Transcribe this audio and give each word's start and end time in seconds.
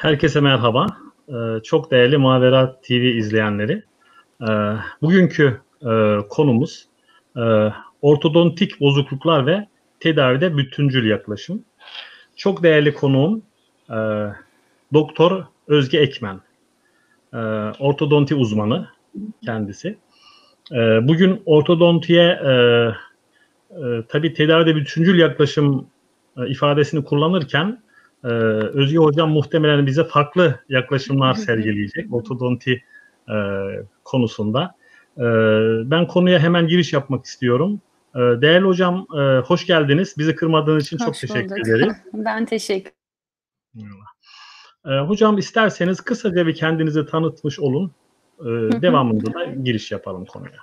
Herkese 0.00 0.40
merhaba. 0.40 0.86
Ee, 1.28 1.62
çok 1.62 1.90
değerli 1.90 2.18
Mavera 2.18 2.80
TV 2.80 2.92
izleyenleri. 2.92 3.82
Ee, 4.42 4.46
bugünkü 5.02 5.60
e, 5.82 6.18
konumuz 6.28 6.86
e, 7.36 7.40
ortodontik 8.02 8.80
bozukluklar 8.80 9.46
ve 9.46 9.68
tedavide 10.00 10.56
bütüncül 10.56 11.10
yaklaşım. 11.10 11.64
Çok 12.36 12.62
değerli 12.62 12.94
konuğum 12.94 13.42
e, 13.90 13.96
Doktor 14.92 15.44
Özge 15.68 15.98
Ekmen. 15.98 16.40
Ortodonti 17.78 18.34
uzmanı 18.34 18.88
kendisi. 19.44 19.98
Bugün 21.02 21.42
ortodontiye 21.46 22.38
tabii 24.08 24.34
tedavide 24.34 24.76
bütüncül 24.76 25.18
yaklaşım 25.18 25.86
ifadesini 26.46 27.04
kullanırken 27.04 27.82
ee, 28.24 28.28
Özge 28.28 28.98
Hocam 28.98 29.30
muhtemelen 29.30 29.86
bize 29.86 30.04
farklı 30.04 30.60
yaklaşımlar 30.68 31.34
sergileyecek 31.34 32.14
ortodonti 32.14 32.82
e, 33.28 33.34
konusunda. 34.04 34.74
E, 35.16 35.24
ben 35.90 36.06
konuya 36.06 36.38
hemen 36.38 36.66
giriş 36.66 36.92
yapmak 36.92 37.24
istiyorum. 37.24 37.80
E, 38.14 38.18
değerli 38.18 38.66
hocam 38.66 39.06
e, 39.18 39.38
hoş 39.38 39.66
geldiniz. 39.66 40.14
Bizi 40.18 40.34
kırmadığınız 40.34 40.84
için 40.86 40.98
Hoş 40.98 41.04
çok 41.04 41.14
teşekkür 41.14 41.50
bulduk. 41.50 41.68
ederim. 41.68 41.92
Ben 42.12 42.44
teşekkür 42.44 42.92
E, 44.86 44.98
hocam 44.98 45.38
isterseniz 45.38 46.00
kısaca 46.00 46.46
bir 46.46 46.54
kendinizi 46.54 47.06
tanıtmış 47.06 47.60
olun. 47.60 47.92
E, 48.40 48.44
devamında 48.82 49.34
da 49.34 49.44
giriş 49.44 49.92
yapalım 49.92 50.24
konuya. 50.24 50.58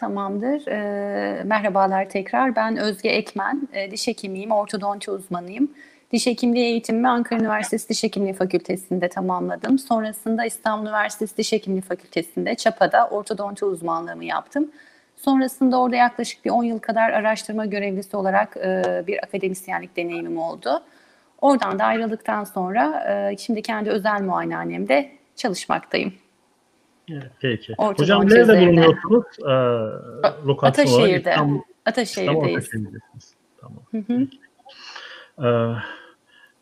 Tamamdır. 0.00 0.66
Ee, 0.66 1.42
merhabalar 1.44 2.08
tekrar. 2.08 2.56
Ben 2.56 2.76
Özge 2.76 3.08
Ekmen. 3.08 3.68
Ee, 3.72 3.90
diş 3.90 4.06
hekimiyim, 4.06 4.50
ortodonti 4.50 5.10
uzmanıyım. 5.10 5.70
Diş 6.12 6.26
hekimliği 6.26 6.64
eğitimimi 6.64 7.08
Ankara 7.08 7.40
Üniversitesi 7.40 7.88
Diş 7.88 8.02
Hekimliği 8.02 8.34
Fakültesi'nde 8.34 9.08
tamamladım. 9.08 9.78
Sonrasında 9.78 10.44
İstanbul 10.44 10.86
Üniversitesi 10.86 11.36
Diş 11.36 11.52
Hekimliği 11.52 11.82
Fakültesi'nde 11.82 12.54
Çapa'da 12.54 13.08
ortodonti 13.08 13.64
uzmanlığımı 13.64 14.24
yaptım. 14.24 14.70
Sonrasında 15.16 15.80
orada 15.80 15.96
yaklaşık 15.96 16.44
bir 16.44 16.50
10 16.50 16.64
yıl 16.64 16.78
kadar 16.78 17.10
araştırma 17.10 17.66
görevlisi 17.66 18.16
olarak 18.16 18.56
e, 18.56 19.04
bir 19.06 19.24
akademisyenlik 19.24 19.96
deneyimim 19.96 20.38
oldu. 20.38 20.82
Oradan 21.40 21.78
da 21.78 21.84
ayrıldıktan 21.84 22.44
sonra 22.44 23.04
e, 23.08 23.36
şimdi 23.36 23.62
kendi 23.62 23.90
özel 23.90 24.22
muayenehanemde 24.22 25.12
çalışmaktayım. 25.36 26.14
Evet, 27.10 27.30
Peki. 27.40 27.74
Ortodonti 27.78 28.02
Hocam 28.02 28.28
nerede 28.30 28.60
bulunuyorsunuz? 28.60 29.24
E, 29.38 29.52
lokasyon 30.46 30.46
olarak 30.46 30.64
Ataşehir'de. 30.64 31.30
İstanbul, 31.30 31.54
İstanbul 31.58 31.62
Ataşehir'deyiz. 31.86 32.56
Ataşehir'desiniz. 32.56 33.34
Tamam. 33.60 33.82
Hı 33.90 33.98
hı. 33.98 34.26
Ee, 35.38 35.74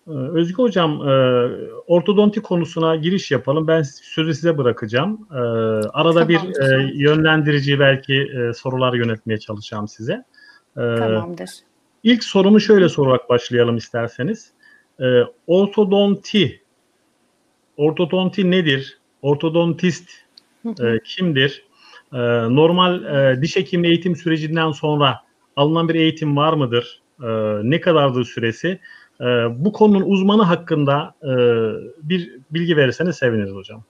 Özgü 0.08 0.54
Hocam, 0.54 1.08
e, 1.08 1.12
ortodonti 1.86 2.42
konusuna 2.42 2.96
giriş 2.96 3.30
yapalım. 3.30 3.66
Ben 3.66 3.82
sözü 3.82 4.34
size 4.34 4.58
bırakacağım. 4.58 5.28
Ee, 5.30 5.34
arada 5.92 6.12
Tamam, 6.12 6.28
bir 6.28 6.60
e, 6.60 6.90
yönlendirici 6.94 7.80
belki 7.80 8.14
e, 8.14 8.52
sorular 8.52 8.94
yönetmeye 8.94 9.38
çalışacağım 9.38 9.88
size. 9.88 10.12
Ee, 10.12 10.24
Tamamdır. 10.74 11.50
İlk 12.02 12.24
sorumu 12.24 12.60
şöyle 12.60 12.88
sorarak 12.88 13.28
başlayalım 13.28 13.76
isterseniz. 13.76 14.50
Ee, 15.00 15.20
ortodonti, 15.46 16.62
ortodonti 17.76 18.50
nedir? 18.50 18.98
Ortodontist 19.22 20.10
kimdir? 21.04 21.64
Normal 22.50 23.02
diş 23.42 23.56
hekimliği 23.56 23.90
eğitim 23.90 24.16
sürecinden 24.16 24.70
sonra 24.70 25.20
alınan 25.56 25.88
bir 25.88 25.94
eğitim 25.94 26.36
var 26.36 26.52
mıdır? 26.52 27.02
Ne 27.62 27.80
kadardır 27.80 28.24
süresi? 28.24 28.80
E, 29.20 29.24
bu 29.64 29.72
konunun 29.72 30.02
uzmanı 30.02 30.42
hakkında 30.42 31.14
e, 31.22 31.32
bir 32.08 32.40
bilgi 32.50 32.76
verirseniz 32.76 33.16
seviniriz 33.16 33.54
hocam. 33.54 33.82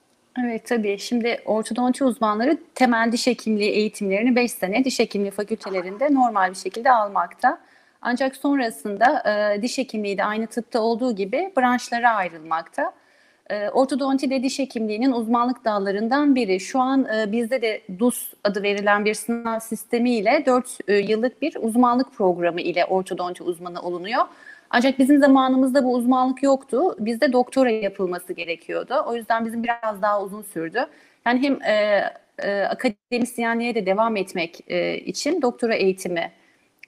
Evet 0.45 0.65
tabii. 0.65 0.99
Şimdi 0.99 1.39
ortodonti 1.45 2.03
uzmanları 2.03 2.57
temel 2.75 3.11
diş 3.11 3.27
hekimliği 3.27 3.69
eğitimlerini 3.69 4.35
5 4.35 4.51
sene 4.51 4.85
diş 4.85 4.99
hekimliği 4.99 5.31
fakültelerinde 5.31 6.13
normal 6.13 6.49
bir 6.49 6.55
şekilde 6.55 6.91
almakta. 6.91 7.59
Ancak 8.01 8.35
sonrasında 8.35 9.23
e, 9.55 9.61
diş 9.61 9.77
hekimliği 9.77 10.17
de 10.17 10.23
aynı 10.23 10.47
tıpta 10.47 10.81
olduğu 10.81 11.15
gibi 11.15 11.53
branşlara 11.57 12.09
ayrılmakta. 12.09 12.93
E, 13.49 13.69
ortodonti 13.69 14.29
de 14.29 14.43
diş 14.43 14.59
hekimliğinin 14.59 15.11
uzmanlık 15.11 15.65
dallarından 15.65 16.35
biri. 16.35 16.59
Şu 16.59 16.79
an 16.79 17.05
e, 17.05 17.31
bizde 17.31 17.61
de 17.61 17.81
DUS 17.99 18.33
adı 18.43 18.63
verilen 18.63 19.05
bir 19.05 19.13
sınav 19.13 19.59
sistemiyle 19.59 20.43
4 20.45 20.77
yıllık 21.09 21.41
bir 21.41 21.55
uzmanlık 21.61 22.13
programı 22.13 22.61
ile 22.61 22.85
ortodonti 22.85 23.43
uzmanı 23.43 23.81
olunuyor. 23.81 24.23
Ancak 24.69 24.99
bizim 24.99 25.19
zamanımızda 25.19 25.83
bu 25.83 25.93
uzmanlık 25.93 26.43
yoktu. 26.43 26.95
Bizde 26.99 27.33
doktora 27.33 27.69
yapılması 27.69 28.33
gerekiyordu. 28.33 29.03
O 29.07 29.15
yüzden 29.15 29.45
bizim 29.45 29.63
biraz 29.63 30.01
daha 30.01 30.23
uzun 30.23 30.41
sürdü. 30.41 30.85
Yani 31.25 31.41
hem 31.41 31.61
e, 31.61 32.03
e, 32.39 32.61
akademisyenliğe 32.61 33.75
de 33.75 33.85
devam 33.85 34.17
etmek 34.17 34.59
e, 34.67 34.97
için 34.97 35.41
doktora 35.41 35.75
eğitimi 35.75 36.31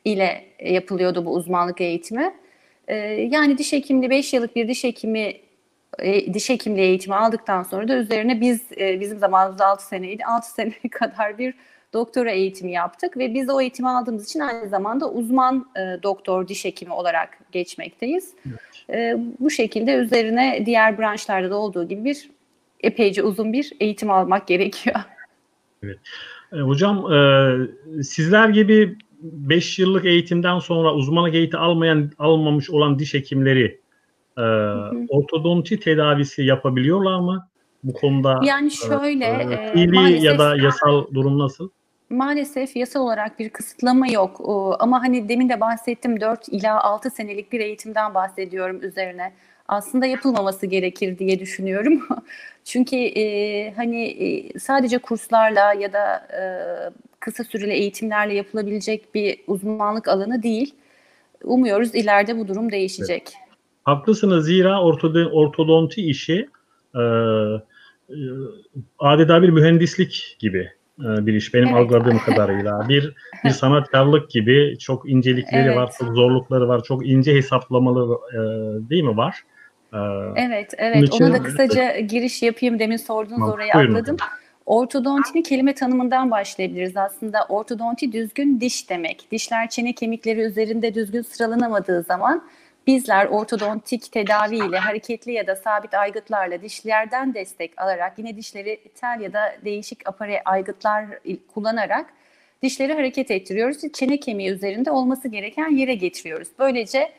ile 0.06 0.46
yapılıyordu 0.60 1.26
bu 1.26 1.34
uzmanlık 1.34 1.82
eğitimi. 1.82 2.34
E, 2.88 2.96
yani 3.32 3.58
diş 3.58 3.74
hekimliği 3.74 4.10
5 4.10 4.34
yıllık 4.34 4.56
bir 4.56 4.68
diş 4.68 4.84
hekimi 4.84 5.34
e, 6.00 6.34
diş 6.34 6.50
hekimliği 6.50 6.86
eğitimi 6.86 7.16
aldıktan 7.16 7.64
sonra 7.64 7.88
da 7.88 7.96
üzerine 7.98 8.42
biz 8.42 8.62
e, 8.78 9.00
bizim 9.00 9.20
zamanımızda 9.20 9.68
6 9.68 9.88
seneydi. 9.88 10.26
6 10.26 10.52
sene 10.54 10.74
kadar 10.92 11.38
bir 11.38 11.54
doktora 11.94 12.32
eğitimi 12.32 12.72
yaptık 12.72 13.18
ve 13.18 13.34
biz 13.34 13.50
o 13.50 13.62
eğitimi 13.62 13.90
aldığımız 13.90 14.26
için 14.26 14.40
aynı 14.40 14.70
zamanda 14.70 15.12
uzman 15.12 15.66
e, 15.76 16.04
doktor 16.04 16.48
diş 16.48 16.66
hekimi 16.66 16.94
olarak 16.94 17.30
geçmekteyiz. 17.52 18.34
E, 18.90 19.18
bu 19.40 19.50
şekilde 19.50 19.94
üzerine 19.94 20.64
diğer 20.66 20.98
branşlarda 20.98 21.50
da 21.50 21.56
olduğu 21.56 21.88
gibi 21.88 22.06
bir 22.06 22.30
epeyce 22.80 23.24
uzun 23.24 23.54
bir 23.54 23.74
eğitim 23.80 24.12
almak 24.12 24.48
gerekiyor. 24.48 24.96
E, 26.54 26.58
hocam 26.58 27.14
e, 27.14 27.24
sizler 28.04 28.50
gibi 28.50 28.98
5 29.22 29.80
yıllık 29.80 30.06
eğitimden 30.06 30.60
sonra 30.60 30.94
uzmanlık 30.94 31.36
eğitimi 31.36 31.62
almayan 31.62 32.12
almamış 32.20 32.70
olan 32.70 33.00
diş 33.00 33.14
hekimleri 33.14 33.82
e, 34.38 34.42
ortodonti 35.10 35.80
tedavisi 35.80 36.44
yapabiliyorlar 36.44 37.20
mı? 37.20 37.48
Bu 37.84 37.94
konuda 37.94 38.40
Yani 38.44 38.72
şöyle, 38.72 39.26
e, 39.76 39.82
e, 39.82 40.20
ya 40.22 40.40
da 40.40 40.56
yasal 40.56 41.06
durum 41.14 41.40
nasıl? 41.40 41.70
Maalesef 42.12 42.76
yasal 42.76 43.02
olarak 43.02 43.40
bir 43.40 43.50
kısıtlama 43.50 44.08
yok 44.08 44.42
O- 44.42 44.76
ama 44.80 45.04
hani 45.04 45.30
demin 45.30 45.50
de 45.50 45.60
bahsettim 45.60 46.22
4 46.22 46.50
ila 46.50 46.84
6 46.84 47.10
senelik 47.10 47.52
bir 47.52 47.60
eğitimden 47.60 48.14
bahsediyorum 48.14 48.84
üzerine. 48.84 49.34
Aslında 49.68 50.06
yapılmaması 50.06 50.66
gerekir 50.66 51.18
diye 51.18 51.40
düşünüyorum. 51.40 52.08
Çünkü 52.66 52.96
e, 52.96 53.74
hani 53.74 54.04
e, 54.06 54.60
sadece 54.60 54.98
kurslarla 54.98 55.74
ya 55.74 55.94
da 55.94 56.16
e, 56.16 56.42
kısa 57.20 57.44
süreli 57.44 57.72
eğitimlerle 57.72 58.34
yapılabilecek 58.34 59.16
bir 59.16 59.40
uzmanlık 59.48 60.08
alanı 60.08 60.44
değil. 60.44 60.76
Umuyoruz 61.44 61.96
ileride 61.96 62.38
bu 62.40 62.48
durum 62.48 62.72
değişecek. 62.72 63.24
Haklısınız 63.84 64.46
zira 64.46 64.70
ortodon- 64.70 65.32
ortodonti 65.32 66.02
işi 66.02 66.50
e, 66.96 67.00
e, 67.00 68.16
adeta 69.00 69.42
bir 69.42 69.50
mühendislik 69.50 70.36
gibi 70.40 70.72
bir 71.00 71.34
iş 71.34 71.54
benim 71.54 71.68
Evet. 71.68 71.78
algıladığım 71.78 72.18
kadarıyla. 72.20 72.90
Bir 72.90 73.14
bir 73.44 73.50
sanatkarlık 73.50 74.30
gibi 74.30 74.78
çok 74.80 75.10
incelikleri 75.10 75.68
Evet. 75.68 75.78
var, 75.78 75.92
çok 76.00 76.16
zorlukları 76.16 76.68
var, 76.68 76.84
çok 76.84 77.08
ince 77.08 77.36
hesaplamaları 77.36 78.14
e, 78.34 78.40
değil 78.90 79.04
mi 79.04 79.18
var? 79.18 79.42
E, 79.94 79.98
Evet, 80.36 80.74
evet. 80.78 81.04
için- 81.04 81.24
Ona 81.24 81.34
da 81.34 81.44
kısaca 81.44 82.00
giriş 82.00 82.44
yapayım. 82.44 82.80
Demin 82.80 82.98
sorduğunuz 82.98 83.40
Tamam, 83.40 83.52
oraya 83.54 83.74
buyurun 83.76 83.94
atladım. 83.94 84.18
Ortodontinin 84.66 85.44
kelime 85.44 85.74
tanımından 85.76 86.32
başlayabiliriz. 86.32 86.98
Aslında 86.98 87.46
ortodonti 87.50 88.12
düzgün 88.12 88.62
diş 88.62 88.90
demek. 88.90 89.28
Dişler 89.32 89.70
çene 89.70 89.94
kemikleri 89.94 90.40
üzerinde 90.42 90.94
düzgün 90.94 91.22
sıralanamadığı 91.22 92.04
zaman 92.04 92.44
bizler 92.88 93.26
ortodontik 93.26 94.12
tedavi 94.12 94.56
ile 94.56 94.78
hareketli 94.78 95.32
ya 95.32 95.48
da 95.48 95.56
sabit 95.56 95.94
aygıtlarla 95.94 96.62
dişlerden 96.62 97.34
destek 97.34 97.82
alarak 97.82 98.20
yine 98.20 98.38
dişleri 98.38 98.80
tel 98.96 99.22
ya 99.22 99.34
da 99.34 99.56
değişik 99.66 100.10
apare 100.10 100.42
aygıtlar 100.46 101.06
kullanarak 101.54 102.14
dişleri 102.64 102.94
hareket 102.94 103.32
ettiriyoruz. 103.32 103.78
Çene 103.94 104.20
kemiği 104.20 104.50
üzerinde 104.50 104.92
olması 104.92 105.28
gereken 105.28 105.70
yere 105.78 105.96
getiriyoruz. 105.96 106.48
Böylece 106.60 107.12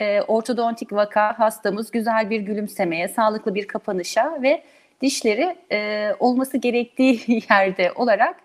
e, 0.00 0.20
ortodontik 0.22 0.92
vaka 0.92 1.38
hastamız 1.38 1.90
güzel 1.90 2.30
bir 2.30 2.40
gülümsemeye, 2.40 3.08
sağlıklı 3.08 3.54
bir 3.54 3.66
kapanışa 3.66 4.42
ve 4.42 4.62
dişleri 5.02 5.56
e, 5.72 6.10
olması 6.18 6.58
gerektiği 6.58 7.20
yerde 7.50 7.92
olarak 7.92 8.36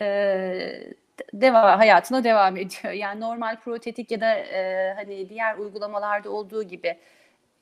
e, 0.00 0.92
devam 1.34 1.78
hayatına 1.78 2.24
devam 2.24 2.56
ediyor. 2.56 2.92
Yani 2.92 3.20
normal 3.20 3.60
protetik 3.60 4.10
ya 4.10 4.20
da 4.20 4.34
e, 4.34 4.92
hani 4.96 5.28
diğer 5.28 5.56
uygulamalarda 5.56 6.30
olduğu 6.30 6.62
gibi 6.62 6.96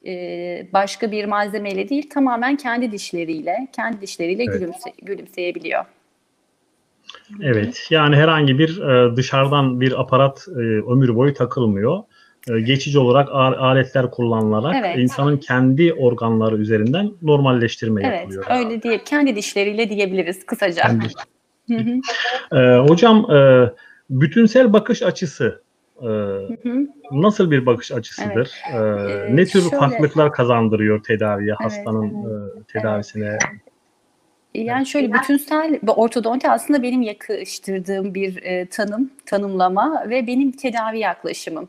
e, 0.06 0.12
başka 0.72 1.12
bir 1.12 1.24
malzemeyle 1.24 1.88
değil 1.88 2.10
tamamen 2.10 2.56
kendi 2.56 2.92
dişleriyle, 2.92 3.68
kendi 3.72 4.00
dişleriyle 4.00 4.44
Evet. 4.44 4.54
gülümse, 4.54 4.90
gülümseyebiliyor. 5.02 5.84
Evet, 7.42 7.86
yani 7.90 8.16
herhangi 8.16 8.58
bir 8.58 8.80
e, 8.82 9.16
dışarıdan 9.16 9.80
bir 9.80 10.00
aparat 10.00 10.46
e, 10.48 10.60
ömür 10.92 11.16
boyu 11.16 11.34
takılmıyor. 11.34 12.02
e, 12.50 12.60
geçici 12.60 12.98
olarak 12.98 13.28
aletler 13.60 14.10
kullanılarak 14.10 14.76
Evet. 14.78 14.98
insanın 14.98 15.36
kendi 15.36 15.92
organları 15.92 16.56
üzerinden 16.56 17.10
normalleştirme 17.22 18.02
Evet, 18.04 18.18
yapılıyor. 18.18 18.44
öyle 18.50 18.82
diye 18.82 19.04
kendi 19.04 19.36
dişleriyle 19.36 19.90
diyebiliriz 19.90 20.46
kısaca. 20.46 20.82
Kendi- 20.82 21.06
Hı 21.70 21.76
hı, 21.82 22.00
Ee, 22.52 22.78
hocam 22.88 23.30
e, 23.30 23.70
bütünsel 24.10 24.72
bakış 24.72 25.02
açısı 25.02 25.62
e, 26.02 26.06
hı 26.06 26.56
hı. 26.62 26.86
nasıl 27.12 27.50
bir 27.50 27.66
bakış 27.66 27.92
açısıdır? 27.92 28.50
Ee, 28.72 28.76
Ee, 28.76 29.36
ne 29.36 29.44
tür 29.44 29.60
şöyle- 29.62 29.76
farklılıklar 29.76 30.32
kazandırıyor 30.32 31.02
tedaviye, 31.02 31.50
Evet, 31.50 31.60
hastanın 31.60 32.08
e, 32.08 32.62
tedavisine? 32.72 33.38
Yani 34.54 34.86
şöyle 34.86 35.12
bütünsel 35.12 35.78
ve 35.86 35.90
ortodonti 35.90 36.50
aslında 36.50 36.82
benim 36.82 37.02
yakıştırdığım 37.02 38.14
bir 38.14 38.42
e, 38.42 38.66
tanım, 38.66 39.10
tanımlama 39.26 40.04
ve 40.10 40.26
benim 40.26 40.52
tedavi 40.52 40.98
yaklaşımım. 40.98 41.68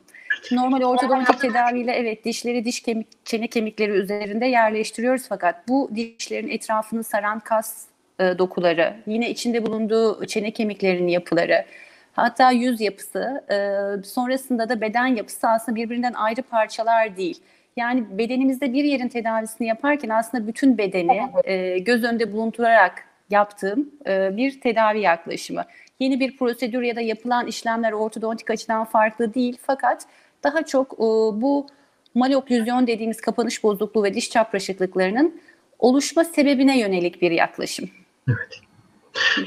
Normal 0.52 0.84
ortodontik 0.84 1.40
tedaviyle 1.42 1.92
evet 1.92 2.26
dişleri 2.26 2.66
diş 2.66 2.80
kemik, 2.82 3.26
çene 3.26 3.48
kemikleri 3.48 3.92
üzerinde 3.92 4.46
yerleştiriyoruz 4.46 5.28
fakat 5.30 5.68
bu 5.68 5.90
dişlerin 5.96 6.48
etrafını 6.50 7.04
saran 7.04 7.40
kas 7.40 7.86
e, 8.22 8.38
dokuları, 8.38 8.94
yine 9.08 9.30
içinde 9.30 9.66
bulunduğu 9.66 10.26
çene 10.26 10.52
kemiklerinin 10.52 11.08
yapıları, 11.08 11.66
hatta 12.14 12.52
yüz 12.52 12.82
yapısı, 12.82 13.44
e, 13.52 13.58
sonrasında 14.04 14.70
da 14.70 14.82
beden 14.82 15.06
yapısı 15.06 15.48
aslında 15.48 15.76
birbirinden 15.76 16.14
ayrı 16.14 16.42
parçalar 16.42 17.18
değil. 17.18 17.42
Yani 17.78 18.18
bedenimizde 18.18 18.74
bir 18.74 18.84
yerin 18.84 19.08
tedavisini 19.08 19.68
yaparken 19.68 20.10
aslında 20.10 20.48
bütün 20.48 20.78
bedeni 20.78 21.22
e, 21.44 21.80
göz 21.80 22.04
önünde 22.04 22.32
bulundurarak 22.34 23.04
yaptığım 23.30 23.92
bir 24.08 24.62
tedavi 24.62 25.00
yaklaşımı. 25.00 25.64
Yeni 26.00 26.20
bir 26.20 26.38
prosedür 26.38 26.82
ya 26.82 26.96
da 26.96 27.02
yapılan 27.02 27.48
işlemler 27.48 27.92
ortodontik 27.92 28.50
açıdan 28.50 28.86
farklı 28.86 29.34
değil 29.34 29.58
fakat 29.62 30.06
daha 30.44 30.66
çok 30.66 31.00
bu 31.42 31.68
maloklüzyon 32.14 32.88
dediğimiz 32.88 33.22
kapanış 33.22 33.64
bozukluğu 33.64 34.04
ve 34.04 34.14
diş 34.14 34.30
çapraşıklıklarının 34.30 35.42
oluşma 35.80 36.24
sebebine 36.24 36.80
yönelik 36.80 37.22
bir 37.22 37.32
yaklaşım. 37.32 37.90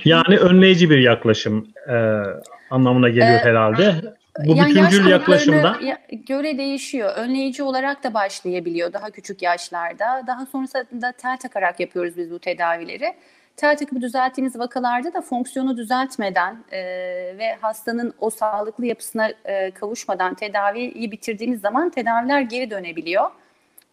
Yani 0.04 0.38
önleyici 0.38 0.90
bir 0.90 0.98
yaklaşım 0.98 1.68
e, 1.88 1.94
anlamına 2.70 3.08
geliyor 3.08 3.40
Ee, 3.40 3.44
herhalde. 3.44 3.94
Bu 4.46 4.56
Yani 4.56 4.68
bütüncül 4.70 5.06
yaklaşımda 5.06 5.76
ya- 5.82 5.98
göre 6.26 6.58
değişiyor. 6.58 7.12
Önleyici 7.16 7.62
olarak 7.62 8.04
da 8.04 8.14
başlayabiliyor 8.14 8.92
daha 8.92 9.10
küçük 9.10 9.42
yaşlarda. 9.42 10.22
Daha 10.26 10.46
sonrasında 10.46 11.12
tel 11.12 11.36
takarak 11.36 11.80
yapıyoruz 11.80 12.16
biz 12.16 12.30
bu 12.30 12.38
tedavileri. 12.38 13.14
Tel 13.56 13.76
takıp 13.76 14.00
düzelttiğimiz 14.00 14.58
vakalarda 14.58 15.14
da 15.14 15.20
fonksiyonu 15.20 15.76
düzeltmeden 15.76 16.56
e, 16.72 16.78
ve 17.38 17.56
hastanın 17.60 18.14
o 18.20 18.30
sağlıklı 18.30 18.86
yapısına 18.86 19.28
e, 19.44 19.70
kavuşmadan 19.70 20.34
tedaviyi 20.34 21.12
bitirdiğimiz 21.12 21.60
zaman 21.60 21.90
tedaviler 21.90 22.40
geri 22.40 22.70
dönebiliyor. 22.70 23.30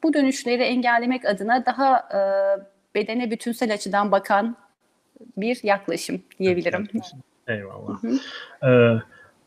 Bu 0.03 0.13
dönüşleri 0.13 0.63
engellemek 0.63 1.25
adına 1.25 1.65
daha 1.65 1.97
e, 1.97 2.19
bedene 2.95 3.31
bütünsel 3.31 3.73
açıdan 3.73 4.11
bakan 4.11 4.55
bir 5.37 5.59
yaklaşım 5.63 6.21
diyebilirim. 6.39 6.87
Eyvallah. 7.47 7.99
Ee, 8.63 9.01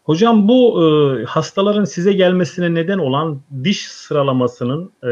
hocam 0.04 0.48
bu 0.48 0.82
e, 0.82 1.24
hastaların 1.24 1.84
size 1.84 2.12
gelmesine 2.12 2.74
neden 2.74 2.98
olan 2.98 3.40
diş 3.64 3.88
sıralamasının 3.88 4.92
e, 5.02 5.10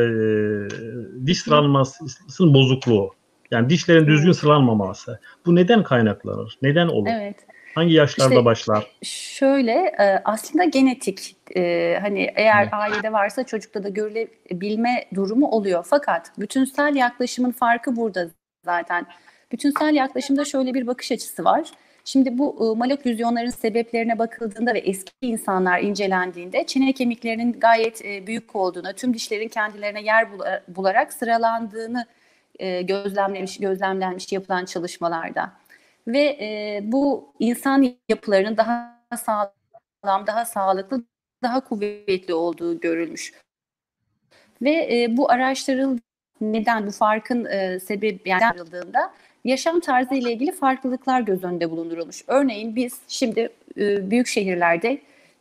diş 1.27 1.39
sıralamasının 1.39 2.55
bozukluğu. 2.55 3.11
Yani 3.51 3.71
dişlerin 3.71 4.07
düzgün 4.07 4.33
sıralanmaması. 4.33 5.21
Bu 5.47 5.55
neden 5.55 5.83
kaynaklanır? 5.83 6.59
Neden 6.63 6.89
olur? 6.89 7.09
Evet. 7.13 7.37
Hangi 7.75 7.95
yaşlarda 7.95 8.35
İşte- 8.35 8.45
başlar? 8.45 8.87
Şöyle 9.03 9.73
e, 9.73 10.23
aslında 10.25 10.65
genetik 10.65 11.37
e, 11.57 11.99
hani 12.03 12.33
eğer 12.35 12.63
Evet. 12.63 12.75
ailede 12.75 13.13
varsa 13.13 13.45
çocukta 13.47 13.85
da 13.85 13.89
görülebilme 13.89 15.05
durumu 15.15 15.51
oluyor. 15.51 15.85
Fakat 15.89 16.39
bütünsel 16.39 16.95
yaklaşımın 16.97 17.51
farkı 17.53 17.97
burada 17.97 18.31
zaten. 18.65 19.07
Bütünsel 19.53 19.95
yaklaşımda 19.95 20.45
şöyle 20.45 20.75
bir 20.75 20.87
bakış 20.87 21.13
açısı 21.13 21.45
var. 21.45 21.71
Şimdi 22.05 22.39
bu 22.39 22.75
e, 22.75 22.79
maloklüzyonların 22.79 23.51
sebeplerine 23.51 24.19
bakıldığında 24.19 24.75
ve 24.75 24.79
eski 24.79 25.13
insanlar 25.23 25.81
incelendiğinde 25.81 26.67
çene 26.67 26.93
kemiklerinin 26.93 27.53
gayet 27.53 28.05
büyük 28.27 28.57
olduğunu, 28.57 28.93
tüm 28.93 29.15
dişlerin 29.15 29.49
kendilerine 29.49 30.03
yer 30.03 30.23
bula- 30.25 30.63
bularak 30.69 31.13
sıralandığını 31.13 32.07
e, 32.59 32.83
gözlemlenmiş 32.83 34.33
yapılan 34.33 34.65
çalışmalarda 34.65 35.53
ve 36.07 36.81
bu 36.83 37.33
insan 37.39 37.95
yapılarının 38.09 38.57
daha 38.57 39.01
sağlam, 39.17 40.27
daha 40.27 40.45
sağlıklı, 40.45 41.05
daha 41.43 41.61
kuvvetli 41.65 42.35
olduğu 42.35 42.81
görülmüş. 42.81 43.33
Ve 44.63 45.07
bu 45.11 45.31
araştırıl 45.31 45.99
neden 46.41 46.87
bu 46.87 46.91
farkın 46.91 47.45
sebebi 47.79 48.21
yani 48.25 48.61
yaşam 49.45 49.81
tarzı 49.81 50.15
ile 50.15 50.33
ilgili 50.33 50.53
farklılıklar 50.53 51.21
göz 51.21 51.45
önünde 51.45 51.71
bulundurulmuş. 51.71 52.25
Örneğin 52.27 52.77
biz 52.77 52.99
şimdi 53.09 53.49
e, 53.79 54.11
büyük 54.11 54.27
şehirlerde 54.27 54.99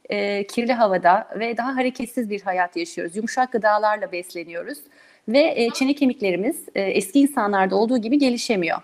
e, 0.09 0.48
kirli 0.48 0.74
havada 0.74 1.27
ve 1.39 1.57
daha 1.57 1.75
hareketsiz 1.75 2.30
bir 2.30 2.42
hayat 2.42 2.75
yaşıyoruz. 2.75 3.15
Yumuşak 3.15 3.51
gıdalarla 3.51 4.12
besleniyoruz 4.12 4.77
ve 5.27 5.53
e, 5.56 5.69
çene 5.69 5.94
kemiklerimiz 5.94 6.65
eski 6.75 7.19
insanlarda 7.19 7.75
olduğu 7.75 7.98
gibi 7.98 8.18
gelişemiyor. 8.18 8.77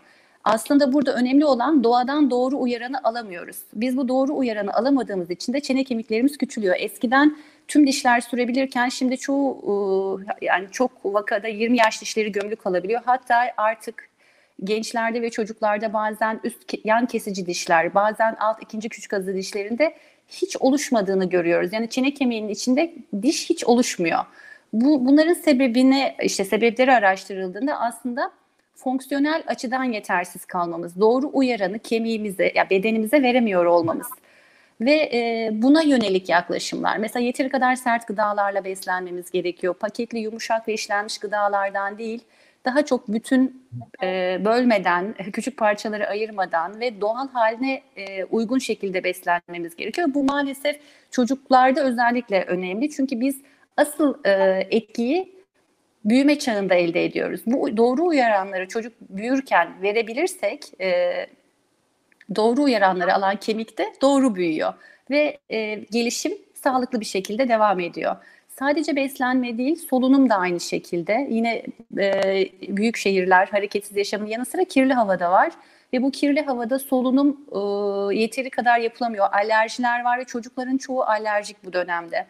Aslında 0.43 0.93
burada 0.93 1.13
önemli 1.13 1.45
olan 1.45 1.83
doğadan 1.83 2.31
doğru 2.31 2.57
uyaranı 2.57 3.03
alamıyoruz. 3.03 3.57
Biz 3.73 3.97
bu 3.97 4.07
doğru 4.07 4.37
uyaranı 4.37 4.73
alamadığımız 4.73 5.29
için 5.29 5.53
de 5.53 5.59
çene 5.59 5.83
kemiklerimiz 5.83 6.37
küçülüyor. 6.37 6.75
Eskiden 6.79 7.37
tüm 7.67 7.87
dişler 7.87 8.21
sürebilirken 8.21 8.89
şimdi 8.89 9.17
çoğu 9.17 10.21
yani 10.41 10.67
çok 10.71 10.91
vakada 11.05 11.47
20 11.47 11.77
yaş 11.77 12.01
dişleri 12.01 12.31
gömülü 12.31 12.55
kalabiliyor. 12.55 13.01
Hatta 13.05 13.35
artık 13.57 14.09
gençlerde 14.63 15.21
ve 15.21 15.29
çocuklarda 15.29 15.93
bazen 15.93 16.39
üst 16.43 16.85
yan 16.85 17.05
kesici 17.05 17.45
dişler, 17.45 17.95
bazen 17.95 18.35
alt 18.39 18.63
ikinci 18.63 18.89
küçük 18.89 19.13
azı 19.13 19.35
dişlerinde 19.35 19.93
hiç 20.27 20.57
oluşmadığını 20.59 21.29
görüyoruz. 21.29 21.73
Yani 21.73 21.89
çene 21.89 22.13
kemiğinin 22.13 22.49
içinde 22.49 22.93
diş 23.21 23.49
hiç 23.49 23.63
oluşmuyor. 23.63 24.19
Bu 24.73 25.05
bunların 25.05 25.33
sebebine 25.33 26.15
işte 26.23 26.45
sebepleri 26.45 26.93
araştırıldığında 26.93 27.79
aslında 27.79 28.31
fonksiyonel 28.75 29.43
açıdan 29.47 29.83
yetersiz 29.83 30.45
kalmamız, 30.45 30.99
doğru 30.99 31.29
uyaranı 31.33 31.79
kemiğimize 31.79 32.51
ya 32.55 32.69
bedenimize 32.69 33.21
veremiyor 33.23 33.65
olmamız 33.65 34.07
ve 34.81 35.09
e, 35.13 35.49
buna 35.53 35.81
yönelik 35.81 36.29
yaklaşımlar. 36.29 36.97
Mesela 36.97 37.25
yeteri 37.25 37.49
kadar 37.49 37.75
sert 37.75 38.07
gıdalarla 38.07 38.63
beslenmemiz 38.63 39.31
gerekiyor. 39.31 39.73
Paketli, 39.73 40.19
yumuşak 40.19 40.67
ve 40.67 40.73
işlenmiş 40.73 41.17
gıdalardan 41.17 41.97
değil, 41.97 42.23
daha 42.65 42.85
çok 42.85 43.07
bütün 43.07 43.67
e, 44.03 44.37
bölmeden, 44.45 45.13
küçük 45.33 45.57
parçaları 45.57 46.07
ayırmadan 46.07 46.79
ve 46.79 47.01
doğal 47.01 47.27
haline 47.29 47.81
e, 47.95 48.23
uygun 48.23 48.59
şekilde 48.59 49.03
beslenmemiz 49.03 49.75
gerekiyor. 49.75 50.07
Bu 50.13 50.23
maalesef 50.23 50.79
çocuklarda 51.11 51.83
özellikle 51.83 52.43
önemli. 52.43 52.89
Çünkü 52.89 53.19
biz 53.19 53.41
asıl 53.77 54.15
e, 54.25 54.31
etkiyi 54.71 55.37
büyüme 56.05 56.39
çağında 56.39 56.75
elde 56.75 57.05
ediyoruz. 57.05 57.41
Bu 57.45 57.77
doğru 57.77 58.05
uyaranları 58.05 58.67
çocuk 58.67 58.93
büyürken 59.01 59.81
verebilirsek 59.81 60.81
e, 60.81 61.11
doğru 62.35 62.63
uyaranları 62.63 63.13
alan 63.13 63.35
kemikte 63.35 63.85
doğru 64.01 64.35
büyüyor 64.35 64.73
ve 65.09 65.37
e, 65.49 65.75
gelişim 65.75 66.33
sağlıklı 66.53 66.99
bir 66.99 67.05
şekilde 67.05 67.49
devam 67.49 67.79
ediyor. 67.79 68.15
Sadece 68.59 68.95
beslenme 68.95 69.57
değil, 69.57 69.75
solunum 69.75 70.29
da 70.29 70.35
aynı 70.35 70.59
şekilde. 70.59 71.27
Yine 71.29 71.63
e, 71.97 72.49
büyük 72.67 72.97
şehirler, 72.97 73.47
hareketsiz 73.47 73.97
yaşamın 73.97 74.25
yanı 74.25 74.45
sıra 74.45 74.63
kirli 74.63 74.93
havada 74.93 75.31
var. 75.31 75.51
Ve 75.93 76.01
bu 76.03 76.11
kirli 76.11 76.41
havada 76.41 76.79
solunum 76.79 77.37
e, 77.51 78.15
yeteri 78.15 78.49
kadar 78.49 78.79
yapılamıyor. 78.79 79.27
Alerjiler 79.31 80.03
var 80.03 80.19
ve 80.19 80.25
çocukların 80.25 80.77
çoğu 80.77 81.03
alerjik 81.03 81.65
bu 81.65 81.73
dönemde. 81.73 82.25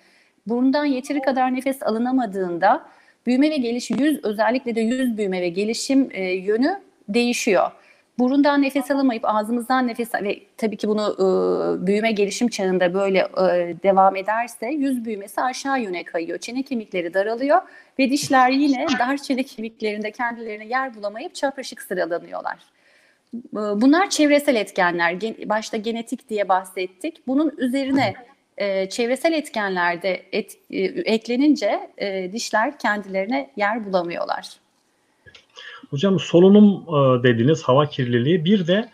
Burundan 0.48 0.86
yeteri 0.86 1.22
kadar 1.22 1.55
nefes 1.55 1.84
alınamadığında 1.84 2.86
büyüme 3.25 3.50
ve 3.50 3.57
gelişim, 3.57 3.98
yüz 4.00 4.24
özellikle 4.24 4.75
de 4.75 4.81
yüz 4.81 5.17
büyüme 5.17 5.41
ve 5.41 5.50
gelişim 5.50 6.10
e, 6.12 6.24
yönü 6.24 6.79
değişiyor. 7.10 7.72
Burundan 8.19 8.62
nefes 8.62 8.91
alamayıp 8.91 9.25
ağzımızdan 9.25 9.88
nefes 9.88 10.13
ve 10.13 10.39
tabii 10.57 10.77
ki 10.77 10.88
bunu 10.88 11.15
e, 11.15 11.88
büyüme 11.88 12.12
gelişim 12.12 12.47
çağında 12.47 12.93
böyle 12.93 13.19
e, 13.19 13.75
devam 13.83 14.15
ederse 14.15 14.67
yüz 14.67 15.05
büyümesi 15.05 15.41
aşağı 15.41 15.81
yöne 15.81 16.03
kayıyor. 16.03 16.38
Çene 16.39 16.63
kemikleri 16.63 17.13
daralıyor 17.13 17.62
ve 18.00 18.09
dişler 18.09 18.50
yine 18.50 18.86
dar 19.00 19.17
çene 19.17 19.43
kemiklerinde 19.43 20.12
kendilerine 20.12 20.65
yer 20.67 20.95
bulamayıp 20.95 21.36
çapraşık 21.36 21.81
sıralanıyorlar. 21.81 22.57
E, 23.36 23.41
Bunlar 23.53 24.09
çevresel 24.09 24.55
etkenler. 24.55 25.21
Başta 25.50 25.77
genetik 25.77 26.29
diye 26.29 26.50
bahsettik. 26.50 27.27
Bunun 27.27 27.53
üzerine 27.57 28.13
e, 28.57 28.89
çevresel 28.89 29.33
etkenlerde 29.33 30.21
et, 30.31 30.57
e, 30.69 30.79
eklenince 30.83 31.89
e, 31.97 32.33
dişler 32.33 32.79
kendilerine 32.79 33.50
yer 33.55 33.86
bulamıyorlar. 33.86 34.66
Hocam 35.89 36.20
solunum 36.20 36.65
e, 36.88 37.24
dediğiniz 37.24 37.63
hava 37.63 37.86
kirliliği 37.86 38.46
bir 38.46 38.67
de 38.67 38.89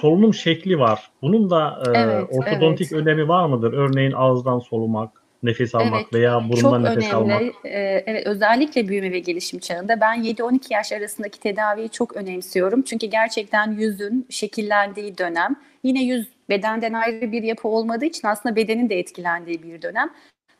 solunum 0.00 0.34
şekli 0.34 0.78
var. 0.78 1.10
Bunun 1.22 1.50
da 1.50 1.82
e, 1.86 1.98
Evet, 1.98 2.24
ortodontik 2.32 2.92
evet. 2.92 3.02
önemi 3.06 3.28
var 3.28 3.46
mıdır? 3.46 3.72
Örneğin 3.72 4.12
ağızdan 4.12 4.58
solumak, 4.58 5.10
nefes 5.42 5.74
almak 5.74 6.00
Evet, 6.00 6.14
veya 6.14 6.40
Çok 6.40 6.52
burundan 6.52 6.84
nefes 6.84 6.96
önemli. 6.96 7.14
almak. 7.14 7.42
Ee, 7.64 8.04
evet, 8.06 8.26
özellikle 8.26 8.88
büyüme 8.88 9.12
ve 9.12 9.18
gelişim 9.18 9.58
çağında 9.58 10.00
ben 10.00 10.24
7-12 10.24 10.72
yaş 10.74 10.92
arasındaki 10.92 11.40
tedaviyi 11.40 11.88
çok 11.88 12.16
önemsiyorum. 12.16 12.82
Çünkü 12.82 13.06
gerçekten 13.06 13.72
yüzün 13.72 14.26
şekillendiği 14.30 15.18
dönem. 15.18 15.56
Yine 15.82 16.02
yüz 16.04 16.28
bedenden 16.48 16.92
ayrı 16.92 17.32
bir 17.32 17.42
yapı 17.42 17.68
olmadığı 17.68 18.04
için 18.04 18.28
aslında 18.28 18.56
bedenin 18.56 18.88
de 18.88 18.98
etkilendiği 18.98 19.62
bir 19.62 19.82
dönem. 19.82 20.10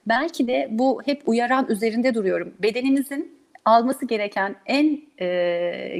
Belki 0.08 0.46
de 0.46 0.68
bu 0.70 1.02
hep 1.04 1.22
uyaran 1.26 1.66
üzerinde 1.68 2.14
duruyorum. 2.14 2.52
Bedenimizin 2.62 3.43
alması 3.64 4.06
gereken 4.06 4.56
en 4.66 5.00
e, 5.18 5.26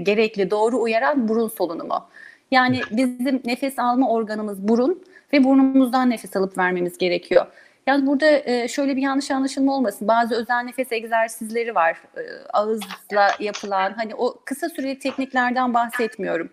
gerekli 0.02 0.50
doğru 0.50 0.80
uyaran 0.80 1.28
burun 1.28 1.48
solunumu. 1.48 2.08
Yani 2.50 2.80
bizim 2.90 3.42
nefes 3.44 3.78
alma 3.78 4.10
organımız 4.10 4.68
burun 4.68 5.04
ve 5.32 5.44
burnumuzdan 5.44 6.10
nefes 6.10 6.36
alıp 6.36 6.58
vermemiz 6.58 6.98
gerekiyor. 6.98 7.46
Yani 7.86 8.06
burada 8.06 8.26
e, 8.44 8.68
şöyle 8.68 8.96
bir 8.96 9.02
yanlış 9.02 9.30
anlaşılma 9.30 9.76
olmasın. 9.76 10.08
Bazı 10.08 10.34
özel 10.34 10.62
nefes 10.62 10.92
egzersizleri 10.92 11.74
var. 11.74 11.96
E, 12.16 12.22
ağızla 12.52 13.30
yapılan 13.40 13.92
hani 13.92 14.14
o 14.14 14.40
kısa 14.44 14.68
süreli 14.68 14.98
tekniklerden 14.98 15.74
bahsetmiyorum. 15.74 16.50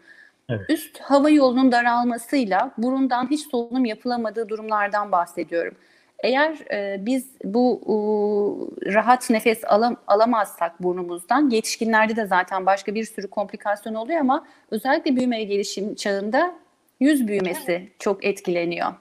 Evet. 0.50 0.70
Üst 0.70 1.00
hava 1.00 1.30
yolunun 1.30 1.72
daralmasıyla 1.72 2.72
burundan 2.77 3.30
hiç 3.30 3.48
solunum 3.51 3.86
yapılamadığı 3.86 4.50
durumlardan 4.50 5.12
bahsediyorum. 5.12 5.75
Eğer 6.24 6.56
e, 6.72 7.06
biz 7.06 7.28
bu 7.44 7.82
e, 7.86 8.94
rahat 8.94 9.30
nefes 9.30 9.62
alam, 9.68 9.98
alamazsak 10.08 10.84
burnumuzdan, 10.84 11.50
yetişkinlerde 11.50 12.16
de 12.16 12.25
zaten 12.25 12.66
başka 12.66 12.96
bir 12.96 13.04
sürü 13.04 13.28
komplikasyon 13.28 13.94
oluyor 13.94 14.20
ama 14.20 14.48
özellikle 14.72 15.16
büyüme 15.16 15.44
gelişim 15.44 15.96
çağında 15.96 16.56
yüz 17.00 17.28
büyümesi 17.28 17.90
çok 18.00 18.25
etkileniyor. 18.25 18.94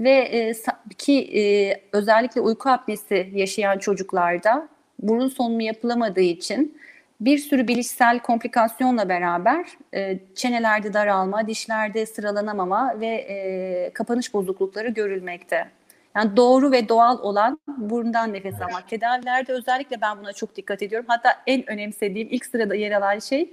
Ve 0.00 0.10
e, 0.10 0.54
ki 0.98 1.38
e, 1.38 1.74
özellikle 1.92 2.40
uyku 2.40 2.70
apnesi 2.70 3.30
yaşayan 3.34 3.78
çocuklarda 3.78 4.68
burun 4.98 5.28
solunumu 5.28 5.62
yapılamadığı 5.62 6.20
için 6.20 6.80
bir 7.20 7.38
sürü 7.38 7.68
bilişsel 7.68 8.18
komplikasyonla 8.18 9.08
beraber 9.08 9.66
e, 9.94 10.18
çenelerde 10.34 10.92
daralma, 10.92 11.46
dişlerde 11.46 12.06
sıralanamama 12.06 13.00
ve 13.00 13.06
e, 13.06 13.90
kapanış 13.94 14.34
bozuklukları 14.34 14.88
görülmekte. 14.88 15.68
Yani 16.16 16.36
doğru 16.36 16.72
ve 16.72 16.88
doğal 16.88 17.18
olan 17.18 17.60
burundan 17.66 18.32
nefes 18.32 18.54
almak. 18.54 18.88
Tedavilerde 18.88 19.52
özellikle 19.52 20.00
ben 20.00 20.18
buna 20.18 20.32
çok 20.32 20.56
dikkat 20.56 20.82
ediyorum. 20.82 21.06
Hatta 21.08 21.36
en 21.46 21.70
önemsediğim 21.70 22.28
ilk 22.30 22.46
sırada 22.46 22.74
yer 22.74 22.92
alan 22.92 23.18
şey 23.18 23.50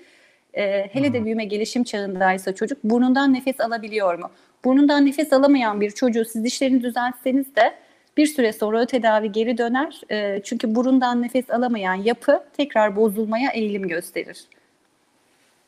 e, 0.54 0.88
hele 0.94 1.14
de 1.14 1.26
büyüme 1.26 1.46
gelişim 1.46 1.84
çağındaysa 1.84 2.56
çocuk 2.56 2.84
burnundan 2.84 3.34
nefes 3.34 3.60
alabiliyor 3.60 4.20
mu? 4.20 4.30
Burnundan 4.66 5.06
nefes 5.06 5.34
alamayan 5.34 5.82
bir 5.82 5.92
çocuğu 5.92 6.26
siz 6.26 6.44
dişlerini 6.44 6.84
düzeltseniz 6.84 7.56
de 7.56 7.74
bir 8.18 8.26
süre 8.26 8.54
sonra 8.54 8.82
o 8.82 8.86
tedavi 8.86 9.32
geri 9.32 9.58
döner. 9.58 10.02
E, 10.12 10.42
çünkü 10.44 10.76
burundan 10.76 11.22
nefes 11.22 11.50
alamayan 11.50 11.96
yapı 11.96 12.44
tekrar 12.58 12.96
bozulmaya 12.96 13.52
eğilim 13.52 13.88
gösterir. 13.88 14.38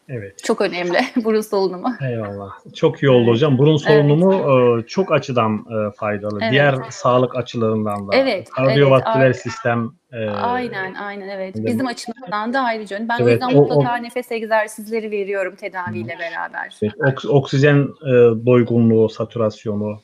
Evet. 0.10 0.44
Çok 0.44 0.62
önemli 0.62 0.98
burun 1.24 1.42
solunumu. 1.42 1.94
Eyvallah. 2.02 2.50
Çok 2.76 3.04
iyi 3.04 3.10
oldu 3.10 3.32
hocam. 3.32 3.58
Burun 3.58 3.78
solunumu 3.78 4.34
e, 4.80 4.88
çok 4.88 5.12
açıdan 5.12 5.54
e, 5.58 5.92
faydalı. 5.92 6.40
Evet. 6.42 6.52
Diğer 6.52 6.76
sağlık 6.90 7.36
açılarından 7.38 8.08
da. 8.08 8.16
Evet, 8.16 8.50
Kardiyovasküler 8.50 9.26
evet. 9.26 9.42
sistem. 9.42 9.92
e, 10.14 10.30
Aynen, 10.30 10.94
aynen 10.94 11.28
evet. 11.30 11.56
Bizim 11.58 11.88
açımızdan 11.88 12.54
da 12.54 12.60
ayrıca. 12.62 13.00
Ben 13.10 13.18
o 13.20 13.24
Evet, 13.24 13.32
yüzden 13.42 13.56
o- 13.58 13.62
mutlaka 13.62 13.96
nefes 13.96 14.32
egzersizleri 14.32 15.12
veriyorum 15.12 15.56
tedaviyle 15.56 16.16
beraber. 16.20 16.78
Evet, 16.84 16.94
oks- 17.00 17.28
oksijen 17.28 17.78
e, 18.04 18.12
doygunluğu, 18.46 19.10
satürasyonu 19.10 20.00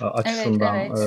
açısından, 0.00 0.76
evet. 0.76 0.98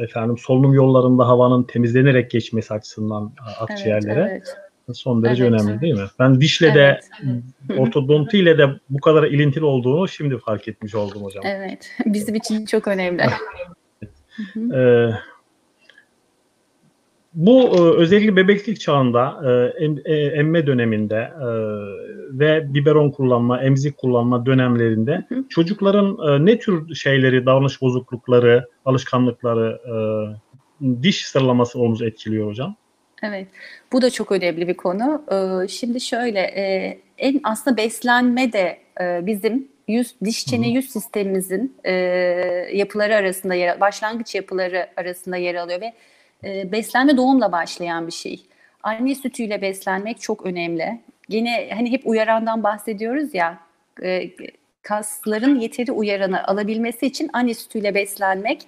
e, 0.00 0.02
efendim 0.04 0.38
solunum 0.38 0.74
yollarında 0.74 1.28
havanın 1.28 1.62
temizlenerek 1.62 2.30
geçmesi 2.30 2.74
açısından 2.74 3.24
e, 3.24 3.30
Evet, 3.48 3.70
akciğerlere 3.70 4.28
evet. 4.30 4.56
Son 4.92 5.22
derece 5.22 5.44
Evet. 5.44 5.52
önemli 5.52 5.80
değil 5.80 5.94
mi? 5.94 6.06
Ben 6.18 6.40
dişle 6.40 6.74
de 6.74 7.00
Evet. 7.24 7.78
ortodonti 7.78 8.38
ile 8.38 8.58
de 8.58 8.68
bu 8.88 9.00
kadar 9.00 9.22
ilintili 9.22 9.64
olduğunu 9.64 10.08
şimdi 10.08 10.38
fark 10.38 10.68
etmiş 10.68 10.94
oldum 10.94 11.22
hocam. 11.22 11.42
Evet, 11.46 11.90
bizim 12.06 12.34
için 12.34 12.66
çok 12.66 12.88
önemli. 12.88 13.22
Ee, 14.74 15.10
bu 17.34 17.62
e, 17.62 17.80
özellikle 17.80 18.36
bebeklik 18.36 18.80
çağında 18.80 19.40
e, 19.44 19.84
em- 19.84 20.02
e, 20.04 20.14
emme 20.14 20.66
döneminde 20.66 21.32
ve 22.30 22.74
biberon 22.74 23.10
kullanma, 23.10 23.62
emzik 23.62 23.96
kullanma 23.96 24.46
dönemlerinde 24.46 25.24
Hı 25.28 25.34
hı. 25.34 25.44
çocukların 25.48 26.18
ne 26.46 26.58
tür 26.58 26.94
şeyleri, 26.94 27.46
davranış 27.46 27.80
bozuklukları, 27.82 28.68
alışkanlıkları, 28.84 29.80
diş 31.02 31.26
sıralaması 31.26 31.78
olumsuz 31.78 32.06
etkiliyor 32.06 32.48
hocam? 32.48 32.76
Evet, 33.26 33.46
bu 33.92 34.02
da 34.02 34.10
çok 34.10 34.32
önemli 34.32 34.68
bir 34.68 34.74
konu. 34.74 35.24
Ee, 35.32 35.68
Şimdi 35.68 36.00
şöyle, 36.00 36.40
e, 36.40 36.98
en 37.18 37.40
aslında 37.44 37.76
beslenme 37.76 38.52
de 38.52 38.78
e, 39.00 39.26
bizim 39.26 39.68
yüz, 39.88 40.14
diş 40.24 40.46
çene 40.46 40.68
yüz 40.68 40.90
sistemimizin 40.90 41.76
e, 41.84 41.92
yapıları 42.72 43.16
arasında 43.16 43.54
yer, 43.54 43.80
başlangıç 43.80 44.34
yapıları 44.34 44.86
arasında 44.96 45.36
yer 45.36 45.54
alıyor 45.54 45.80
ve 45.80 45.92
e, 46.44 46.72
beslenme 46.72 47.16
doğumla 47.16 47.52
başlayan 47.52 48.06
bir 48.06 48.12
şey. 48.12 48.46
Anne 48.82 49.14
sütüyle 49.14 49.62
beslenmek 49.62 50.20
çok 50.20 50.46
önemli. 50.46 51.00
Yine 51.28 51.70
hani 51.74 51.92
hep 51.92 52.06
uyarandan 52.06 52.62
bahsediyoruz 52.62 53.34
ya, 53.34 53.58
e, 54.02 54.30
kasların 54.82 55.60
yeteri 55.60 55.92
uyaranı 55.92 56.46
alabilmesi 56.48 57.06
için 57.06 57.30
anne 57.32 57.54
sütüyle 57.54 57.94
beslenmek 57.94 58.62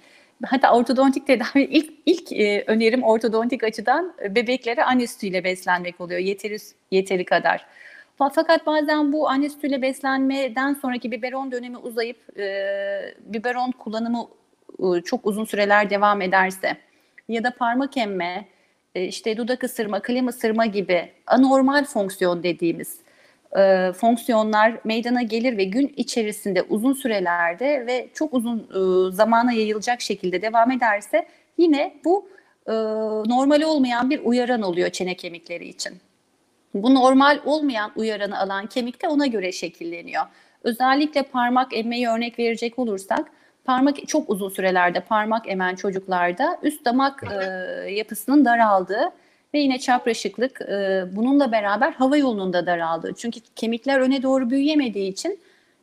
Hatta 0.45 0.73
ortodontik 0.75 1.27
tedavi 1.27 1.63
ilk 1.71 1.93
ilk 2.05 2.31
e, 2.31 2.63
önerim 2.67 3.03
ortodontik 3.03 3.63
açıdan 3.63 4.13
e, 4.23 4.35
bebeklere 4.35 4.83
anne 4.83 5.07
sütüyle 5.07 5.43
beslenmek 5.43 6.01
oluyor 6.01 6.19
yeteri 6.19 6.57
yeteri 6.91 7.25
kadar. 7.25 7.65
Fa- 8.19 8.31
Fakat 8.35 8.65
bazen 8.65 9.13
bu 9.13 9.29
anne 9.29 9.49
sütüyle 9.49 9.81
beslenmeden 9.81 10.73
sonraki 10.73 11.11
biberon 11.11 11.51
dönemi 11.51 11.77
uzayıp 11.77 12.39
e, 12.39 12.45
biberon 13.19 13.71
kullanımı 13.71 14.27
e, 14.79 15.01
çok 15.01 15.25
uzun 15.27 15.45
süreler 15.45 15.89
devam 15.89 16.21
ederse 16.21 16.77
ya 17.29 17.43
da 17.43 17.51
parmak 17.51 17.97
emme, 17.97 18.45
e, 18.95 19.03
işte 19.05 19.37
dudak 19.37 19.63
ısırma, 19.63 19.99
kalem 19.99 20.27
ısırma 20.27 20.65
gibi 20.65 21.11
anormal 21.27 21.85
fonksiyon 21.85 22.43
dediğimiz 22.43 22.99
e, 23.57 23.91
fonksiyonlar 23.93 24.73
meydana 24.83 25.21
gelir 25.21 25.57
ve 25.57 25.63
gün 25.63 25.93
içerisinde 25.97 26.61
uzun 26.61 26.93
sürelerde 26.93 27.87
ve 27.87 28.09
çok 28.13 28.33
uzun 28.33 28.59
e, 28.59 29.11
zamana 29.11 29.51
yayılacak 29.51 30.01
şekilde 30.01 30.41
devam 30.41 30.71
ederse 30.71 31.27
yine 31.57 31.93
bu 32.05 32.29
e, 32.67 32.73
normal 33.29 33.61
olmayan 33.61 34.09
bir 34.09 34.21
uyaran 34.23 34.61
oluyor 34.61 34.89
çene 34.89 35.15
kemikleri 35.15 35.67
için. 35.67 35.93
Bu 36.73 36.95
normal 36.95 37.39
olmayan 37.45 37.91
uyaranı 37.95 38.39
alan 38.39 38.67
kemik 38.67 39.01
de 39.01 39.07
ona 39.07 39.25
göre 39.25 39.51
şekilleniyor. 39.51 40.23
Özellikle 40.63 41.23
parmak 41.23 41.77
emmeyi 41.77 42.07
örnek 42.07 42.39
verecek 42.39 42.79
olursak 42.79 43.31
parmak 43.65 44.07
çok 44.07 44.29
uzun 44.29 44.49
sürelerde 44.49 44.99
parmak 44.99 45.49
emen 45.49 45.75
çocuklarda 45.75 46.59
üst 46.63 46.85
damak 46.85 47.23
e, 47.23 47.35
yapısının 47.91 48.45
daraldığı 48.45 49.11
ve 49.53 49.59
yine 49.59 49.79
çapraşıklık 49.79 50.61
e, 50.61 51.05
bununla 51.11 51.51
beraber 51.51 51.91
hava 51.91 52.17
yolunun 52.17 52.53
da 52.53 52.65
daraldığı. 52.65 53.13
Çünkü 53.13 53.39
kemikler 53.55 53.99
öne 53.99 54.23
doğru 54.23 54.49
büyüyemediği 54.49 55.11
için 55.11 55.39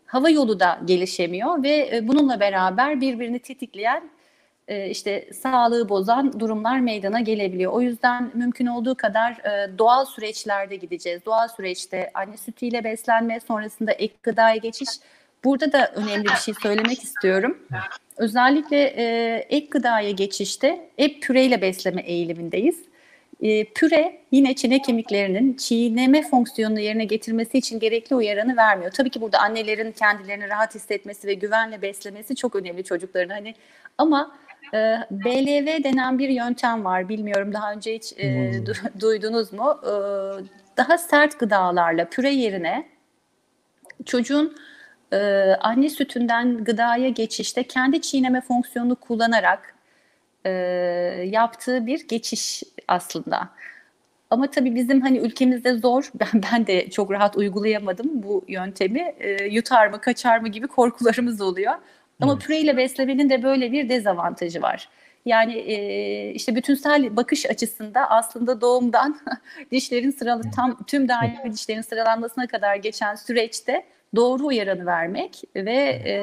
hava 0.06 0.30
yolu 0.30 0.60
da 0.60 0.80
gelişemiyor 0.84 1.62
ve 1.62 1.90
e, 1.92 2.08
bununla 2.08 2.40
beraber 2.40 3.00
birbirini 3.00 3.38
tetikleyen 3.38 4.10
e, 4.68 4.90
işte 4.90 5.28
sağlığı 5.32 5.88
bozan 5.88 6.40
durumlar 6.40 6.80
meydana 6.80 7.20
gelebiliyor. 7.20 7.72
O 7.72 7.80
yüzden 7.80 8.30
mümkün 8.34 8.66
olduğu 8.66 8.94
kadar 8.94 9.32
e, 9.32 9.78
doğal 9.78 10.04
süreçlerde 10.04 10.76
gideceğiz. 10.76 11.24
Doğal 11.26 11.48
süreçte 11.48 12.10
anne 12.14 12.36
sütüyle 12.36 12.84
beslenme, 12.84 13.40
sonrasında 13.40 13.92
ek 13.92 14.14
gıdaya 14.22 14.56
geçiş. 14.56 14.88
Burada 15.44 15.72
da 15.72 15.92
önemli 15.94 16.24
bir 16.24 16.36
şey 16.36 16.54
söylemek 16.62 17.02
istiyorum. 17.02 17.58
Özellikle 18.16 18.82
e, 18.82 19.36
ek 19.50 19.66
gıdaya 19.70 20.10
geçişte 20.10 20.90
hep 20.96 21.22
püreyle 21.22 21.62
besleme 21.62 22.02
eğilimindeyiz. 22.02 22.93
E, 23.42 23.64
püre 23.64 24.20
yine 24.32 24.54
çene 24.54 24.82
kemiklerinin 24.82 25.54
çiğneme 25.56 26.22
fonksiyonunu 26.22 26.80
yerine 26.80 27.04
getirmesi 27.04 27.58
için 27.58 27.78
gerekli 27.80 28.16
uyaranı 28.16 28.56
vermiyor. 28.56 28.90
Tabii 28.90 29.10
ki 29.10 29.20
burada 29.20 29.38
annelerin 29.38 29.92
kendilerini 29.92 30.48
rahat 30.48 30.74
hissetmesi 30.74 31.28
ve 31.28 31.34
güvenle 31.34 31.82
beslemesi 31.82 32.36
çok 32.36 32.56
önemli 32.56 32.84
çocukların. 32.84 33.34
Hani 33.34 33.54
ama 33.98 34.36
e, 34.74 34.78
BLV 35.10 35.84
denen 35.84 36.18
bir 36.18 36.28
yöntem 36.28 36.84
var. 36.84 37.08
Bilmiyorum 37.08 37.52
daha 37.52 37.72
önce 37.72 37.94
hiç 37.94 38.12
e, 38.16 38.34
Hmm. 38.52 38.64
du- 38.64 39.00
duydunuz 39.00 39.52
mu? 39.52 39.80
E, 39.82 39.90
daha 40.76 40.98
sert 40.98 41.38
gıdalarla 41.40 42.04
püre 42.04 42.30
yerine 42.30 42.88
çocuğun 44.04 44.56
e, 45.12 45.16
anne 45.60 45.88
sütünden 45.88 46.64
gıdaya 46.64 47.08
geçişte 47.08 47.62
kendi 47.62 48.00
çiğneme 48.00 48.40
fonksiyonunu 48.40 48.96
kullanarak 48.96 49.73
e, 50.44 50.50
yaptığı 51.26 51.86
bir 51.86 52.08
geçiş 52.08 52.62
aslında. 52.88 53.48
Ama 54.30 54.50
tabii 54.50 54.74
bizim 54.74 55.00
hani 55.00 55.18
ülkemizde 55.18 55.74
zor. 55.78 56.10
Ben 56.20 56.42
ben 56.52 56.66
de 56.66 56.90
çok 56.90 57.10
rahat 57.12 57.36
uygulayamadım 57.36 58.22
bu 58.22 58.44
yöntemi. 58.48 59.14
E, 59.20 59.44
yutar 59.44 59.86
mı, 59.88 60.00
kaçar 60.00 60.38
mı 60.38 60.48
gibi 60.48 60.66
korkularımız 60.66 61.40
oluyor. 61.40 61.74
Ama 62.20 62.32
Evet. 62.32 62.42
püreyle 62.42 62.76
beslemenin 62.76 63.30
de 63.30 63.42
böyle 63.42 63.72
bir 63.72 63.88
dezavantajı 63.88 64.62
var. 64.62 64.88
Yani 65.26 65.54
e, 65.54 66.30
işte 66.30 66.54
bütünsel 66.56 67.16
bakış 67.16 67.46
açısında 67.46 68.10
aslında 68.10 68.60
doğumdan 68.60 69.20
dişlerin 69.70 70.10
sıralı 70.10 70.42
tam 70.56 70.84
tüm 70.86 71.08
daimi 71.08 71.52
dişlerin 71.52 71.80
sıralanmasına 71.80 72.46
kadar 72.46 72.76
geçen 72.76 73.14
süreçte 73.14 73.84
doğru 74.16 74.46
uyaranı 74.46 74.86
vermek 74.86 75.42
ve 75.56 75.72
e, 76.06 76.14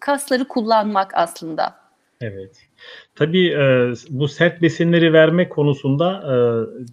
kasları 0.00 0.48
kullanmak 0.48 1.14
aslında. 1.14 1.83
Evet. 2.20 2.68
Tabii 3.14 3.50
e, 3.50 3.92
bu 4.10 4.28
sert 4.28 4.62
besinleri 4.62 5.12
verme 5.12 5.48
konusunda 5.48 6.22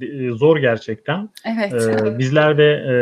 e, 0.01 0.31
zor 0.31 0.57
gerçekten. 0.57 1.29
Evet. 1.45 1.73
E, 1.73 2.17
bizler 2.19 2.57
de 2.57 2.71
e, 2.71 2.93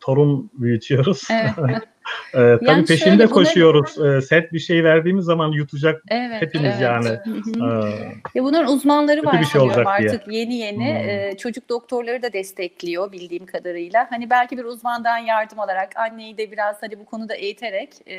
torun 0.00 0.50
büyütüyoruz. 0.54 1.28
Evet. 1.30 1.82
Ee, 2.34 2.38
tabii 2.38 2.64
Yani 2.64 2.84
peşinde 2.84 3.10
şöyle, 3.10 3.26
koşuyoruz. 3.26 3.98
Ee, 3.98 4.20
sert 4.20 4.52
bir 4.52 4.58
şey 4.58 4.84
verdiğimiz 4.84 5.24
zaman 5.24 5.52
yutacak 5.52 6.02
Evet, 6.08 6.42
hepimiz 6.42 6.70
evet. 6.72 6.80
yani. 6.82 7.08
Ee, 7.08 7.90
Ya 8.34 8.44
bunların 8.44 8.72
uzmanları 8.72 9.24
var 9.24 9.40
bir 9.40 9.46
şey 9.46 9.60
olacak 9.60 9.86
diye. 9.98 10.10
artık 10.10 10.32
yeni 10.32 10.54
yeni 10.54 10.76
Hmm. 10.78 11.08
e, 11.08 11.36
çocuk 11.38 11.68
doktorları 11.68 12.22
da 12.22 12.32
destekliyor 12.32 13.12
bildiğim 13.12 13.46
kadarıyla. 13.46 14.06
Hani 14.10 14.30
belki 14.30 14.58
bir 14.58 14.64
uzmandan 14.64 15.18
yardım 15.18 15.60
alarak 15.60 15.96
anneyi 15.96 16.38
de 16.38 16.52
biraz 16.52 16.82
hani 16.82 16.98
bu 17.00 17.04
konuda 17.04 17.34
eğiterek 17.34 17.90
e, 18.08 18.16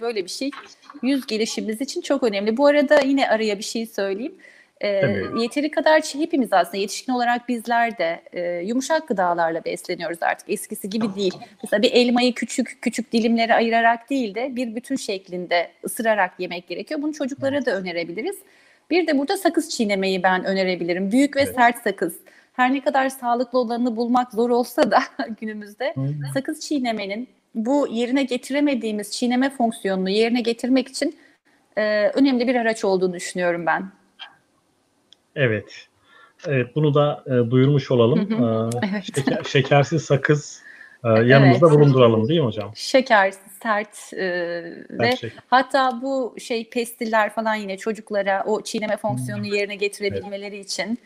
böyle 0.00 0.24
bir 0.24 0.30
şey 0.30 0.50
yüz 1.02 1.26
gelişimimiz 1.26 1.80
için 1.80 2.00
çok 2.00 2.22
önemli. 2.22 2.56
Bu 2.56 2.66
arada 2.66 3.00
yine 3.00 3.28
araya 3.28 3.58
bir 3.58 3.64
şey 3.64 3.86
söyleyeyim. 3.86 4.34
E, 4.80 5.00
Tabii. 5.00 5.42
yeteri 5.42 5.70
kadar 5.70 6.00
hepimiz 6.00 6.52
aslında 6.52 6.76
yetişkin 6.76 7.12
olarak 7.12 7.48
bizler 7.48 7.98
de 7.98 8.20
e, 8.32 8.40
yumuşak 8.64 9.08
gıdalarla 9.08 9.64
besleniyoruz 9.64 10.18
artık 10.22 10.50
eskisi 10.50 10.90
gibi 10.90 11.14
değil. 11.14 11.34
Mesela 11.62 11.82
bir 11.82 11.92
elmayı 11.92 12.34
küçük 12.34 12.78
küçük 12.82 13.12
dilimlere 13.12 13.54
ayırarak 13.54 14.10
değil 14.10 14.34
de 14.34 14.56
bir 14.56 14.74
bütün 14.74 14.96
şeklinde 14.96 15.70
ısırarak 15.84 16.32
yemek 16.38 16.68
gerekiyor. 16.68 17.02
Bunu 17.02 17.12
çocuklara 17.12 17.66
da 17.66 17.76
önerebiliriz. 17.76 18.36
Bir 18.90 19.06
de 19.06 19.18
burada 19.18 19.36
sakız 19.36 19.70
çiğnemeyi 19.70 20.22
ben 20.22 20.44
önerebilirim. 20.44 21.12
Büyük 21.12 21.36
ve 21.36 21.42
Evet. 21.42 21.54
sert 21.54 21.82
sakız. 21.82 22.16
Her 22.52 22.74
ne 22.74 22.80
kadar 22.80 23.08
sağlıklı 23.08 23.58
olanını 23.58 23.96
bulmak 23.96 24.32
zor 24.32 24.50
olsa 24.50 24.90
da 24.90 24.98
günümüzde 25.40 25.92
Hı. 25.94 26.00
sakız 26.34 26.60
çiğnemenin 26.60 27.28
bu 27.54 27.88
yerine 27.90 28.22
getiremediğimiz 28.22 29.12
çiğneme 29.12 29.50
fonksiyonunu 29.50 30.10
yerine 30.10 30.40
getirmek 30.40 30.88
için 30.88 31.16
e, 31.78 32.08
önemli 32.08 32.48
bir 32.48 32.54
araç 32.54 32.84
olduğunu 32.84 33.14
düşünüyorum 33.14 33.66
ben. 33.66 33.82
Evet. 35.36 35.86
Evet 36.46 36.76
bunu 36.76 36.94
da 36.94 37.24
e, 37.26 37.50
duyurmuş 37.50 37.90
olalım. 37.90 38.20
Ee, 38.20 38.86
Evet. 38.92 39.04
şeker- 39.04 39.48
şekersiz 39.48 40.04
sakız 40.04 40.62
e, 41.04 41.08
yanımızda 41.08 41.66
Evet. 41.66 41.78
bulunduralım 41.78 42.28
değil 42.28 42.40
mi 42.40 42.46
hocam? 42.46 42.72
Şekersiz, 42.74 43.52
sert 43.62 44.12
e, 44.12 44.26
ve 44.90 45.16
şey. 45.16 45.32
hatta 45.46 45.98
bu 46.02 46.34
şey 46.38 46.68
pestiller 46.70 47.30
falan 47.34 47.54
yine 47.54 47.76
çocuklara 47.76 48.44
o 48.46 48.62
çiğneme 48.62 48.96
fonksiyonunu 48.96 49.46
yerine 49.46 49.76
getirebilmeleri 49.76 50.58
için 50.58 50.98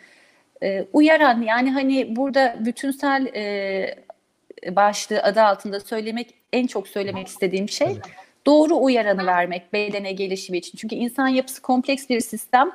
e, 0.62 0.86
uyaran 0.92 1.42
yani 1.42 1.70
hani 1.70 2.16
burada 2.16 2.56
bütünsel 2.60 3.26
e, 3.34 4.74
başlığı 4.76 5.22
adı 5.22 5.42
altında 5.42 5.80
söylemek 5.80 6.34
en 6.52 6.66
çok 6.66 6.88
söylemek 6.88 7.28
istediğim 7.28 7.68
şey 7.68 7.98
doğru 8.46 8.76
uyaranı 8.76 9.26
vermek 9.26 9.72
bedene 9.72 10.12
gelişimi 10.12 10.58
için. 10.58 10.78
Çünkü 10.78 10.94
insan 10.94 11.28
yapısı 11.28 11.62
kompleks 11.62 12.08
bir 12.08 12.20
sistem. 12.20 12.70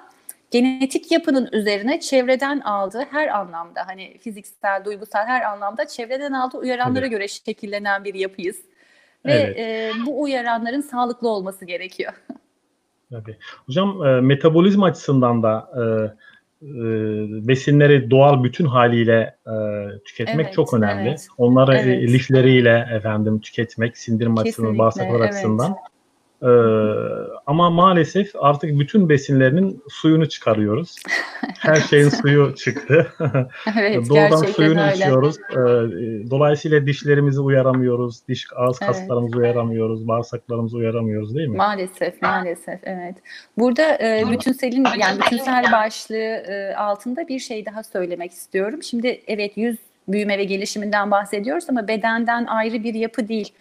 Genetik 0.52 1.12
yapının 1.12 1.50
üzerine 1.52 2.00
çevreden 2.00 2.60
aldığı 2.60 3.06
her 3.12 3.28
anlamda 3.28 3.88
hani 3.88 4.18
fiziksel, 4.18 4.86
duygusal 4.86 5.26
her 5.26 5.42
anlamda 5.42 5.88
çevreden 5.88 6.32
aldığı 6.32 6.58
uyaranlara 6.58 7.00
Tabii. 7.06 7.10
göre 7.10 7.28
şekillenen 7.28 8.04
bir 8.04 8.14
yapıyız. 8.14 8.58
Ve 9.26 9.32
Evet. 9.34 9.60
e, 9.60 9.92
bu 10.06 10.22
uyaranların 10.22 10.82
sağlıklı 10.82 11.30
olması 11.30 11.66
gerekiyor. 11.66 12.14
Tabii. 13.12 13.38
Hocam 13.66 14.06
e, 14.06 14.22
metabolizma 14.22 14.86
açısından 14.86 15.44
da 15.44 15.70
e, 15.76 15.82
e, 16.66 16.72
besinleri 17.48 18.12
doğal 18.12 18.44
bütün 18.44 18.66
haliyle 18.66 19.36
e, 19.48 19.54
tüketmek 20.06 20.46
Evet, 20.46 20.54
çok 20.54 20.74
önemli. 20.74 21.10
evet. 21.10 21.28
Onları 21.38 21.78
Evet. 21.78 22.10
lifleriyle 22.10 22.88
efendim 22.96 23.40
tüketmek 23.40 23.98
sindirim 23.98 24.38
açısından, 24.38 24.46
Kesinlikle, 24.46 24.80
bağırsaklar 24.80 25.20
evet. 25.20 25.30
açısından. 25.30 25.76
E, 26.46 26.52
ama 27.46 27.70
maalesef 27.70 28.32
artık 28.40 28.80
bütün 28.80 29.10
besinlerinin 29.10 29.84
suyunu 29.90 30.30
çıkarıyoruz. 30.30 30.96
Her 31.60 31.76
şeyin 31.76 32.10
suyu 32.10 32.56
çıktı. 32.56 33.08
evet, 33.78 34.10
gerçekten 34.12 34.52
suyunu 34.52 34.82
öyle. 34.82 34.94
içiyoruz. 34.94 35.38
E, 35.38 35.60
e, 35.60 36.30
dolayısıyla 36.30 36.86
dişlerimizi 36.86 37.40
uyaramıyoruz, 37.40 38.28
diş 38.28 38.48
ağız 38.56 38.78
Evet. 38.82 38.92
kaslarımızı 38.92 39.38
uyaramıyoruz, 39.38 40.08
bağırsaklarımızı 40.08 40.78
uyaramıyoruz 40.78 41.36
değil 41.36 41.48
mi? 41.48 41.58
Maalesef, 41.58 42.22
maalesef 42.22 42.80
evet. 42.84 43.16
Burada 43.58 43.98
e, 44.02 44.24
bütünselin 44.32 44.86
yani 45.00 45.20
bütünsel 45.22 45.72
başlığı 45.72 46.16
e, 46.18 46.76
altında 46.76 47.28
bir 47.28 47.40
şey 47.40 47.66
daha 47.66 47.84
söylemek 47.84 48.32
istiyorum. 48.32 48.84
Şimdi 48.84 49.22
evet 49.28 49.58
yüz 49.58 49.78
büyüme 50.08 50.38
ve 50.38 50.44
gelişiminden 50.44 51.12
bahsediyoruz 51.12 51.66
ama 51.70 51.88
bedenden 51.88 52.46
ayrı 52.46 52.84
bir 52.84 52.94
yapı 52.94 53.28
değil. 53.28 53.54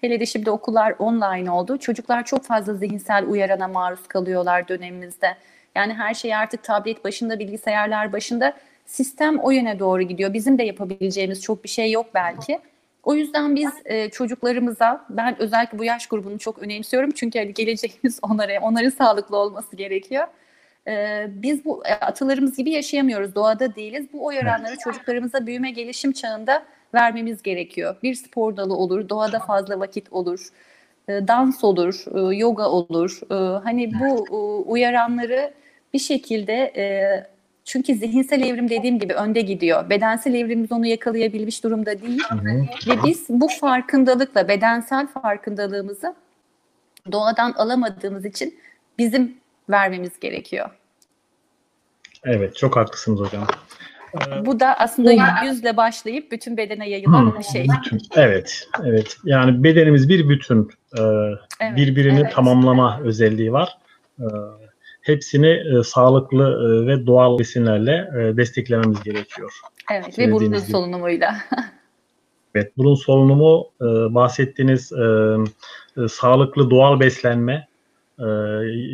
Hele 0.00 0.20
de 0.20 0.26
şimdi 0.26 0.50
okullar 0.50 0.94
online 0.98 1.50
oldu. 1.50 1.78
Çocuklar 1.78 2.24
çok 2.24 2.44
fazla 2.44 2.74
zihinsel 2.74 3.24
uyarana 3.26 3.68
maruz 3.68 4.08
kalıyorlar 4.08 4.68
dönemimizde. 4.68 5.36
Yani 5.74 5.94
her 5.94 6.14
şey 6.14 6.34
artık 6.34 6.64
tablet 6.64 7.04
başında, 7.04 7.38
bilgisayarlar 7.38 8.12
başında. 8.12 8.56
Sistem 8.86 9.38
o 9.38 9.50
yöne 9.50 9.78
doğru 9.78 10.02
gidiyor. 10.02 10.32
Bizim 10.32 10.58
de 10.58 10.62
yapabileceğimiz 10.62 11.42
çok 11.42 11.64
bir 11.64 11.68
şey 11.68 11.90
yok 11.90 12.06
belki. 12.14 12.60
O 13.02 13.14
yüzden 13.14 13.56
biz 13.56 13.70
e, 13.84 14.10
çocuklarımıza, 14.10 15.04
ben 15.10 15.42
özellikle 15.42 15.78
bu 15.78 15.84
yaş 15.84 16.06
grubunu 16.06 16.38
çok 16.38 16.58
önemsiyorum. 16.58 17.10
Çünkü 17.10 17.38
hani 17.38 17.54
geleceğimiz 17.54 18.18
onlara, 18.30 18.60
onların 18.60 18.90
sağlıklı 18.90 19.36
olması 19.36 19.76
gerekiyor. 19.76 20.26
E, 20.86 21.26
biz 21.28 21.64
bu 21.64 21.86
e, 21.86 21.92
atalarımız 21.92 22.56
gibi 22.56 22.70
yaşayamıyoruz, 22.70 23.34
doğada 23.34 23.74
değiliz. 23.74 24.06
Bu 24.12 24.26
uyaranları 24.26 24.76
çocuklarımıza 24.76 25.46
büyüme 25.46 25.70
gelişim 25.70 26.12
çağında 26.12 26.64
vermemiz 26.94 27.42
gerekiyor. 27.42 27.96
Bir 28.02 28.14
spor 28.14 28.56
dalı 28.56 28.74
olur, 28.74 29.08
doğada 29.08 29.38
fazla 29.38 29.80
vakit 29.80 30.12
olur, 30.12 30.48
e, 31.08 31.28
dans 31.28 31.64
olur, 31.64 32.04
e, 32.14 32.36
yoga 32.36 32.66
olur. 32.66 33.20
E, 33.30 33.34
hani 33.64 33.92
bu 34.00 34.26
uyaranları 34.66 35.54
bir 35.94 35.98
şekilde 35.98 36.72
çünkü 37.64 37.94
zihinsel 37.94 38.42
evrim 38.42 38.70
dediğim 38.70 38.98
gibi 38.98 39.14
önde 39.14 39.40
gidiyor. 39.40 39.90
Bedensel 39.90 40.34
evrimimiz 40.34 40.72
onu 40.72 40.86
yakalayabilmiş 40.86 41.64
durumda 41.64 42.02
değil. 42.02 42.22
Hı 42.28 42.34
hı. 42.34 42.66
Ve 42.86 43.04
biz 43.04 43.26
bu 43.28 43.48
farkındalıkla, 43.48 44.48
bedensel 44.48 45.06
farkındalığımızı 45.06 46.14
doğadan 47.12 47.52
alamadığımız 47.52 48.24
için 48.24 48.58
bizim 48.98 49.36
vermemiz 49.70 50.20
gerekiyor. 50.20 50.70
Evet, 52.24 52.56
çok 52.56 52.76
haklısınız 52.76 53.20
hocam. 53.20 53.46
Ee, 54.14 54.46
Bu 54.46 54.60
da 54.60 54.74
aslında 54.78 55.12
yüzle 55.44 55.76
başlayıp 55.76 56.32
bütün 56.32 56.56
bedene 56.56 56.88
yayılan 56.90 57.38
bir 57.38 57.44
şey. 57.44 57.66
bütün- 57.76 58.00
evet, 58.16 58.68
evet. 58.84 59.16
Yani 59.24 59.64
bedenimiz 59.64 60.08
bir 60.08 60.28
bütün. 60.28 60.70
Ee, 60.98 61.02
Evet, 61.60 61.76
birbirini 61.76 62.20
evet. 62.20 62.32
tamamlama 62.32 63.00
özelliği 63.04 63.52
var. 63.52 63.78
Ee, 64.20 64.24
hepsini 65.02 65.48
e, 65.48 65.82
sağlıklı 65.82 66.44
e, 66.44 66.86
ve 66.86 67.06
doğal 67.06 67.38
besinlerle 67.38 68.10
e, 68.18 68.36
desteklememiz 68.36 69.02
gerekiyor. 69.02 69.52
Evet 69.92 70.18
ve 70.18 70.22
burun 70.26 70.38
Söylediğiniz 70.38 70.62
gibi. 70.62 70.72
solunumuyla. 70.72 71.36
Evet, 72.54 72.76
burun 72.78 72.94
solunumu 72.94 73.66
e, 73.80 73.84
bahsettiğiniz 74.14 74.92
e, 74.92 75.04
e, 76.04 76.08
sağlıklı 76.08 76.70
doğal 76.70 77.00
beslenme, 77.00 77.68
e, 78.18 78.24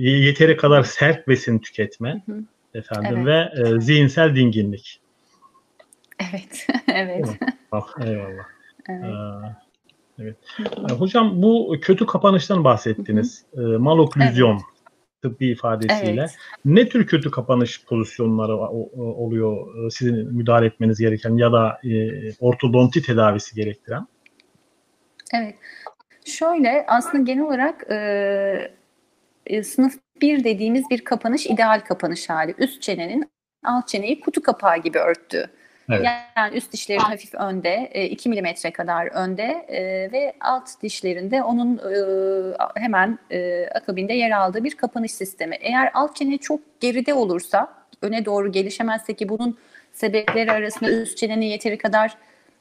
yeteri 0.00 0.56
kadar 0.56 0.82
sert 0.82 1.28
besin 1.28 1.58
tüketme 1.58 2.22
Hı 2.26 2.32
hı. 2.32 2.38
efendim 2.74 3.26
ve 3.26 3.48
e, 3.56 3.80
zihinsel 3.80 4.36
dinginlik. 4.36 5.00
Evet, 6.30 6.66
evet. 6.88 7.26
Ah, 7.72 7.86
eyvallah. 8.00 8.44
evet. 8.88 9.04
Ee, 9.04 9.64
Evet. 10.18 10.36
Ee, 10.60 10.92
Hocam 10.92 11.42
bu 11.42 11.76
kötü 11.80 12.06
kapanıştan 12.06 12.64
bahsettiniz. 12.64 13.44
Ee, 13.56 13.60
Maloklüzyon 13.60 14.60
tıbbi 15.22 15.46
ifadesiyle. 15.46 16.20
Evet. 16.20 16.36
Ne 16.64 16.88
tür 16.88 17.06
kötü 17.06 17.30
kapanış 17.30 17.84
pozisyonları 17.84 18.56
oluyor 18.56 19.86
e, 19.86 19.90
sizin 19.90 20.34
müdahale 20.34 20.66
etmeniz 20.66 20.98
gereken 20.98 21.36
ya 21.36 21.52
da 21.52 21.80
e, 21.84 22.10
ortodonti 22.40 23.02
tedavisi 23.02 23.54
gerektiren? 23.54 24.06
Evet. 25.34 25.54
Şöyle 26.24 26.84
aslında 26.88 27.24
genel 27.24 27.44
olarak 27.44 27.90
e, 27.90 27.96
e, 29.46 29.62
sınıf 29.62 29.94
1 30.20 30.44
dediğimiz 30.44 30.90
bir 30.90 31.04
kapanış 31.04 31.46
ideal 31.46 31.80
kapanış 31.80 32.30
hali. 32.30 32.54
Üst 32.58 32.82
çenenin 32.82 33.30
alt 33.64 33.88
çeneyi 33.88 34.20
kutu 34.20 34.42
kapağı 34.42 34.78
gibi 34.78 34.98
örttüğü. 34.98 35.50
Evet. 35.90 36.06
Yani 36.36 36.56
üst 36.56 36.72
dişlerin 36.72 36.98
hafif 37.00 37.34
önde, 37.34 37.90
2 38.10 38.28
milimetre 38.28 38.72
kadar 38.72 39.06
önde 39.06 39.42
e, 39.68 40.12
ve 40.12 40.32
alt 40.40 40.82
dişlerinde 40.82 41.42
onun 41.42 41.76
e, 41.76 42.80
hemen 42.80 43.18
e, 43.30 43.66
akabinde 43.66 44.12
yer 44.12 44.30
aldığı 44.30 44.64
bir 44.64 44.74
kapanış 44.74 45.12
sistemi. 45.12 45.56
Eğer 45.60 45.90
alt 45.94 46.16
çene 46.16 46.38
çok 46.38 46.60
geride 46.80 47.14
olursa, 47.14 47.74
öne 48.02 48.24
doğru 48.24 48.52
gelişemezse 48.52 49.14
ki 49.14 49.28
bunun 49.28 49.58
sebepleri 49.92 50.52
arasında 50.52 50.90
üst 50.90 51.18
çenenin 51.18 51.46
yeteri 51.46 51.78
kadar 51.78 52.16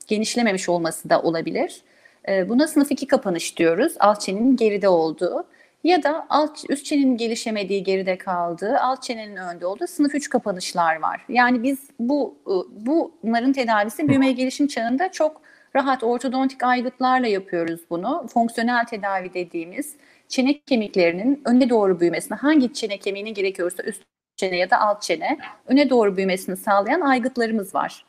genişlememiş 0.08 0.70
olması 0.70 1.10
da 1.10 1.22
olabilir. 1.22 1.82
E, 2.28 2.50
Buna 2.50 2.68
sınıf 2.68 2.92
2 2.92 3.08
kapanış 3.08 3.58
diyoruz. 3.58 3.94
Alt 4.00 4.22
çenenin 4.22 4.56
geride 4.56 4.90
olduğu. 4.90 5.46
Ya 5.84 6.04
da 6.04 6.26
alt 6.30 6.63
üst 6.69 6.86
çenenin 6.86 7.17
gelişemediği, 7.17 7.84
geride 7.84 8.17
kaldığı, 8.17 8.80
alt 8.80 9.04
çenenin 9.04 9.36
önde 9.36 9.65
olduğu 9.65 9.88
sınıf 9.88 10.15
3 10.15 10.30
kapanışlar 10.30 10.96
var. 11.02 11.26
Yani 11.30 11.63
biz 11.63 11.80
bu 12.00 12.38
bunların 12.72 13.54
tedavisi 13.54 14.08
büyüme 14.08 14.32
gelişim 14.32 14.67
çağında 14.67 15.12
çok 15.12 15.41
rahat 15.76 16.04
ortodontik 16.04 16.63
aygıtlarla 16.63 17.28
yapıyoruz 17.28 17.82
bunu. 17.89 18.28
Fonksiyonel 18.34 18.86
tedavi 18.86 19.34
dediğimiz 19.34 19.96
çene 20.28 20.60
kemiklerinin 20.60 21.41
öne 21.46 21.69
doğru 21.69 22.00
büyümesine 22.00 22.38
hangi 22.38 22.74
çene 22.74 22.98
kemiğine 22.98 23.30
gerekiyorsa 23.30 23.84
üst 23.84 24.04
çene 24.36 24.58
ya 24.58 24.69
da 24.69 24.80
alt 24.82 25.02
çene 25.02 25.38
öne 25.65 25.89
doğru 25.89 26.17
büyümesini 26.17 26.58
sağlayan 26.58 27.02
aygıtlarımız 27.02 27.76
var. 27.76 28.06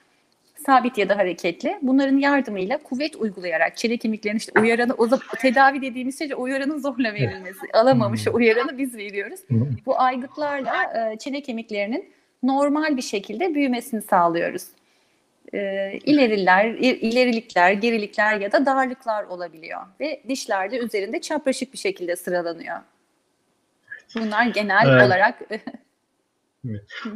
Sabit 0.67 0.99
ya 0.99 1.09
da 1.09 1.17
hareketli. 1.17 1.79
Bunların 1.83 2.19
yardımıyla 2.19 2.79
kuvvet 2.79 3.17
uygulayarak 3.17 3.77
çene 3.77 3.97
kemiklerinin 3.97 4.39
işte 4.39 4.61
uyaranı, 4.61 4.95
o 4.95 5.07
zaman 5.07 5.27
tedavi 5.41 5.83
dediğimiz 5.83 6.19
şey 6.19 6.31
uyaranın 6.37 6.79
zorla 6.79 7.15
verilmesi. 7.15 7.61
Alamamış 7.73 8.27
uyaranı 8.27 8.79
biz 8.79 8.97
veriyoruz. 8.97 9.41
Bu 9.87 10.01
aygıtlarla 10.01 11.11
e, 11.13 11.19
çene 11.19 11.41
kemiklerinin 11.41 12.13
normal 12.43 12.97
bir 12.97 13.03
şekilde 13.03 13.55
büyümesini 13.55 14.03
sağlıyoruz. 14.03 14.67
E, 15.55 15.93
ileriler, 16.05 16.65
ilerilikler, 16.79 17.73
gerilikler 17.73 18.41
ya 18.41 18.53
da 18.53 18.67
darlıklar 18.67 19.25
olabiliyor 19.25 19.81
ve 20.01 20.23
dişler 20.29 20.71
de 20.71 20.79
üzerinde 20.79 21.21
çapraşık 21.21 21.73
bir 21.73 21.79
şekilde 21.79 22.17
sıralanıyor. 22.17 22.77
Bunlar 24.15 24.47
genel 24.47 24.89
evet. 24.89 25.07
olarak. 25.07 25.41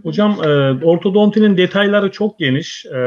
Hocam 0.03 0.39
e, 0.45 0.49
ortodontinin 0.85 1.57
detayları 1.57 2.11
çok 2.11 2.39
geniş. 2.39 2.87
E, 2.87 2.99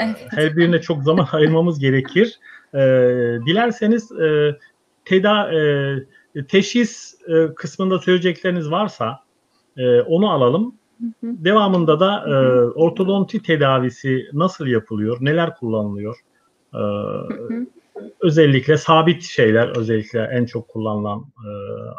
evet. 0.00 0.26
Her 0.30 0.56
birine 0.56 0.80
çok 0.80 1.02
zaman 1.02 1.28
ayırmamız 1.32 1.78
gerekir. 1.78 2.38
E, 2.74 2.78
dilerseniz 3.46 4.12
e, 4.12 4.56
teda 5.04 5.52
e, 5.54 5.96
teşhis 6.48 7.14
e, 7.28 7.54
kısmında 7.54 7.98
söyleyecekleriniz 7.98 8.70
varsa 8.70 9.20
e, 9.76 10.00
onu 10.00 10.30
alalım. 10.30 10.74
Devamında 11.22 12.00
da 12.00 12.24
e, 12.28 12.34
ortodonti 12.64 13.42
tedavisi 13.42 14.26
nasıl 14.32 14.66
yapılıyor, 14.66 15.16
neler 15.20 15.56
kullanılıyor? 15.56 16.16
E, 16.74 16.82
özellikle 18.20 18.76
sabit 18.78 19.22
şeyler, 19.22 19.76
özellikle 19.76 20.20
en 20.32 20.44
çok 20.44 20.68
kullanılan 20.68 21.20
e, 21.20 21.50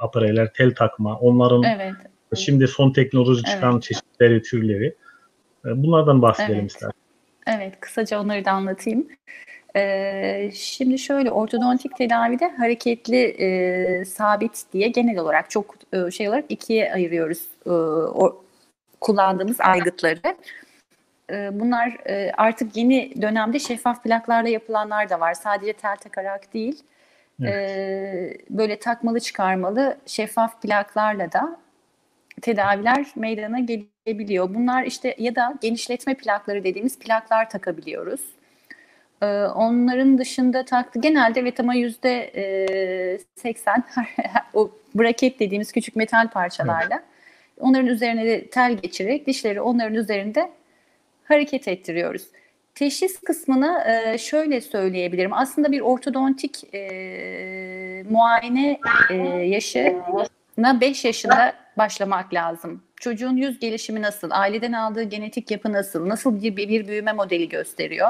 apareyler, 0.02 0.54
tel 0.54 0.76
takma, 0.76 1.18
onların 1.18 1.64
evet. 1.64 1.94
Şimdi 2.36 2.68
son 2.68 2.92
teknoloji 2.92 3.44
çıkan 3.44 3.74
evet. 3.74 3.84
çeşitleri, 3.84 4.42
türleri. 4.42 4.96
E, 5.66 5.84
bunlardan 5.84 6.22
bahsedelim 6.22 6.60
evet. 6.60 6.72
istersen. 6.72 7.06
Evet, 7.48 7.80
kısaca 7.80 8.22
onları 8.22 8.46
da 8.46 8.52
anlatayım. 8.52 9.08
Ee, 9.76 10.52
şimdi 10.54 11.00
şöyle 11.00 11.32
ortodontik 11.32 11.98
tedavide 11.98 12.50
hareketli 12.50 13.24
e, 13.24 14.06
sabit 14.06 14.64
diye 14.74 14.88
genel 14.88 15.18
olarak 15.18 15.50
çok 15.50 15.76
e, 15.94 16.12
şey 16.12 16.30
olarak 16.30 16.46
ikiye 16.50 16.94
ayırıyoruz 16.94 17.48
e, 17.66 17.70
o, 17.70 18.44
kullandığımız 19.02 19.62
aygıtları. 19.62 20.36
E, 21.32 21.60
bunlar 21.60 21.98
e, 22.10 22.32
artık 22.38 22.78
yeni 22.78 23.22
dönemde 23.22 23.60
şeffaf 23.60 24.04
plaklarla 24.04 24.50
yapılanlar 24.50 25.10
da 25.10 25.20
var. 25.20 25.34
Sadece 25.34 25.74
tel 25.74 25.96
takarak 25.96 26.54
değil. 26.54 26.84
Evet. 27.42 27.54
E, 27.54 28.38
böyle 28.50 28.80
takmalı 28.80 29.20
çıkarmalı 29.20 29.98
şeffaf 30.06 30.62
plaklarla 30.62 31.32
da 31.32 31.60
tedaviler 32.42 33.06
meydana 33.16 33.60
gelebiliyor. 33.60 34.54
Bunlar 34.56 34.84
işte 34.84 35.16
ya 35.18 35.36
da 35.36 35.54
genişletme 35.62 36.14
plakları 36.14 36.64
dediğimiz 36.64 37.00
plaklar 37.00 37.50
takabiliyoruz. 37.50 38.22
Ee, 39.22 39.26
onların 39.56 40.18
dışında 40.18 40.66
taktı 40.66 41.00
genelde 41.00 41.40
evet 41.40 41.60
ama 41.60 41.74
yüzde 41.74 42.32
e, 42.36 43.18
seksen 43.36 43.84
o 44.54 44.72
braket 44.96 45.40
dediğimiz 45.40 45.72
küçük 45.72 45.96
metal 45.96 46.30
parçalarla 46.30 47.04
onların 47.60 47.88
üzerine 47.88 48.26
de 48.26 48.48
tel 48.48 48.78
geçirerek 48.78 49.28
dişleri 49.28 49.62
onların 49.62 49.96
üzerinde 49.96 50.52
hareket 51.24 51.68
ettiriyoruz. 51.68 52.28
Teşhis 52.76 53.20
kısmını 53.20 53.84
e, 53.88 54.18
şöyle 54.18 54.62
söyleyebilirim. 54.62 55.34
Aslında 55.34 55.72
bir 55.72 55.82
ortodontik 55.82 56.74
e, 56.74 58.04
muayene 58.10 58.80
e, 59.12 59.16
yaşına 60.58 60.82
5 60.82 61.06
yaşında 61.06 61.54
başlamak 61.78 62.34
lazım. 62.34 62.84
Çocuğun 62.96 63.36
yüz 63.36 63.60
gelişimi 63.60 64.02
nasıl, 64.02 64.30
aileden 64.32 64.74
aldığı 64.74 65.04
genetik 65.04 65.52
yapı 65.52 65.74
nasıl, 65.74 66.10
nasıl 66.10 66.42
bir, 66.44 66.56
bir 66.56 66.88
büyüme 66.88 67.14
modeli 67.14 67.50
gösteriyor. 67.50 68.10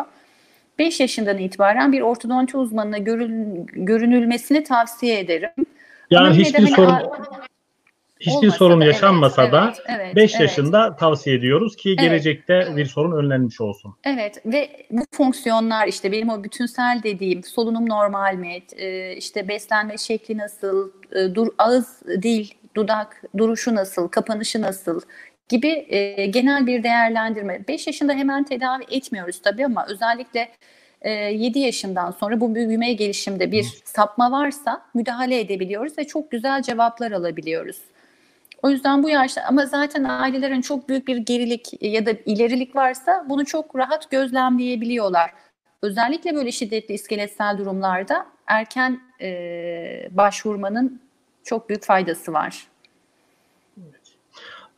5 0.79 0.99
yaşından 0.99 1.37
itibaren 1.37 1.91
bir 1.91 2.01
ortodonti 2.01 2.57
uzmanına 2.57 2.97
görün, 2.97 3.65
görünülmesini 3.65 4.63
tavsiye 4.63 5.19
ederim. 5.19 5.49
Yani 6.09 6.27
Ama 6.27 6.35
hiçbir 6.35 6.59
hani, 6.59 6.75
sorun 6.75 7.11
hiçbir 8.19 8.49
sorun 8.49 8.81
da, 8.81 8.85
yaşanmasa 8.85 9.43
evet, 9.43 9.53
da 9.53 9.73
5 9.77 9.79
evet, 9.87 10.15
evet, 10.15 10.39
yaşında 10.39 10.87
evet. 10.87 10.99
tavsiye 10.99 11.35
ediyoruz 11.35 11.75
ki 11.75 11.95
gelecekte 11.95 12.53
evet. 12.53 12.77
bir 12.77 12.85
sorun 12.85 13.17
önlenmiş 13.17 13.61
olsun. 13.61 13.95
Evet 14.03 14.41
ve 14.45 14.85
bu 14.91 15.03
fonksiyonlar 15.11 15.87
işte 15.87 16.11
benim 16.11 16.29
o 16.29 16.43
bütünsel 16.43 16.99
dediğim 17.03 17.43
solunum 17.43 17.89
normal 17.89 18.35
mi, 18.35 18.63
e, 18.77 19.15
işte 19.15 19.47
beslenme 19.47 19.97
şekli 19.97 20.37
nasıl, 20.37 20.91
e, 21.11 21.35
dur 21.35 21.47
ağız 21.57 22.01
dil 22.21 22.47
dudak 22.75 23.21
duruşu 23.37 23.75
nasıl, 23.75 24.07
kapanışı 24.07 24.61
nasıl 24.61 25.01
gibi 25.49 25.85
e, 25.89 26.25
genel 26.25 26.67
bir 26.67 26.83
değerlendirme. 26.83 27.67
5 27.67 27.87
yaşında 27.87 28.13
hemen 28.13 28.43
tedavi 28.43 28.83
etmiyoruz 28.91 29.41
tabii 29.41 29.65
ama 29.65 29.85
özellikle 29.89 30.51
e, 31.01 31.11
7 31.11 31.59
yaşından 31.59 32.11
sonra 32.11 32.39
bu 32.41 32.55
büyümeye 32.55 32.93
gelişimde 32.93 33.51
bir 33.51 33.63
sapma 33.83 34.31
varsa 34.31 34.85
müdahale 34.93 35.39
edebiliyoruz 35.39 35.97
ve 35.97 36.07
çok 36.07 36.31
güzel 36.31 36.61
cevaplar 36.61 37.11
alabiliyoruz. 37.11 37.77
O 38.65 38.69
yüzden 38.69 39.03
bu 39.03 39.09
yaşta 39.09 39.41
ama 39.47 39.65
zaten 39.65 40.03
ailelerin 40.03 40.61
çok 40.61 40.89
büyük 40.89 41.07
bir 41.07 41.17
gerilik 41.17 41.83
ya 41.83 42.05
da 42.05 42.11
ilerilik 42.25 42.75
varsa 42.75 43.25
bunu 43.29 43.45
çok 43.45 43.75
rahat 43.75 44.11
gözlemleyebiliyorlar. 44.11 45.31
Özellikle 45.81 46.35
böyle 46.35 46.51
şiddetli 46.51 46.93
iskeletsel 46.93 47.57
durumlarda 47.57 48.25
erken 48.47 48.99
e, 49.21 49.29
başvurmanın 50.11 51.01
çok 51.43 51.69
büyük 51.69 51.83
faydası 51.83 52.33
var. 52.33 52.67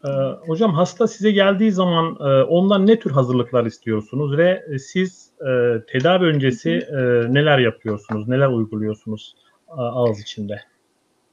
Ee, 0.06 0.08
hocam 0.47 0.73
hasta 0.73 1.08
size 1.08 1.32
geldiği 1.32 1.71
zaman 1.71 2.17
e, 2.19 2.43
ondan 2.43 2.88
ne 2.88 3.00
tür 3.00 3.12
hazırlıklar 3.12 3.65
istiyorsunuz 3.65 4.38
ve 4.38 4.65
siz 4.80 5.32
e, 5.41 5.45
tedavi 5.88 6.26
öncesi 6.26 6.71
e, 6.71 6.95
neler 7.34 7.60
yapıyorsunuz, 7.60 8.28
neler 8.28 8.47
uyguluyorsunuz 8.47 9.36
ağız 9.67 10.21
içinde? 10.21 10.62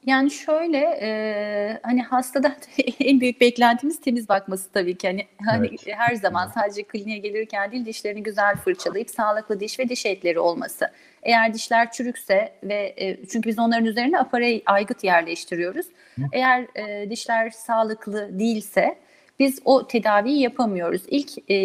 Yani 0.07 0.31
şöyle 0.31 0.79
e, 1.03 1.81
hani 1.83 2.03
hastada 2.03 2.57
en 3.01 3.21
büyük 3.21 3.41
beklentimiz 3.41 4.01
temiz 4.01 4.29
bakması 4.29 4.73
tabii 4.73 4.99
ki. 4.99 5.09
Hani, 5.09 5.27
hani 5.47 5.67
evet. 5.67 5.87
her 5.87 6.15
zaman 6.15 6.47
sadece 6.47 6.83
kliniğe 6.83 7.19
gelirken 7.19 7.73
değil 7.73 7.87
dişlerini 7.87 8.23
güzel 8.23 8.57
fırçalayıp 8.57 9.11
sağlıklı 9.11 9.61
diş 9.61 9.79
ve 9.79 9.89
diş 9.89 10.07
etleri 10.07 10.39
olması. 10.39 10.91
Eğer 11.23 11.55
dişler 11.55 11.91
çürükse 11.91 12.53
ve 12.63 12.95
e, 12.97 13.27
çünkü 13.27 13.49
biz 13.49 13.59
onların 13.59 13.85
üzerine 13.85 14.19
aparey 14.19 14.63
aygıt 14.67 15.05
yerleştiriyoruz. 15.05 15.87
Hı. 16.17 16.23
Eğer 16.33 16.67
e, 16.75 17.11
dişler 17.11 17.51
sağlıklı 17.51 18.39
değilse 18.39 18.99
biz 19.39 19.59
o 19.65 19.87
tedaviyi 19.87 20.41
yapamıyoruz. 20.41 21.03
İlk 21.09 21.51
e, 21.51 21.57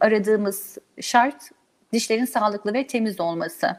aradığımız 0.00 0.78
şart 1.00 1.50
dişlerin 1.92 2.24
sağlıklı 2.24 2.74
ve 2.74 2.86
temiz 2.86 3.20
olması. 3.20 3.76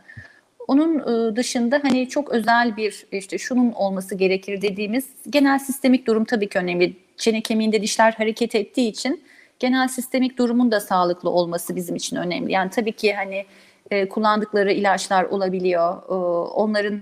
Onun 0.68 1.00
ıı, 1.00 1.36
dışında 1.36 1.80
hani 1.84 2.10
çok 2.10 2.30
özel 2.30 2.78
bir 2.78 3.06
işte 3.12 3.38
şunun 3.38 3.72
olması 3.72 4.16
gerekir 4.16 4.62
dediğimiz 4.62 5.08
genel 5.30 5.60
sistemik 5.60 6.08
durum 6.08 6.26
tabii 6.26 6.50
ki 6.50 6.60
önemli. 6.60 6.94
Çene 7.18 7.42
kemiğinde 7.42 7.82
dişler 7.82 8.12
hareket 8.12 8.56
ettiği 8.56 8.90
için 8.90 9.24
genel 9.60 9.88
sistemik 9.88 10.38
durumun 10.38 10.72
da 10.72 10.80
sağlıklı 10.80 11.30
olması 11.30 11.76
bizim 11.76 11.96
için 11.96 12.16
önemli. 12.16 12.52
Yani 12.52 12.70
tabii 12.70 12.92
ki 12.92 13.14
hani 13.14 13.46
e, 13.92 14.10
kullandıkları 14.10 14.72
ilaçlar 14.72 15.24
olabiliyor. 15.24 15.98
E, 16.10 16.14
onların 16.54 17.02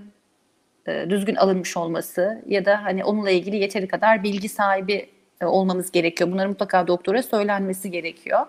e, 0.86 1.06
düzgün 1.10 1.34
alınmış 1.34 1.76
olması 1.76 2.42
ya 2.46 2.64
da 2.64 2.84
hani 2.84 3.04
onunla 3.04 3.30
ilgili 3.30 3.56
yeteri 3.56 3.88
kadar 3.88 4.22
bilgi 4.22 4.48
sahibi 4.48 5.06
e, 5.40 5.46
olmamız 5.46 5.90
gerekiyor. 5.90 6.30
Bunların 6.30 6.50
mutlaka 6.50 6.86
doktora 6.86 7.22
söylenmesi 7.22 7.90
gerekiyor 7.90 8.46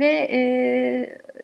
ve 0.00 0.28
e, 0.32 0.40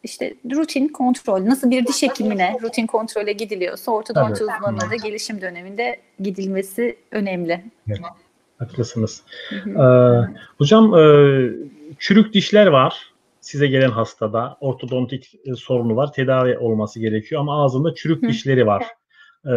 işte 0.02 0.34
rutin 0.50 0.88
kontrol 0.88 1.44
nasıl 1.46 1.70
bir 1.70 1.86
diş 1.86 2.02
hekimine 2.02 2.56
rutin 2.62 2.86
kontrole 2.86 3.32
gidiliyorsa 3.32 3.92
ortodonti 3.92 4.28
evet. 4.28 4.40
uzmanına 4.40 4.90
da 4.90 4.96
gelişim 4.96 5.40
döneminde 5.40 6.00
gidilmesi 6.20 6.96
önemli. 7.10 7.64
Evet. 7.88 8.00
Haklısınız. 8.58 9.22
ee, 9.66 9.80
hocam 10.58 10.94
e, 10.94 11.02
çürük 11.98 12.34
dişler 12.34 12.66
var. 12.66 13.12
Size 13.40 13.66
gelen 13.66 13.90
hastada 13.90 14.56
ortodontik 14.60 15.34
e, 15.44 15.54
sorunu 15.54 15.96
var. 15.96 16.12
Tedavi 16.12 16.58
olması 16.58 17.00
gerekiyor 17.00 17.40
ama 17.40 17.64
ağzında 17.64 17.94
çürük 17.94 18.22
dişleri 18.22 18.66
var. 18.66 18.84
Ee, 19.46 19.50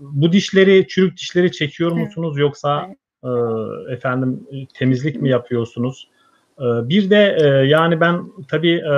bu 0.00 0.32
dişleri, 0.32 0.88
çürük 0.88 1.16
dişleri 1.16 1.52
çekiyor 1.52 1.92
musunuz 1.92 2.38
yoksa 2.38 2.94
e, 3.24 3.28
efendim 3.92 4.46
temizlik 4.74 5.22
mi 5.22 5.28
yapıyorsunuz? 5.28 6.08
Ee, 6.60 6.88
bir 6.88 7.10
de 7.10 7.36
e, 7.40 7.46
yani 7.46 8.00
ben 8.00 8.24
tabii 8.48 8.74
e, 8.74 8.94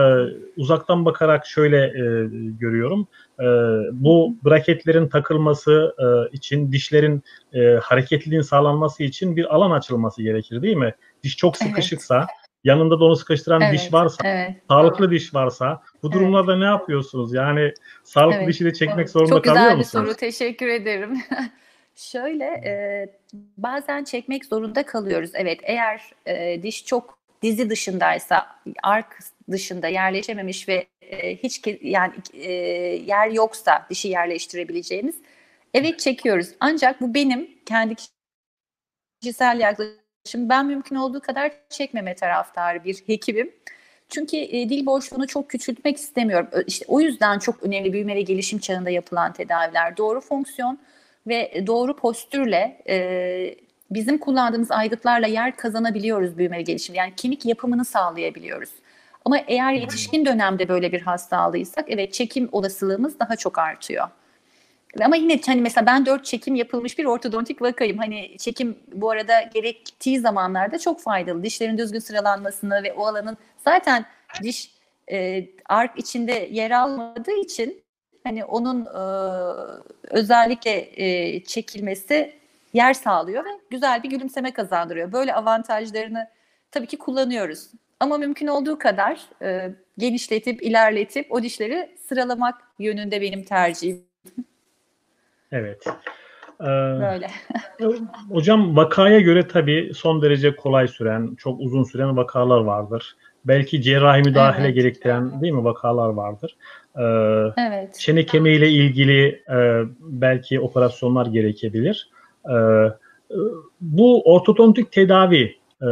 uzaktan 0.56 1.04
bakarak 1.04 1.46
şöyle 1.46 1.84
e, 1.84 2.28
görüyorum. 2.60 3.08
Bu 3.92 4.36
braketlerin 4.44 5.08
takılması 5.08 5.96
için 6.32 6.72
dişlerin 6.72 7.22
hareketliliğin 7.82 8.42
sağlanması 8.42 9.02
için 9.02 9.36
bir 9.36 9.54
alan 9.54 9.70
açılması 9.70 10.22
gerekir 10.22 10.62
değil 10.62 10.76
mi? 10.76 10.94
Diş 11.22 11.36
çok 11.36 11.56
sıkışıksa, 11.56 12.16
evet. 12.16 12.28
yanında 12.64 13.00
da 13.00 13.04
onu 13.04 13.16
sıkıştıran 13.16 13.60
evet, 13.60 13.72
diş 13.74 13.92
varsa, 13.92 14.28
evet. 14.28 14.50
sağlıklı 14.68 15.10
diş 15.10 15.34
varsa 15.34 15.82
bu 16.02 16.12
durumlarda 16.12 16.52
evet. 16.52 16.60
ne 16.60 16.66
yapıyorsunuz? 16.66 17.34
Yani 17.34 17.72
sağlıklı 18.04 18.38
evet. 18.38 18.48
dişi 18.48 18.64
de 18.64 18.72
çekmek 18.72 19.10
zorunda 19.10 19.34
çok 19.34 19.44
kalıyor 19.44 19.64
musunuz? 19.64 19.92
Çok 19.92 20.02
güzel 20.02 20.06
bir 20.06 20.10
soru. 20.10 20.16
Teşekkür 20.16 20.68
ederim. 20.68 21.22
Şöyle 21.96 22.44
e, 22.44 23.06
bazen 23.56 24.04
çekmek 24.04 24.44
zorunda 24.44 24.86
kalıyoruz. 24.86 25.30
Evet 25.34 25.60
eğer 25.62 26.00
e, 26.26 26.62
diş 26.62 26.86
çok 26.86 27.21
dizi 27.42 27.70
dışındaysa, 27.70 28.46
ark 28.82 29.18
dışında 29.50 29.88
yerleşememiş 29.88 30.68
ve 30.68 30.86
e, 31.00 31.36
hiç 31.36 31.62
yani 31.82 32.12
e, 32.32 32.52
yer 33.06 33.30
yoksa 33.30 33.86
dişi 33.90 34.08
yerleştirebileceğimiz 34.08 35.14
evet 35.74 35.98
çekiyoruz. 36.00 36.48
Ancak 36.60 37.00
bu 37.00 37.14
benim 37.14 37.50
kendi 37.66 37.94
kişisel 39.20 39.60
yaklaşım. 39.60 40.48
Ben 40.48 40.66
mümkün 40.66 40.96
olduğu 40.96 41.20
kadar 41.20 41.52
çekmeme 41.70 42.14
taraftarı 42.14 42.84
bir 42.84 43.02
hekimim. 43.06 43.52
Çünkü 44.08 44.36
e, 44.36 44.68
dil 44.68 44.86
boşluğunu 44.86 45.26
çok 45.26 45.50
küçültmek 45.50 45.96
istemiyorum. 45.96 46.48
İşte 46.66 46.84
o 46.88 47.00
yüzden 47.00 47.38
çok 47.38 47.62
önemli 47.62 47.92
büyüme 47.92 48.14
ve 48.16 48.22
gelişim 48.22 48.58
çağında 48.58 48.90
yapılan 48.90 49.32
tedaviler. 49.32 49.96
Doğru 49.96 50.20
fonksiyon 50.20 50.78
ve 51.26 51.64
doğru 51.66 51.96
postürle 51.96 52.82
bizim 53.94 54.18
kullandığımız 54.18 54.70
aygıtlarla 54.70 55.26
yer 55.26 55.56
kazanabiliyoruz 55.56 56.38
büyüme 56.38 56.58
ve 56.58 56.62
gelişim. 56.62 56.94
Yani 56.94 57.12
kemik 57.16 57.46
yapımını 57.46 57.84
sağlayabiliyoruz. 57.84 58.70
Ama 59.24 59.38
eğer 59.38 59.72
yetişkin 59.72 60.26
dönemde 60.26 60.68
böyle 60.68 60.92
bir 60.92 61.00
hastalığıysak 61.00 61.84
evet 61.88 62.12
çekim 62.12 62.48
olasılığımız 62.52 63.18
daha 63.18 63.36
çok 63.36 63.58
artıyor. 63.58 64.08
Ama 65.04 65.16
yine 65.16 65.40
hani 65.46 65.60
mesela 65.60 65.86
ben 65.86 66.06
dört 66.06 66.24
çekim 66.24 66.54
yapılmış 66.54 66.98
bir 66.98 67.04
ortodontik 67.04 67.62
vakayım. 67.62 67.98
Hani 67.98 68.36
çekim 68.38 68.78
bu 68.92 69.10
arada 69.10 69.42
gerektiği 69.42 70.20
zamanlarda 70.20 70.78
çok 70.78 71.00
faydalı. 71.00 71.42
Dişlerin 71.42 71.78
düzgün 71.78 71.98
sıralanmasını 71.98 72.82
ve 72.82 72.92
o 72.92 73.06
alanın 73.06 73.36
zaten 73.64 74.04
diş 74.42 74.70
e, 75.12 75.46
ark 75.68 75.98
içinde 75.98 76.48
yer 76.50 76.70
almadığı 76.70 77.40
için 77.40 77.82
hani 78.24 78.44
onun 78.44 78.84
e, 78.84 79.00
özellikle 80.10 80.90
e, 80.96 81.44
çekilmesi 81.44 82.41
yer 82.72 82.94
sağlıyor 82.94 83.44
ve 83.44 83.48
güzel 83.70 84.02
bir 84.02 84.10
gülümseme 84.10 84.52
kazandırıyor. 84.52 85.12
Böyle 85.12 85.34
avantajlarını 85.34 86.28
tabii 86.70 86.86
ki 86.86 86.98
kullanıyoruz. 86.98 87.70
Ama 88.00 88.18
mümkün 88.18 88.46
olduğu 88.46 88.78
kadar 88.78 89.20
e, 89.42 89.70
genişletip, 89.98 90.62
ilerletip 90.62 91.32
o 91.32 91.42
dişleri 91.42 91.96
sıralamak 92.08 92.54
yönünde 92.78 93.20
benim 93.20 93.44
tercihim. 93.44 94.04
Evet. 95.52 95.86
Ee, 96.60 96.64
Böyle. 96.64 97.26
hocam 98.30 98.76
vakaya 98.76 99.20
göre 99.20 99.48
tabii 99.48 99.92
son 99.94 100.22
derece 100.22 100.56
kolay 100.56 100.88
süren, 100.88 101.34
çok 101.34 101.60
uzun 101.60 101.84
süren 101.84 102.16
vakalar 102.16 102.60
vardır. 102.60 103.16
Belki 103.44 103.82
cerrahi 103.82 104.22
müdahale 104.22 104.64
evet. 104.64 104.74
gerektiren 104.74 105.42
değil 105.42 105.52
mi 105.52 105.64
vakalar 105.64 106.08
vardır. 106.08 106.56
Ee, 106.96 107.02
evet. 107.66 107.98
Çene 107.98 108.26
kemiğiyle 108.26 108.68
ilgili 108.68 109.42
e, 109.50 109.82
belki 110.00 110.60
operasyonlar 110.60 111.26
gerekebilir. 111.26 112.10
Ee, 112.50 112.52
bu 113.80 114.22
ortodontik 114.22 114.92
tedavi 114.92 115.56
e, 115.82 115.88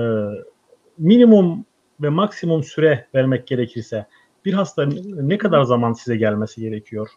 minimum 0.98 1.64
ve 2.00 2.08
maksimum 2.08 2.64
süre 2.64 3.06
vermek 3.14 3.46
gerekirse 3.46 4.06
bir 4.44 4.52
hasta 4.52 4.88
ne 5.06 5.38
kadar 5.38 5.62
zaman 5.62 5.92
size 5.92 6.16
gelmesi 6.16 6.60
gerekiyor? 6.60 7.08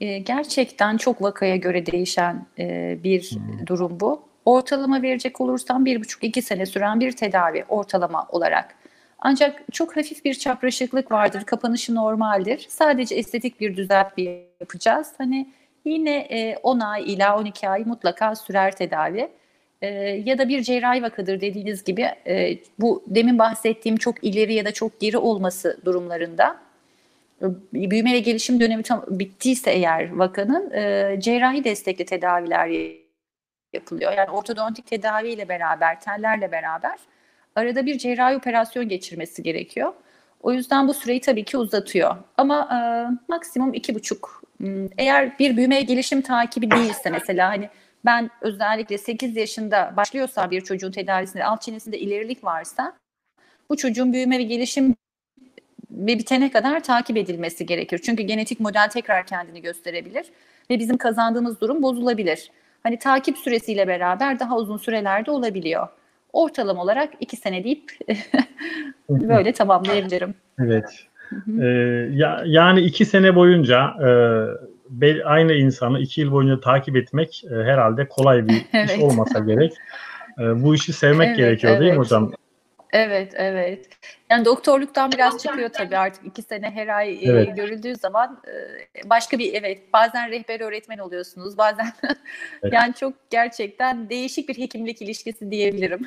Ee, 0.00 0.18
gerçekten 0.18 0.96
çok 0.96 1.22
vakaya 1.22 1.56
göre 1.56 1.86
değişen 1.86 2.46
e, 2.58 2.98
bir 3.04 3.22
hmm. 3.22 3.66
durum 3.66 4.00
bu. 4.00 4.22
Ortalama 4.44 5.02
verecek 5.02 5.40
olursam 5.40 5.84
bir 5.84 6.00
buçuk 6.00 6.24
iki 6.24 6.42
sene 6.42 6.66
süren 6.66 7.00
bir 7.00 7.12
tedavi 7.12 7.64
ortalama 7.68 8.26
olarak. 8.28 8.74
Ancak 9.18 9.62
çok 9.72 9.96
hafif 9.96 10.24
bir 10.24 10.34
çapraşıklık 10.34 11.12
vardır, 11.12 11.44
kapanışı 11.44 11.94
normaldir. 11.94 12.66
Sadece 12.68 13.14
estetik 13.14 13.60
bir 13.60 13.76
düzeltme 13.76 14.22
yapacağız. 14.60 15.12
Hani 15.18 15.52
Yine 15.84 16.16
e, 16.16 16.56
10 16.62 16.80
ay 16.80 17.12
ila 17.12 17.38
12 17.38 17.68
ay 17.68 17.84
mutlaka 17.84 18.34
sürer 18.34 18.76
tedavi. 18.76 19.28
E, 19.82 19.88
ya 20.24 20.38
da 20.38 20.48
bir 20.48 20.62
cerrahi 20.62 21.02
vakadır 21.02 21.40
dediğiniz 21.40 21.84
gibi 21.84 22.02
e, 22.26 22.58
bu 22.78 23.04
demin 23.06 23.38
bahsettiğim 23.38 23.96
çok 23.96 24.24
ileri 24.24 24.54
ya 24.54 24.64
da 24.64 24.72
çok 24.72 25.00
geri 25.00 25.18
olması 25.18 25.80
durumlarında 25.84 26.60
e, 27.42 27.46
büyüme 27.72 28.12
ve 28.12 28.18
gelişim 28.18 28.60
dönemi 28.60 28.82
tam 28.82 29.04
bittiyse 29.08 29.70
eğer 29.70 30.16
vakanın 30.16 30.70
e, 30.70 31.16
cerrahi 31.20 31.64
destekli 31.64 32.04
tedaviler 32.04 32.70
yapılıyor. 33.72 34.12
Yani 34.12 34.30
ortodontik 34.30 34.86
tedaviyle 34.86 35.48
beraber, 35.48 36.00
tellerle 36.00 36.52
beraber 36.52 36.98
arada 37.56 37.86
bir 37.86 37.98
cerrahi 37.98 38.36
operasyon 38.36 38.88
geçirmesi 38.88 39.42
gerekiyor. 39.42 39.92
O 40.42 40.52
yüzden 40.52 40.88
bu 40.88 40.94
süreyi 40.94 41.20
tabii 41.20 41.44
ki 41.44 41.58
uzatıyor. 41.58 42.16
Ama 42.36 42.68
e, 42.72 42.78
maksimum 43.28 43.74
iki 43.74 43.94
buçuk. 43.94 44.43
Hmm, 44.58 44.88
eğer 44.98 45.38
bir 45.38 45.56
büyüme 45.56 45.80
gelişim 45.80 46.22
takibi 46.22 46.70
değilse 46.70 47.10
mesela 47.10 47.48
hani 47.48 47.68
ben 48.04 48.30
özellikle 48.40 48.98
8 48.98 49.36
yaşında 49.36 49.94
başlıyorsa 49.96 50.50
bir 50.50 50.60
çocuğun 50.60 50.90
tedavisinde 50.90 51.44
alt 51.44 51.62
çenesinde 51.62 51.98
ilerilik 51.98 52.44
varsa 52.44 52.92
bu 53.70 53.76
çocuğun 53.76 54.12
büyüme 54.12 54.38
ve 54.38 54.42
gelişim 54.42 54.96
ve 55.90 56.18
bitene 56.18 56.50
kadar 56.50 56.82
takip 56.82 57.16
edilmesi 57.16 57.66
gerekir. 57.66 57.98
Çünkü 57.98 58.22
genetik 58.22 58.60
model 58.60 58.88
tekrar 58.88 59.26
kendini 59.26 59.62
gösterebilir 59.62 60.26
ve 60.70 60.78
bizim 60.78 60.96
kazandığımız 60.96 61.60
durum 61.60 61.82
bozulabilir. 61.82 62.50
Hani 62.82 62.98
takip 62.98 63.38
süresiyle 63.38 63.88
beraber 63.88 64.38
daha 64.38 64.56
uzun 64.56 64.76
sürelerde 64.76 65.30
olabiliyor 65.30 65.88
ortalama 66.34 66.82
olarak 66.82 67.14
iki 67.20 67.36
sene 67.36 67.64
deyip 67.64 67.98
böyle 69.08 69.52
tamamlayabilirim. 69.52 70.34
Evet. 70.58 71.06
Ee, 71.60 71.66
ya, 72.12 72.42
yani 72.46 72.80
iki 72.80 73.04
sene 73.04 73.34
boyunca 73.34 73.94
e, 75.00 75.22
aynı 75.24 75.52
insanı 75.52 76.00
iki 76.00 76.20
yıl 76.20 76.32
boyunca 76.32 76.60
takip 76.60 76.96
etmek 76.96 77.44
e, 77.44 77.54
herhalde 77.54 78.08
kolay 78.08 78.48
bir 78.48 78.66
evet. 78.72 78.90
iş 78.90 79.02
olmasa 79.02 79.38
gerek. 79.38 79.72
E, 80.38 80.62
bu 80.62 80.74
işi 80.74 80.92
sevmek 80.92 81.28
evet, 81.28 81.36
gerekiyor 81.36 81.72
evet. 81.72 81.80
değil 81.80 81.92
mi 81.92 81.98
hocam? 81.98 82.32
Evet, 82.92 83.32
evet. 83.36 83.88
Yani 84.30 84.44
doktorluktan 84.44 85.12
biraz 85.12 85.42
çıkıyor 85.42 85.68
tabii 85.68 85.96
artık 85.96 86.26
iki 86.26 86.42
sene 86.42 86.70
her 86.70 86.88
ay 86.88 87.18
evet. 87.22 87.48
e, 87.48 87.52
görüldüğü 87.52 87.96
zaman 87.96 88.42
e, 88.46 89.10
başka 89.10 89.38
bir 89.38 89.54
evet 89.54 89.92
bazen 89.92 90.30
rehber 90.30 90.60
öğretmen 90.60 90.98
oluyorsunuz 90.98 91.58
bazen 91.58 91.86
evet. 92.62 92.72
yani 92.72 92.94
çok 92.94 93.30
gerçekten 93.30 94.10
değişik 94.10 94.48
bir 94.48 94.58
hekimlik 94.58 95.02
ilişkisi 95.02 95.50
diyebilirim. 95.50 96.06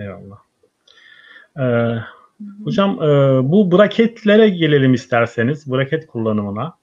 Eyvallah. 0.00 0.38
Ee, 1.58 1.98
hocam 2.64 3.02
e, 3.02 3.06
bu 3.50 3.72
braketlere 3.72 4.48
gelelim 4.48 4.94
isterseniz 4.94 5.72
braket 5.72 6.06
kullanımına. 6.06 6.74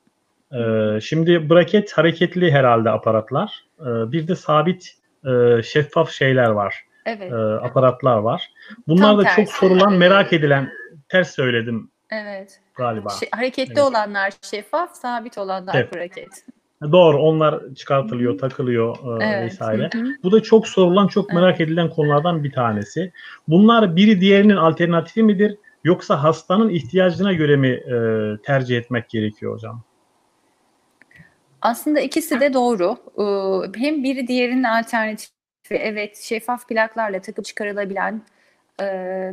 Ee, 0.53 1.01
şimdi 1.01 1.49
braket 1.49 1.91
hareketli 1.91 2.51
herhalde 2.51 2.89
aparatlar. 2.89 3.65
Ee, 3.79 3.83
bir 3.85 4.27
de 4.27 4.35
sabit 4.35 4.97
e, 5.25 5.63
şeffaf 5.63 6.11
şeyler 6.11 6.49
var 6.49 6.83
evet. 7.05 7.31
e, 7.31 7.35
aparatlar 7.35 8.17
var. 8.17 8.51
Bunlar 8.87 9.01
Tam 9.01 9.17
da 9.17 9.23
tersi. 9.23 9.35
çok 9.35 9.49
sorulan, 9.49 9.93
merak 9.93 10.33
edilen, 10.33 10.71
ters 11.09 11.35
söyledim 11.35 11.91
Evet. 12.11 12.61
galiba. 12.75 13.09
Şey, 13.09 13.29
hareketli 13.31 13.73
evet. 13.73 13.83
olanlar 13.83 14.33
şeffaf, 14.41 14.95
sabit 14.95 15.37
olanlar 15.37 15.75
evet. 15.75 15.95
braket. 15.95 16.45
Doğru 16.91 17.17
onlar 17.17 17.73
çıkartılıyor, 17.75 18.37
takılıyor 18.37 19.21
e, 19.21 19.25
evet. 19.25 19.51
vesaire. 19.51 19.89
Hı-hı. 19.93 20.07
Bu 20.23 20.31
da 20.31 20.43
çok 20.43 20.67
sorulan, 20.67 21.07
çok 21.07 21.33
merak 21.33 21.55
evet. 21.57 21.61
edilen 21.61 21.89
konulardan 21.89 22.43
bir 22.43 22.51
tanesi. 22.51 23.11
Bunlar 23.47 23.95
biri 23.95 24.21
diğerinin 24.21 24.55
alternatifi 24.55 25.23
midir? 25.23 25.57
Yoksa 25.83 26.23
hastanın 26.23 26.69
ihtiyacına 26.69 27.33
göre 27.33 27.55
mi 27.55 27.67
e, 27.67 27.97
tercih 28.43 28.77
etmek 28.77 29.09
gerekiyor 29.09 29.53
hocam? 29.53 29.83
Aslında 31.61 31.99
ikisi 31.99 32.39
de 32.39 32.53
doğru. 32.53 32.97
Hem 33.75 34.03
biri 34.03 34.27
diğerinin 34.27 34.63
alternatifi 34.63 35.31
evet 35.69 36.17
şeffaf 36.17 36.67
plaklarla 36.67 37.21
takıp 37.21 37.45
çıkarılabilen 37.45 38.21
e, 38.81 38.85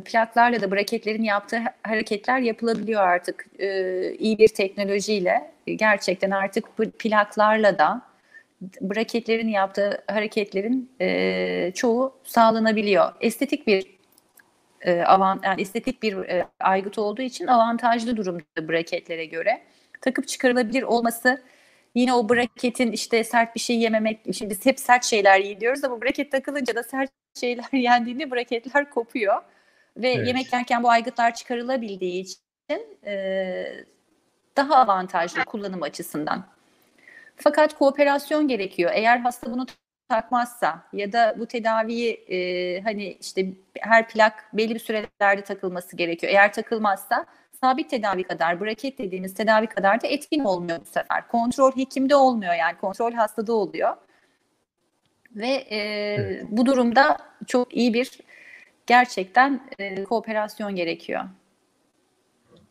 plaklarla 0.04 0.60
da 0.60 0.70
braketlerin 0.70 1.22
yaptığı 1.22 1.60
hareketler 1.82 2.40
yapılabiliyor 2.40 3.02
artık 3.02 3.46
e, 3.58 4.12
iyi 4.14 4.38
bir 4.38 4.48
teknolojiyle. 4.48 5.50
Gerçekten 5.66 6.30
artık 6.30 6.64
plaklarla 6.98 7.78
da 7.78 8.02
braketlerin 8.80 9.48
yaptığı 9.48 10.04
hareketlerin 10.06 10.90
e, 11.00 11.72
çoğu 11.74 12.14
sağlanabiliyor. 12.24 13.12
Estetik 13.20 13.66
bir 13.66 13.86
e, 14.80 15.02
avant, 15.02 15.44
yani 15.44 15.60
estetik 15.60 16.02
bir 16.02 16.16
e, 16.16 16.46
aygıt 16.60 16.98
olduğu 16.98 17.22
için 17.22 17.46
avantajlı 17.46 18.16
durumda 18.16 18.68
braketlere 18.68 19.24
göre. 19.24 19.62
Takıp 20.00 20.28
çıkarılabilir 20.28 20.82
olması 20.82 21.42
Yine 21.94 22.12
o 22.14 22.28
braketin 22.28 22.92
işte 22.92 23.24
sert 23.24 23.54
bir 23.54 23.60
şey 23.60 23.78
yememek, 23.78 24.20
şimdi 24.34 24.50
biz 24.50 24.66
hep 24.66 24.80
sert 24.80 25.04
şeyler 25.04 25.40
yiyoruz 25.40 25.84
ama 25.84 26.02
braket 26.02 26.32
takılınca 26.32 26.74
da 26.74 26.82
sert 26.82 27.10
şeyler 27.40 27.72
yendiğinde 27.72 28.30
braketler 28.30 28.90
kopuyor. 28.90 29.42
Ve 29.96 30.12
Evet. 30.12 30.26
yemek 30.26 30.52
yerken 30.52 30.82
bu 30.82 30.90
aygıtlar 30.90 31.34
çıkarılabildiği 31.34 32.22
için 32.22 32.40
e, 33.06 33.84
daha 34.56 34.76
avantajlı 34.76 35.44
kullanım 35.44 35.82
açısından. 35.82 36.44
Fakat 37.36 37.78
kooperasyon 37.78 38.48
gerekiyor. 38.48 38.90
Eğer 38.94 39.18
hasta 39.18 39.52
bunu 39.52 39.66
takmazsa 40.08 40.82
ya 40.92 41.12
da 41.12 41.34
bu 41.38 41.46
tedaviyi 41.46 42.12
e, 42.12 42.80
hani 42.82 43.16
işte 43.20 43.46
her 43.80 44.08
plak 44.08 44.44
belli 44.52 44.74
bir 44.74 44.78
sürelerde 44.80 45.44
takılması 45.44 45.96
gerekiyor. 45.96 46.32
Eğer 46.32 46.52
takılmazsa 46.52 47.26
sabit 47.60 47.90
tedavi 47.90 48.22
kadar, 48.22 48.60
braket 48.60 48.98
dediğimiz 48.98 49.34
tedavi 49.34 49.66
kadar 49.66 50.02
da 50.02 50.06
etkin 50.06 50.40
olmuyor 50.40 50.80
bu 50.80 50.84
sefer. 50.84 51.28
Kontrol 51.28 51.72
hekimde 51.76 52.16
olmuyor 52.16 52.54
yani 52.54 52.76
kontrol 52.80 53.12
hastada 53.12 53.52
oluyor. 53.52 53.96
Ve 55.36 55.46
e, 55.46 55.76
Evet. 56.18 56.44
bu 56.50 56.66
durumda 56.66 57.16
çok 57.46 57.76
iyi 57.76 57.94
bir 57.94 58.10
gerçekten 58.86 59.60
e, 59.78 60.04
kooperasyon 60.04 60.74
gerekiyor. 60.74 61.20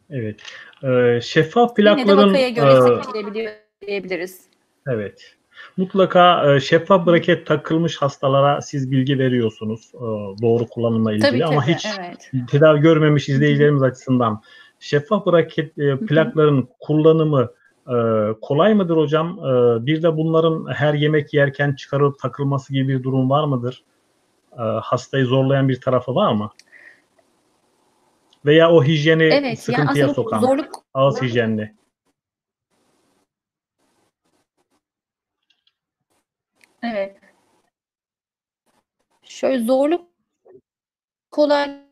Evet. 0.09 0.39
Ee, 0.83 1.19
şeffaf 1.21 1.79
Yine 1.79 1.89
de 1.89 1.95
plakların 2.03 2.29
vakaya 2.29 2.49
göre 2.49 3.01
seçilebiliyor 3.03 3.51
diyebiliriz. 3.87 4.41
evet. 4.87 5.35
Mutlaka 5.77 6.55
e, 6.55 6.59
şeffaf 6.59 7.07
braket 7.07 7.47
takılmış 7.47 7.97
hastalara 7.97 8.61
siz 8.61 8.91
bilgi 8.91 9.19
veriyorsunuz 9.19 9.91
e, 9.95 9.99
doğru 10.41 10.67
kullanımla 10.67 11.11
ilgili 11.11 11.29
Tabii 11.29 11.45
ama 11.45 11.61
tabii, 11.61 11.73
hiç 11.73 11.85
evet. 11.99 12.31
tedavi 12.51 12.79
görmemiş 12.79 13.29
izleyicilerimiz 13.29 13.83
açısından 13.83 14.41
şeffaf 14.79 15.25
braket 15.25 15.79
e, 15.79 15.97
plakların 15.99 16.69
kullanımı 16.79 17.51
e, 17.87 17.95
kolay 18.41 18.73
mıdır 18.73 18.97
hocam? 18.97 19.39
E, 19.39 19.85
bir 19.85 20.03
de 20.03 20.17
bunların 20.17 20.73
her 20.73 20.93
yemek 20.93 21.33
yerken 21.33 21.73
çıkarılıp 21.75 22.19
takılması 22.19 22.73
gibi 22.73 22.87
bir 22.97 23.03
durum 23.03 23.29
var 23.29 23.43
mıdır? 23.43 23.83
E, 24.53 24.61
hastayı 24.61 25.25
zorlayan 25.25 25.69
bir 25.69 25.81
tarafı 25.81 26.15
var 26.15 26.33
mı? 26.33 26.51
Veya 28.45 28.71
o 28.71 28.83
hijyeni 28.83 29.23
Evet, 29.23 29.43
yani 29.43 29.57
sıkıntıya 29.57 30.07
bu 30.07 30.13
sokan, 30.13 30.39
zorluk 30.39 30.83
ağız 30.93 31.21
hijyenini. 31.21 31.75
Evet. 36.83 37.17
Şöyle 39.23 39.63
zorluk 39.63 40.07
kolay 41.31 41.89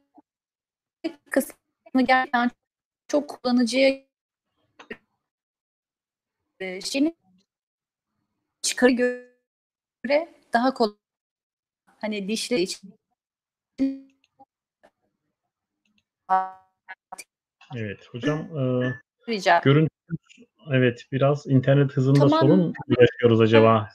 kısmı 1.30 2.02
gerçekten 2.08 2.52
çok 3.08 3.30
kullanıcıya 3.30 4.08
şimdi 6.84 7.16
çıkarı 8.62 8.92
göre 8.92 10.34
daha 10.54 10.74
kolay. 10.74 10.96
Hani 11.86 12.28
dişleri 12.28 12.62
için 12.62 12.94
Evet 17.76 18.08
hocam 18.12 18.40
e, 18.40 18.94
rica. 19.28 19.60
görüntü 19.64 19.90
evet 20.72 21.06
biraz 21.12 21.48
internet 21.48 21.92
hızında 21.92 22.20
Tamam. 22.20 22.40
sorun 22.40 22.74
yaşıyoruz 23.00 23.42
acaba? 23.42 23.90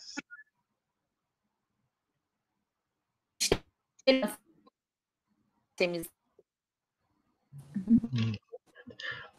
temiz. 5.77 6.07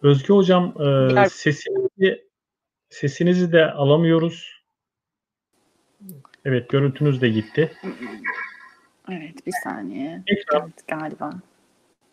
Özge 0.04 0.34
hocam 0.34 0.74
e, 0.82 1.30
sesinizi 1.30 2.26
sesinizi 2.90 3.52
de 3.52 3.72
alamıyoruz. 3.72 4.64
Evet 6.46 6.70
görüntünüz 6.70 7.22
de 7.22 7.30
gitti. 7.30 7.72
Evet 9.12 9.46
bir 9.48 9.54
saniye. 9.64 10.24
Evet, 10.28 10.88
galiba. 10.88 11.32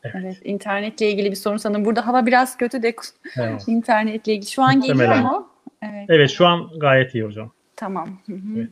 Evet. 0.04 0.16
Evet 0.18 0.40
internetle 0.44 1.10
ilgili 1.10 1.30
bir 1.30 1.36
sorun 1.36 1.56
sanırım. 1.56 1.84
Burada 1.84 2.06
hava 2.06 2.26
biraz 2.26 2.56
kötü 2.56 2.82
de 2.82 2.94
evet. 3.36 3.64
internetle 3.68 4.32
ilgili. 4.32 4.50
Şu 4.50 4.62
an 4.62 4.80
geliyor 4.80 4.96
Muhtemelen. 4.96 5.22
mu? 5.22 5.50
Evet. 5.82 6.06
Evet 6.08 6.30
şu 6.30 6.46
an 6.46 6.70
gayet 6.78 7.14
iyi 7.14 7.24
hocam. 7.24 7.52
Tamam. 7.76 8.18
Hı 8.26 8.32
hı. 8.32 8.58
Evet. 8.58 8.70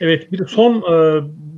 Evet 0.00 0.32
bir 0.32 0.46
son 0.46 0.82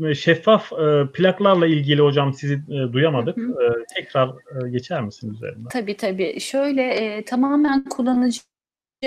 e, 0.05 0.15
şeffaf 0.15 0.73
e, 0.73 1.07
plaklarla 1.15 1.67
ilgili 1.67 2.03
hocam 2.03 2.35
sizi 2.35 2.55
e, 2.55 2.93
duyamadık. 2.93 3.37
Hı 3.37 3.51
E, 3.51 3.85
tekrar 3.95 4.29
e, 4.29 4.71
geçer 4.71 5.03
misiniz 5.03 5.35
üzerinden? 5.35 5.69
Tabii 5.69 5.97
tabii. 5.97 6.41
Şöyle 6.41 6.83
e, 6.83 7.25
tamamen 7.25 7.85
kullanıcıya 7.85 8.43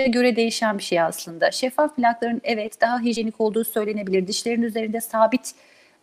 göre 0.06 0.36
değişen 0.36 0.78
bir 0.78 0.82
şey 0.82 1.00
aslında. 1.00 1.50
Şeffaf 1.50 1.96
plakların 1.96 2.40
evet 2.44 2.80
daha 2.80 3.00
hijyenik 3.00 3.40
olduğu 3.40 3.64
söylenebilir. 3.64 4.26
Dişlerin 4.26 4.62
üzerinde 4.62 5.00
sabit 5.00 5.54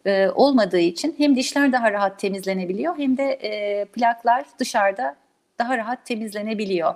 e, 0.06 0.30
olmadığı 0.30 0.80
için 0.80 1.16
hem 1.18 1.36
dişler 1.36 1.72
daha 1.72 1.92
rahat 1.92 2.20
temizlenebiliyor 2.20 2.98
hem 2.98 3.18
de 3.18 3.24
e, 3.24 3.86
plaklar 3.86 4.46
dışarıda 4.60 5.16
daha 5.60 5.78
rahat 5.78 6.06
temizlenebiliyor. 6.06 6.96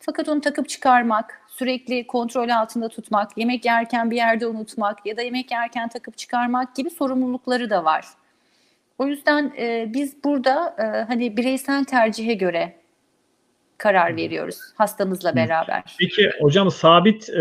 Fakat 0.00 0.28
onu 0.28 0.40
takıp 0.40 0.68
çıkarmak, 0.68 1.40
sürekli 1.58 2.06
kontrol 2.06 2.48
altında 2.48 2.88
tutmak, 2.88 3.38
yemek 3.38 3.64
yerken 3.64 4.10
bir 4.10 4.16
yerde 4.16 4.46
unutmak 4.46 5.06
ya 5.06 5.16
da 5.16 5.22
yemek 5.22 5.50
yerken 5.50 5.88
takıp 5.88 6.18
çıkarmak 6.18 6.76
gibi 6.76 6.90
sorumlulukları 6.90 7.70
da 7.70 7.84
var. 7.84 8.04
O 8.98 9.06
yüzden 9.06 9.52
e, 9.58 9.90
biz 9.94 10.24
burada 10.24 10.76
e, 10.78 10.82
hani 10.82 11.36
bireysel 11.36 11.84
tercihe 11.84 12.34
göre 12.34 12.76
karar 13.78 14.16
veriyoruz 14.16 14.58
hastamızla 14.74 15.36
beraber. 15.36 15.82
Peki 15.98 16.30
hocam 16.40 16.70
sabit 16.70 17.28
e, 17.28 17.34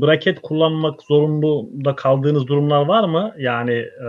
braket 0.00 0.40
kullanmak 0.42 1.02
zorunda 1.02 1.96
kaldığınız 1.96 2.46
durumlar 2.46 2.86
var 2.86 3.08
mı? 3.08 3.34
Yani 3.38 3.72
e, 3.72 4.08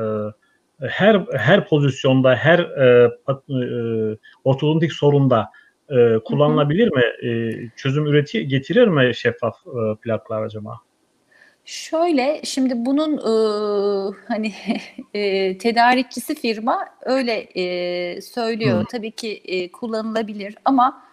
her 0.80 1.26
her 1.34 1.68
pozisyonda, 1.68 2.36
her 2.36 2.60
e, 2.60 3.12
pat- 3.28 4.14
e, 4.14 4.18
ortodontik 4.44 4.94
sorunda 4.94 5.52
e, 5.90 6.20
kullanılabilir 6.26 6.92
mi? 6.92 7.30
E, 7.30 7.52
çözüm 7.76 8.06
üreti 8.06 8.48
getirir 8.48 8.88
mi 8.88 9.16
şeffaf 9.16 9.56
e, 9.68 9.96
plaklar 10.02 10.44
acaba? 10.44 10.80
Şöyle 11.66 12.42
şimdi 12.44 12.74
bunun 12.86 13.18
e, 13.18 13.32
hani 14.28 14.54
e, 15.14 15.58
tedarikçisi 15.58 16.36
firma 16.36 16.86
öyle 17.02 17.34
e, 17.34 18.22
söylüyor. 18.22 18.82
Hı. 18.82 18.86
Tabii 18.92 19.12
ki 19.12 19.42
e, 19.46 19.72
kullanılabilir 19.72 20.56
ama 20.66 21.06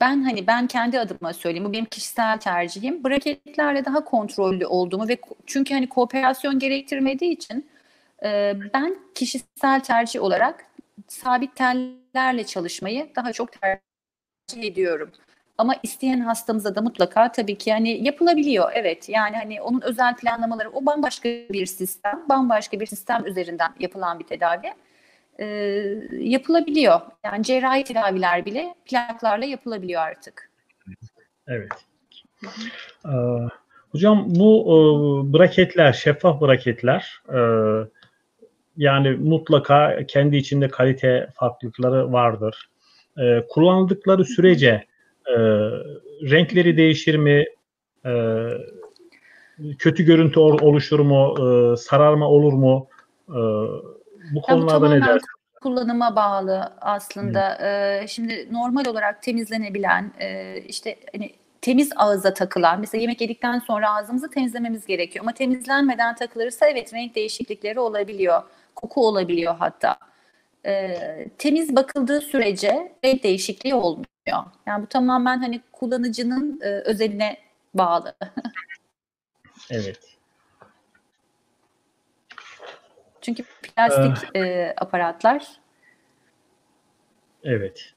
ben 0.00 0.22
hani 0.22 0.46
ben 0.46 0.66
kendi 0.66 1.00
adıma 1.00 1.32
söyleyeyim. 1.32 1.64
Bu 1.64 1.72
benim 1.72 1.84
kişisel 1.84 2.38
tercihim. 2.38 3.04
Braketlerle 3.04 3.84
daha 3.84 4.04
kontrollü 4.04 4.66
olduğumu 4.66 5.08
ve 5.08 5.18
çünkü 5.46 5.74
hani 5.74 5.88
kooperasyon 5.88 6.58
gerektirmediği 6.58 7.32
için 7.32 7.70
e, 8.24 8.54
ben 8.74 8.96
kişisel 9.14 9.80
tercih 9.80 10.22
olarak 10.22 10.66
sabit 11.08 11.56
tellerle 11.56 12.46
çalışmayı 12.46 13.10
daha 13.16 13.32
çok 13.32 13.48
tercih 13.52 14.70
ediyorum. 14.70 15.10
Ama 15.58 15.74
isteyen 15.82 16.20
hastamıza 16.20 16.74
da 16.74 16.82
mutlaka 16.82 17.32
tabii 17.32 17.58
ki 17.58 17.70
yani 17.70 18.04
yapılabiliyor. 18.04 18.70
Evet 18.74 19.08
yani 19.08 19.36
hani 19.36 19.62
onun 19.62 19.80
özel 19.80 20.16
planlamaları 20.16 20.70
o 20.70 20.86
bambaşka 20.86 21.28
bir 21.28 21.66
sistem, 21.66 22.22
bambaşka 22.28 22.80
bir 22.80 22.86
sistem 22.86 23.26
üzerinden 23.26 23.74
yapılan 23.80 24.18
bir 24.18 24.24
tedavi. 24.24 24.72
Ee, 25.38 25.46
yapılabiliyor. 26.12 27.00
Yani 27.24 27.42
cerrahi 27.44 27.84
tedaviler 27.84 28.46
bile 28.46 28.74
plaklarla 28.84 29.44
yapılabiliyor 29.44 30.02
artık. 30.02 30.50
Evet. 31.46 31.72
Ee, 33.04 33.08
hocam 33.92 34.24
bu 34.26 34.62
e, 34.66 34.74
braketler, 35.32 35.92
şeffaf 35.92 36.40
braketler 36.40 37.22
e, 37.28 37.38
yani 38.76 39.10
mutlaka 39.10 40.06
kendi 40.08 40.36
içinde 40.36 40.68
kalite 40.68 41.28
farklılıkları 41.34 42.12
vardır. 42.12 42.68
E, 43.18 43.46
kullanıldıkları 43.48 44.24
sürece 44.24 44.86
e, 45.26 45.34
renkleri 46.30 46.76
değişir 46.76 47.14
mi? 47.14 47.44
E, 48.06 48.12
kötü 49.78 50.02
görüntü 50.02 50.40
ol- 50.40 50.62
oluşur 50.62 51.00
mu? 51.00 51.34
E, 51.38 51.76
sararma 51.76 52.28
olur 52.28 52.52
mu? 52.52 52.86
E, 53.28 53.40
bu 54.34 54.42
konularda 54.42 54.88
ne 54.88 55.00
dersiniz? 55.00 55.22
kullanıma 55.62 56.16
bağlı 56.16 56.72
aslında. 56.80 57.58
Ee, 57.62 58.06
şimdi 58.08 58.48
normal 58.52 58.86
olarak 58.86 59.22
temizlenebilen, 59.22 60.12
e, 60.20 60.56
işte 60.60 60.96
hani 61.12 61.30
temiz 61.60 61.90
ağza 61.96 62.34
takılan, 62.34 62.80
mesela 62.80 63.00
yemek 63.02 63.20
yedikten 63.20 63.58
sonra 63.58 63.94
ağzımızı 63.94 64.30
temizlememiz 64.30 64.86
gerekiyor. 64.86 65.24
Ama 65.24 65.32
temizlenmeden 65.32 66.14
takılırsa 66.14 66.66
evet 66.66 66.94
renk 66.94 67.14
değişiklikleri 67.14 67.80
olabiliyor, 67.80 68.42
koku 68.74 69.06
olabiliyor 69.06 69.56
hatta. 69.58 69.98
Ee, 70.66 71.28
temiz 71.38 71.76
bakıldığı 71.76 72.20
sürece 72.20 72.92
renk 73.04 73.22
değişikliği 73.22 73.74
olmuyor. 73.74 74.06
Yani 74.66 74.82
bu 74.82 74.86
tamamen 74.86 75.38
hani 75.38 75.60
kullanıcının 75.72 76.60
e, 76.62 76.68
özeline 76.68 77.36
bağlı. 77.74 78.14
Evet. 79.70 80.00
Çünkü 83.20 83.42
plastik 83.62 84.36
e, 84.36 84.74
aparatlar 84.76 85.46
Evet. 87.44 87.92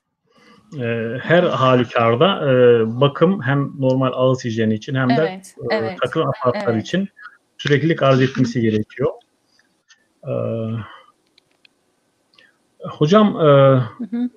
e, 0.80 0.84
her 1.22 1.44
halükarda 1.44 2.52
e, 2.52 2.54
bakım 3.02 3.42
hem 3.42 3.72
normal 3.80 4.12
ağız 4.14 4.46
hijyeni 4.46 4.74
için 4.74 4.96
hem 4.96 5.10
de 5.10 5.14
Evet, 5.14 5.56
e, 5.72 5.76
evet, 5.76 5.98
takım 6.02 6.28
aparatlar 6.28 6.74
evet. 6.74 6.84
için 6.84 7.10
süreklilik 7.58 8.04
arz 8.04 8.22
etmesi 8.22 8.62
gerekiyor. 8.62 9.12
E, 10.28 10.34
hocam 12.84 13.28
e, 13.40 13.44
Hı 13.44 14.04
hı. 14.12 14.30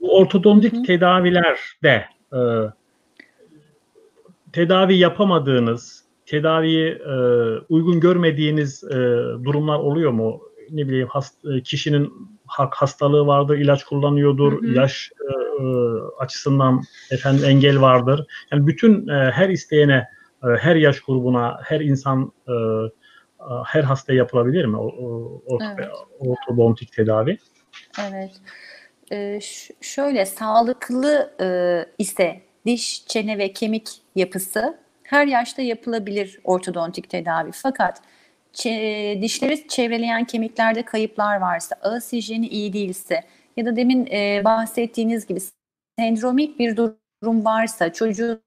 bu 0.00 0.16
ortodontik 0.18 0.72
Hı 0.72 0.76
hı. 0.76 0.82
tedavilerde 0.82 2.04
e, 2.32 2.40
tedavi 4.52 4.94
yapamadığınız, 4.94 6.04
tedaviyi 6.26 6.86
e, 6.88 7.14
uygun 7.68 8.00
görmediğiniz 8.00 8.84
e, 8.84 8.94
durumlar 9.44 9.78
oluyor 9.78 10.10
mu? 10.10 10.40
Ne 10.70 10.88
bileyim 10.88 11.08
hast, 11.10 11.44
e, 11.44 11.60
kişinin 11.60 12.12
hastalığı 12.46 13.26
vardır, 13.26 13.58
ilaç 13.58 13.84
kullanıyordur, 13.84 14.62
Hı 14.62 14.66
hı. 14.66 14.70
yaş 14.70 15.12
e, 15.20 15.32
e, 15.62 15.66
açısından 16.18 16.82
efendim 17.10 17.44
engel 17.44 17.80
vardır. 17.80 18.26
Yani 18.52 18.66
bütün 18.66 19.08
e, 19.08 19.30
her 19.30 19.48
isteyene, 19.48 20.08
e, 20.44 20.46
her 20.58 20.76
yaş 20.76 21.00
grubuna, 21.00 21.58
her 21.62 21.80
insan 21.80 22.32
e, 22.48 22.52
her 23.66 23.82
hasta 23.82 24.12
yapılabilir 24.12 24.64
mi 24.64 24.76
o, 24.76 25.58
Evet. 25.76 25.88
ortodontik 26.18 26.92
tedavi? 26.92 27.38
Evet. 28.08 28.30
Ee, 29.12 29.38
şöyle 29.80 30.26
sağlıklı 30.26 31.32
e, 31.40 31.46
ise 31.98 32.40
diş, 32.66 33.06
çene 33.06 33.38
ve 33.38 33.52
kemik 33.52 33.88
yapısı 34.14 34.78
her 35.02 35.26
yaşta 35.26 35.62
yapılabilir 35.62 36.40
ortodontik 36.44 37.10
tedavi. 37.10 37.50
Fakat 37.52 38.02
dişleri 39.22 39.68
çevreleyen 39.68 40.24
kemiklerde 40.24 40.84
kayıplar 40.84 41.40
varsa, 41.40 41.76
ağız 41.82 42.12
hijyeni 42.12 42.48
iyi 42.48 42.72
değilse 42.72 43.24
ya 43.56 43.66
da 43.66 43.76
demin 43.76 44.06
e, 44.06 44.42
bahsettiğiniz 44.44 45.26
gibi 45.26 45.40
sendromik 45.98 46.58
bir 46.58 46.76
durum 46.76 47.44
varsa 47.44 47.92
çocuğun 47.92 48.40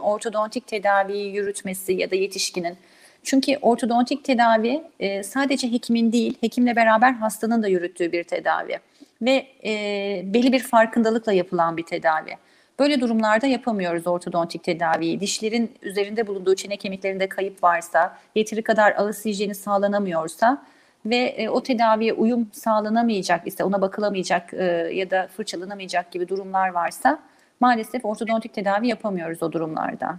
ortodontik 0.00 0.66
tedaviyi 0.66 1.34
yürütmesi 1.34 1.92
ya 1.92 2.10
da 2.10 2.16
yetişkinin 2.16 2.76
çünkü 3.22 3.56
ortodontik 3.62 4.24
tedavi 4.24 4.82
e, 5.00 5.22
sadece 5.22 5.72
hekimin 5.72 6.12
değil, 6.12 6.38
hekimle 6.40 6.76
beraber 6.76 7.12
hastanın 7.12 7.62
da 7.62 7.68
yürüttüğü 7.68 8.12
bir 8.12 8.24
tedavi 8.24 8.78
ve 9.22 9.46
e, 9.64 10.22
belli 10.24 10.52
bir 10.52 10.60
farkındalıkla 10.60 11.32
yapılan 11.32 11.76
bir 11.76 11.86
tedavi. 11.86 12.36
Böyle 12.78 13.00
durumlarda 13.00 13.46
yapamıyoruz 13.46 14.06
ortodontik 14.06 14.64
tedaviyi. 14.64 15.20
Dişlerin 15.20 15.72
üzerinde 15.82 16.26
bulunduğu 16.26 16.54
çene 16.54 16.76
kemiklerinde 16.76 17.28
kayıp 17.28 17.62
varsa, 17.62 18.16
yeteri 18.34 18.62
kadar 18.62 18.94
ağız 18.96 19.24
hijyeni 19.24 19.54
sağlanamıyorsa 19.54 20.62
ve 21.06 21.16
e, 21.16 21.48
o 21.48 21.62
tedaviye 21.62 22.12
uyum 22.12 22.48
sağlanamayacak 22.52 23.46
ise, 23.46 23.64
ona 23.64 23.80
bakılamayacak 23.80 24.54
e, 24.54 24.64
ya 24.94 25.10
da 25.10 25.28
fırçalanamayacak 25.36 26.12
gibi 26.12 26.28
durumlar 26.28 26.68
varsa 26.68 27.18
maalesef 27.60 28.04
ortodontik 28.04 28.54
tedavi 28.54 28.88
yapamıyoruz 28.88 29.42
o 29.42 29.52
durumlarda. 29.52 30.18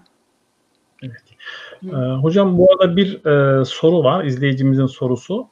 Evet. 1.04 1.24
Ee, 1.84 1.96
hocam 1.96 2.58
bu 2.58 2.68
arada 2.72 2.96
bir 2.96 3.26
e, 3.26 3.66
soru 3.66 4.04
var, 4.04 4.24
izleyicimizin 4.24 4.86
sorusu. 4.86 5.48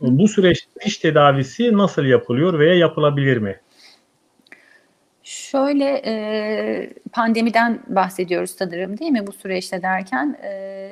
Bu 0.00 0.28
süreçte 0.28 0.70
diş 0.84 0.98
tedavisi 0.98 1.76
nasıl 1.76 2.04
yapılıyor 2.04 2.58
veya 2.58 2.74
yapılabilir 2.74 3.36
mi? 3.36 3.60
Şöyle 5.22 6.02
e, 6.06 6.92
pandemiden 7.12 7.82
bahsediyoruz 7.88 8.50
sanırım 8.50 8.98
değil 8.98 9.10
mi 9.10 9.26
bu 9.26 9.32
süreçte 9.32 9.82
derken? 9.82 10.38
E, 10.42 10.84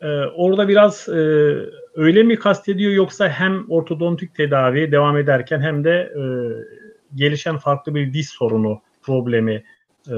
Ee, 0.00 0.06
orada 0.36 0.68
biraz 0.68 1.08
e, 1.08 1.12
öyle 1.94 2.22
mi 2.22 2.36
kastediyor 2.36 2.92
yoksa 2.92 3.28
hem 3.28 3.70
ortodontik 3.70 4.34
tedavi 4.34 4.92
devam 4.92 5.16
ederken 5.16 5.60
hem 5.60 5.84
de 5.84 5.90
e, 5.90 6.22
gelişen 7.14 7.58
farklı 7.58 7.94
bir 7.94 8.12
diş 8.12 8.28
sorunu, 8.28 8.80
problemi 9.02 9.64
e, 10.10 10.14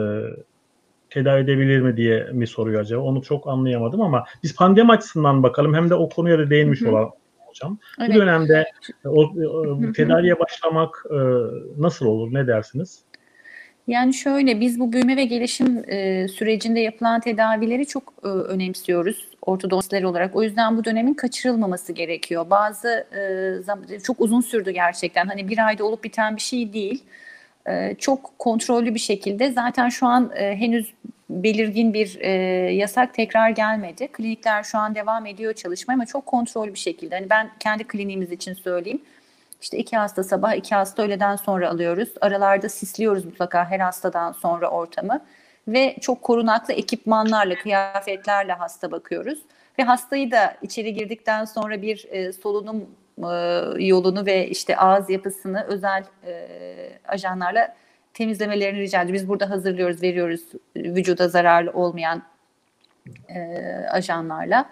tedavi 1.11 1.40
edebilir 1.40 1.80
mi 1.80 1.96
diye 1.96 2.24
mi 2.32 2.46
soruyor 2.46 2.80
acaba? 2.80 3.02
Onu 3.02 3.22
çok 3.22 3.48
anlayamadım 3.48 4.00
ama 4.00 4.24
biz 4.42 4.56
pandemi 4.56 4.92
açısından 4.92 5.42
bakalım 5.42 5.74
hem 5.74 5.90
de 5.90 5.94
o 5.94 6.08
konuya 6.08 6.38
da 6.38 6.50
değinmiş 6.50 6.80
Hı 6.80 6.84
hı. 6.84 6.90
olalım 6.90 7.12
hocam. 7.38 7.78
Bu 7.98 8.02
evet. 8.04 8.14
dönemde 8.14 8.64
o, 9.04 9.22
o- 9.24 9.82
Hı 9.82 9.86
hı. 9.86 9.92
tedaviye 9.92 10.38
başlamak 10.38 11.04
e, 11.11 11.18
nasıl 11.78 12.06
olur? 12.06 12.34
Ne 12.34 12.46
dersiniz? 12.46 13.04
Yani 13.86 14.14
şöyle 14.14 14.61
biz 14.61 14.80
bu 14.80 14.92
büyüme 14.92 15.16
ve 15.16 15.24
gelişim 15.24 15.84
e, 15.88 16.28
sürecinde 16.28 16.80
yapılan 16.80 17.20
tedavileri 17.20 17.86
çok 17.86 18.12
e, 18.24 18.28
önemsiyoruz 18.28 19.28
ortodontistler 19.42 20.02
olarak. 20.02 20.36
O 20.36 20.42
yüzden 20.42 20.76
bu 20.76 20.84
dönemin 20.84 21.14
kaçırılmaması 21.14 21.92
gerekiyor. 21.92 22.50
Bazı 22.50 23.06
e, 23.98 23.98
çok 24.02 24.20
uzun 24.20 24.40
sürdü 24.40 24.70
gerçekten. 24.70 25.26
Hani 25.26 25.48
bir 25.48 25.66
ayda 25.66 25.84
olup 25.84 26.04
biten 26.04 26.36
bir 26.36 26.40
şey 26.40 26.72
değil. 26.72 27.04
E, 27.70 27.94
çok 27.98 28.38
kontrollü 28.38 28.94
bir 28.94 29.00
şekilde 29.00 29.52
zaten 29.52 29.88
şu 29.88 30.06
an 30.06 30.32
e, 30.34 30.56
henüz 30.56 30.94
belirgin 31.30 31.94
bir 31.94 32.18
e, 32.20 32.30
yasak 32.74 33.14
tekrar 33.14 33.50
gelmedi. 33.50 34.08
Klinikler 34.08 34.62
şu 34.62 34.78
an 34.78 34.94
devam 34.94 35.26
ediyor 35.26 35.52
çalışmaya 35.52 35.94
ama 35.94 36.06
çok 36.06 36.26
kontrollü 36.26 36.74
bir 36.74 36.78
şekilde. 36.78 37.14
Hani 37.14 37.30
ben 37.30 37.50
kendi 37.60 37.84
kliniğimiz 37.84 38.32
için 38.32 38.54
söyleyeyim. 38.54 39.02
İşte 39.62 39.78
iki 39.78 39.96
hasta 39.96 40.22
sabah, 40.24 40.54
iki 40.54 40.74
hasta 40.74 41.02
öğleden 41.02 41.36
sonra 41.36 41.70
alıyoruz. 41.70 42.08
Aralarda 42.20 42.68
sisliyoruz 42.68 43.24
mutlaka 43.24 43.70
her 43.70 43.80
hastadan 43.80 44.32
sonra 44.32 44.70
ortamı. 44.70 45.20
Ve 45.68 45.96
çok 46.00 46.22
korunaklı 46.22 46.74
ekipmanlarla, 46.74 47.54
kıyafetlerle 47.54 48.52
hasta 48.52 48.90
bakıyoruz. 48.90 49.38
Ve 49.78 49.82
hastayı 49.82 50.30
da 50.30 50.56
içeri 50.62 50.94
girdikten 50.94 51.44
sonra 51.44 51.82
bir 51.82 52.06
e, 52.10 52.32
solunum 52.32 52.86
yolunu 53.78 54.26
ve 54.26 54.48
işte 54.48 54.76
ağız 54.76 55.10
yapısını 55.10 55.64
özel 55.68 56.04
e, 56.26 56.48
ajanlarla 57.08 57.76
temizlemelerini 58.14 58.80
rica 58.80 59.02
ediyoruz. 59.02 59.22
Biz 59.22 59.28
burada 59.28 59.50
hazırlıyoruz, 59.50 60.02
veriyoruz 60.02 60.40
e, 60.76 60.82
vücuda 60.94 61.28
zararlı 61.28 61.70
olmayan 61.72 62.22
e, 63.28 63.38
ajanlarla. 63.90 64.70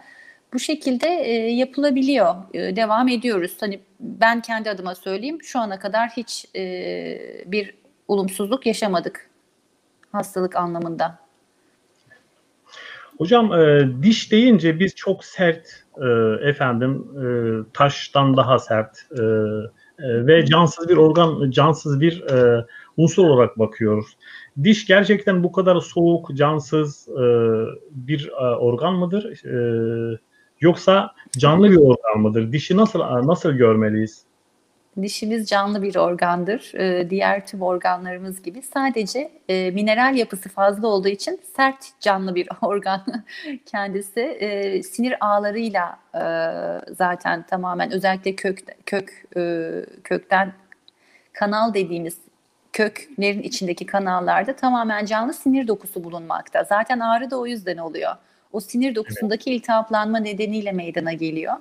Bu 0.52 0.58
şekilde 0.58 1.08
e, 1.08 1.32
yapılabiliyor. 1.50 2.34
E, 2.54 2.76
devam 2.76 3.08
ediyoruz. 3.08 3.56
Hani 3.60 3.80
ben 4.00 4.42
kendi 4.42 4.70
adıma 4.70 4.94
söyleyeyim. 4.94 5.38
Şu 5.42 5.58
ana 5.58 5.78
kadar 5.78 6.08
hiç 6.08 6.46
e, 6.56 6.62
bir 7.46 7.74
olumsuzluk 8.08 8.66
yaşamadık 8.66 9.30
hastalık 10.12 10.56
anlamında. 10.56 11.18
Hocam 13.18 13.52
e, 13.52 13.88
diş 14.02 14.32
deyince 14.32 14.80
biz 14.80 14.94
çok 14.94 15.24
sert 15.24 15.84
e, 16.02 16.08
efendim 16.48 17.04
e, 17.16 17.26
taştan 17.72 18.36
daha 18.36 18.58
sert 18.58 18.98
e, 19.18 19.22
e, 19.98 20.26
ve 20.26 20.46
cansız 20.46 20.88
bir 20.88 20.96
organ, 20.96 21.50
cansız 21.50 22.00
bir 22.00 22.22
e, 22.22 22.66
unsur 22.96 23.24
olarak 23.24 23.58
bakıyoruz. 23.58 24.06
Diş 24.64 24.86
gerçekten 24.86 25.44
bu 25.44 25.52
kadar 25.52 25.80
soğuk, 25.80 26.36
cansız 26.36 27.08
e, 27.08 27.24
bir 27.90 28.28
e, 28.28 28.56
organ 28.56 28.94
mıdır? 28.94 29.44
E, 29.44 30.18
yoksa 30.60 31.14
canlı 31.38 31.70
bir 31.70 31.76
organ 31.76 32.20
mıdır? 32.20 32.52
Dişi 32.52 32.76
nasıl 32.76 32.98
nasıl 33.00 33.52
görmeliyiz? 33.52 34.27
Dişimiz 35.02 35.48
canlı 35.48 35.82
bir 35.82 35.96
organdır. 35.96 36.72
Ee, 36.74 37.10
diğer 37.10 37.46
tüm 37.46 37.62
organlarımız 37.62 38.42
gibi 38.42 38.62
sadece 38.62 39.30
e, 39.48 39.70
mineral 39.70 40.16
yapısı 40.16 40.48
fazla 40.48 40.88
olduğu 40.88 41.08
için 41.08 41.40
sert 41.56 42.00
canlı 42.00 42.34
bir 42.34 42.48
organ 42.62 43.02
kendisi. 43.66 44.20
E, 44.20 44.82
sinir 44.82 45.16
ağlarıyla 45.20 45.98
e, 46.14 46.22
zaten 46.94 47.42
tamamen 47.42 47.92
özellikle 47.92 48.36
kök 48.36 48.58
kök 48.86 49.24
e, 49.36 49.72
kökten 50.04 50.52
kanal 51.32 51.74
dediğimiz 51.74 52.18
köklerin 52.72 53.42
içindeki 53.42 53.86
kanallarda 53.86 54.56
tamamen 54.56 55.04
canlı 55.04 55.34
sinir 55.34 55.68
dokusu 55.68 56.04
bulunmakta. 56.04 56.64
Zaten 56.64 57.00
ağrı 57.00 57.30
da 57.30 57.38
o 57.38 57.46
yüzden 57.46 57.76
oluyor. 57.76 58.12
O 58.52 58.60
sinir 58.60 58.94
dokusundaki 58.94 59.54
iltihaplanma 59.54 60.18
nedeniyle 60.18 60.72
meydana 60.72 61.12
geliyor. 61.12 61.54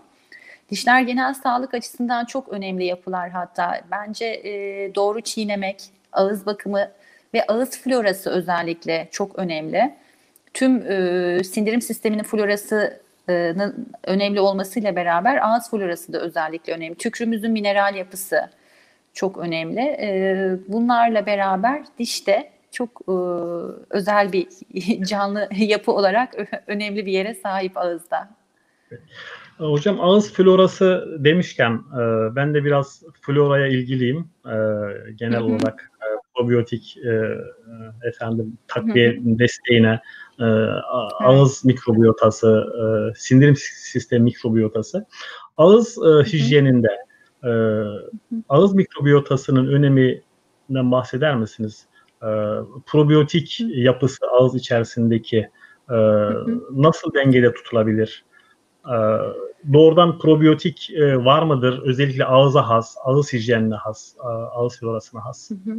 Dişler 0.70 1.02
genel 1.02 1.34
sağlık 1.34 1.74
açısından 1.74 2.26
çok 2.26 2.50
önemli 2.50 2.86
yapılar 2.86 3.30
hatta. 3.30 3.82
Bence 3.92 4.26
e, 4.26 4.52
doğru 4.96 5.22
çiğnemek, 5.22 5.84
ağız 6.12 6.46
bakımı 6.46 6.92
ve 7.34 7.46
ağız 7.48 7.82
florası 7.82 8.30
özellikle 8.30 9.08
çok 9.12 9.40
önemli. 9.40 9.96
Tüm 10.54 10.92
e, 10.92 11.44
sindirim 11.44 11.82
sisteminin 11.82 12.24
florasının 12.24 13.88
önemli 14.04 14.40
olmasıyla 14.40 14.96
beraber 14.96 15.48
ağız 15.48 15.70
florası 15.70 16.14
da 16.14 16.20
özellikle 16.20 16.74
önemli. 16.74 16.96
Tükrümüzün 16.96 17.52
mineral 17.52 17.96
yapısı 17.96 18.50
çok 19.14 19.38
önemli. 19.38 19.80
E, 19.80 20.50
bunlarla 20.68 21.26
beraber 21.26 21.84
dişte 22.00 22.52
çok 22.72 23.02
e, 23.08 23.14
özel 23.90 24.32
bir 24.34 24.48
canlı 25.06 25.50
yapı 25.56 25.92
olarak 25.92 26.36
önemli 26.68 27.06
bir 27.06 27.12
yere 27.12 27.36
sahip 27.36 27.78
ağızda. 27.78 28.30
Hocam 29.58 30.02
ağız 30.02 30.34
florası 30.34 31.18
demişken 31.20 31.72
e, 31.72 32.36
ben 32.36 32.54
de 32.54 32.64
biraz 32.64 33.04
floraya 33.22 33.68
ilgiliyim. 33.68 34.30
E, 34.46 34.56
genel 35.16 35.40
Hı 35.40 35.44
hı. 35.44 35.46
olarak 35.46 35.92
e, 36.02 36.08
probiyotik 36.36 36.98
e, 36.98 37.10
e, 37.10 38.08
efendim 38.08 38.58
takviye 38.68 39.18
desteğine 39.22 40.00
e, 40.40 40.46
ağız 41.24 41.66
mikrobiyotası, 41.66 42.66
e, 42.82 43.14
sindirim 43.20 43.56
sistemi 43.56 44.24
mikrobiyotası. 44.24 45.06
Ağız 45.58 45.98
e, 45.98 46.24
hijyeninde 46.24 46.98
e, 47.44 47.52
ağız 48.50 48.74
mikrobiyotasının 48.74 49.68
önemi 49.68 50.22
dengesinden 50.68 50.92
bahseder 50.92 51.36
misiniz? 51.36 51.86
E, 52.22 52.30
probiyotik 52.86 53.60
yapısı 53.60 54.26
ağız 54.32 54.56
içerisindeki 54.56 55.50
e, 55.90 55.98
nasıl 56.72 57.14
dengede 57.14 57.54
tutulabilir? 57.54 58.26
E, 58.88 58.98
doğrudan 59.74 60.20
probiyotik 60.20 60.90
e, 60.90 61.26
var 61.26 61.44
mıdır? 61.44 61.82
Özellikle 61.86 62.26
ağıza 62.26 62.70
has, 62.70 62.96
ağız 63.04 63.34
hijyenine 63.34 63.76
has, 63.76 64.16
e, 64.24 64.28
ağız 64.28 64.80
florasına 64.80 65.26
has. 65.26 65.50
Hı 65.52 65.54
hı. 65.54 65.78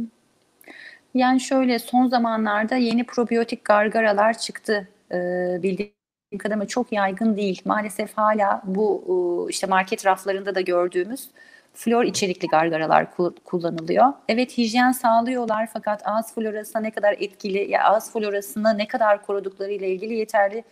Yani 1.13 1.39
şöyle 1.39 1.79
son 1.79 2.07
zamanlarda 2.07 2.75
yeni 2.75 3.03
probiyotik 3.03 3.65
gargaralar 3.65 4.37
çıktı. 4.37 4.87
Ee, 5.11 5.59
bildiğim 5.63 5.91
kadarıyla 6.39 6.67
çok 6.67 6.91
yaygın 6.91 7.37
değil. 7.37 7.61
Maalesef 7.65 8.13
hala 8.17 8.61
bu 8.65 9.47
işte 9.49 9.67
market 9.67 10.05
raflarında 10.05 10.55
da 10.55 10.61
gördüğümüz 10.61 11.29
flor 11.73 12.03
içerikli 12.03 12.47
gargaralar 12.47 13.07
kullanılıyor. 13.45 14.05
Evet 14.27 14.57
hijyen 14.57 14.91
sağlıyorlar 14.91 15.69
fakat 15.73 16.07
ağız 16.07 16.33
florasına 16.35 16.81
ne 16.81 16.91
kadar 16.91 17.15
etkili 17.19 17.71
ya 17.71 17.83
ağız 17.83 18.13
florasını 18.13 18.77
ne 18.77 18.87
kadar 18.87 19.25
korudukları 19.25 19.71
ile 19.71 19.89
ilgili 19.89 20.13
yeterli 20.13 20.63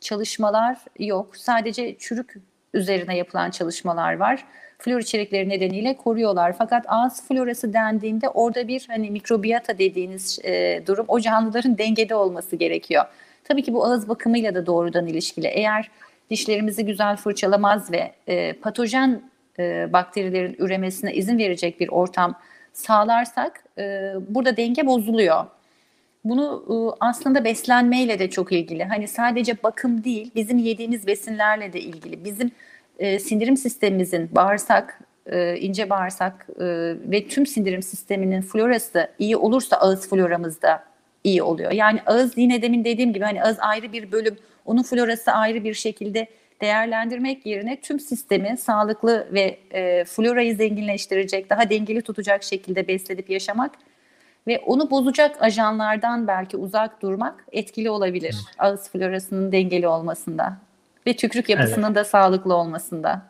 çalışmalar 0.00 0.78
yok. 0.98 1.36
Sadece 1.36 1.96
çürük 1.98 2.34
üzerine 2.74 3.16
yapılan 3.16 3.50
çalışmalar 3.50 4.16
var. 4.16 4.44
Flor 4.78 5.00
içerikleri 5.00 5.48
nedeniyle 5.48 5.96
koruyorlar. 5.96 6.54
Fakat 6.58 6.84
ağız 6.88 7.28
florası 7.28 7.72
dendiğinde 7.72 8.28
orada 8.28 8.68
bir 8.68 8.84
hani 8.88 9.10
mikrobiyata 9.10 9.78
dediğiniz 9.78 10.38
e, 10.44 10.82
durum 10.86 11.04
o 11.08 11.20
canlıların 11.20 11.78
dengede 11.78 12.14
olması 12.14 12.56
gerekiyor. 12.56 13.04
Tabii 13.44 13.62
ki 13.62 13.72
bu 13.72 13.84
ağız 13.84 14.08
bakımıyla 14.08 14.54
da 14.54 14.66
doğrudan 14.66 15.06
ilişkili. 15.06 15.46
Eğer 15.46 15.90
dişlerimizi 16.30 16.84
güzel 16.84 17.16
fırçalamaz 17.16 17.92
ve 17.92 18.12
e, 18.26 18.52
patojen 18.52 19.22
e, 19.58 19.92
bakterilerin 19.92 20.56
üremesine 20.58 21.14
izin 21.14 21.38
verecek 21.38 21.80
bir 21.80 21.88
ortam 21.88 22.34
sağlarsak 22.72 23.64
e, 23.78 24.12
burada 24.28 24.56
denge 24.56 24.86
bozuluyor. 24.86 25.44
Bunu 26.24 26.64
e, 26.68 26.96
aslında 27.00 27.44
beslenmeyle 27.44 28.18
de 28.18 28.30
çok 28.30 28.52
ilgili. 28.52 28.84
Hani 28.84 29.08
sadece 29.08 29.62
bakım 29.62 30.04
değil, 30.04 30.30
bizim 30.34 30.58
yediğimiz 30.58 31.06
besinlerle 31.06 31.72
de 31.72 31.80
ilgili. 31.80 32.24
Bizim 32.24 32.50
e, 32.98 33.18
sindirim 33.18 33.56
sistemimizin 33.56 34.30
bağırsak, 34.34 35.00
e, 35.26 35.56
ince 35.56 35.90
bağırsak 35.90 36.46
e, 36.60 36.64
ve 37.10 37.28
tüm 37.28 37.46
sindirim 37.46 37.82
sisteminin 37.82 38.42
florası 38.42 39.10
iyi 39.18 39.36
olursa 39.36 39.76
ağız 39.76 40.10
floramız 40.10 40.62
da 40.62 40.84
iyi 41.24 41.42
oluyor. 41.42 41.72
Yani 41.72 42.00
ağız 42.06 42.38
yine 42.38 42.62
demin 42.62 42.84
dediğim 42.84 43.12
gibi 43.12 43.24
hani 43.24 43.42
ağız 43.42 43.56
ayrı 43.60 43.92
bir 43.92 44.12
bölüm, 44.12 44.36
onun 44.64 44.82
florası 44.82 45.32
ayrı 45.32 45.64
bir 45.64 45.74
şekilde 45.74 46.26
değerlendirmek 46.60 47.46
yerine 47.46 47.80
tüm 47.80 48.00
sistemi 48.00 48.56
sağlıklı 48.56 49.28
ve 49.32 49.58
e, 49.70 50.04
florayı 50.04 50.56
zenginleştirecek, 50.56 51.50
daha 51.50 51.70
dengeli 51.70 52.02
tutacak 52.02 52.42
şekilde 52.42 52.88
besledip 52.88 53.30
yaşamak 53.30 53.70
ve 54.46 54.62
onu 54.66 54.90
bozacak 54.90 55.42
ajanlardan 55.42 56.26
belki 56.28 56.56
uzak 56.56 57.02
durmak 57.02 57.44
etkili 57.52 57.90
olabilir. 57.90 58.34
Evet. 58.34 58.56
Ağız 58.58 58.90
florasının 58.90 59.52
dengeli 59.52 59.88
olmasında 59.88 60.56
ve 61.06 61.16
tükürük 61.16 61.48
yapısının 61.48 61.86
evet. 61.86 61.96
da 61.96 62.04
sağlıklı 62.04 62.54
olmasında. 62.54 63.22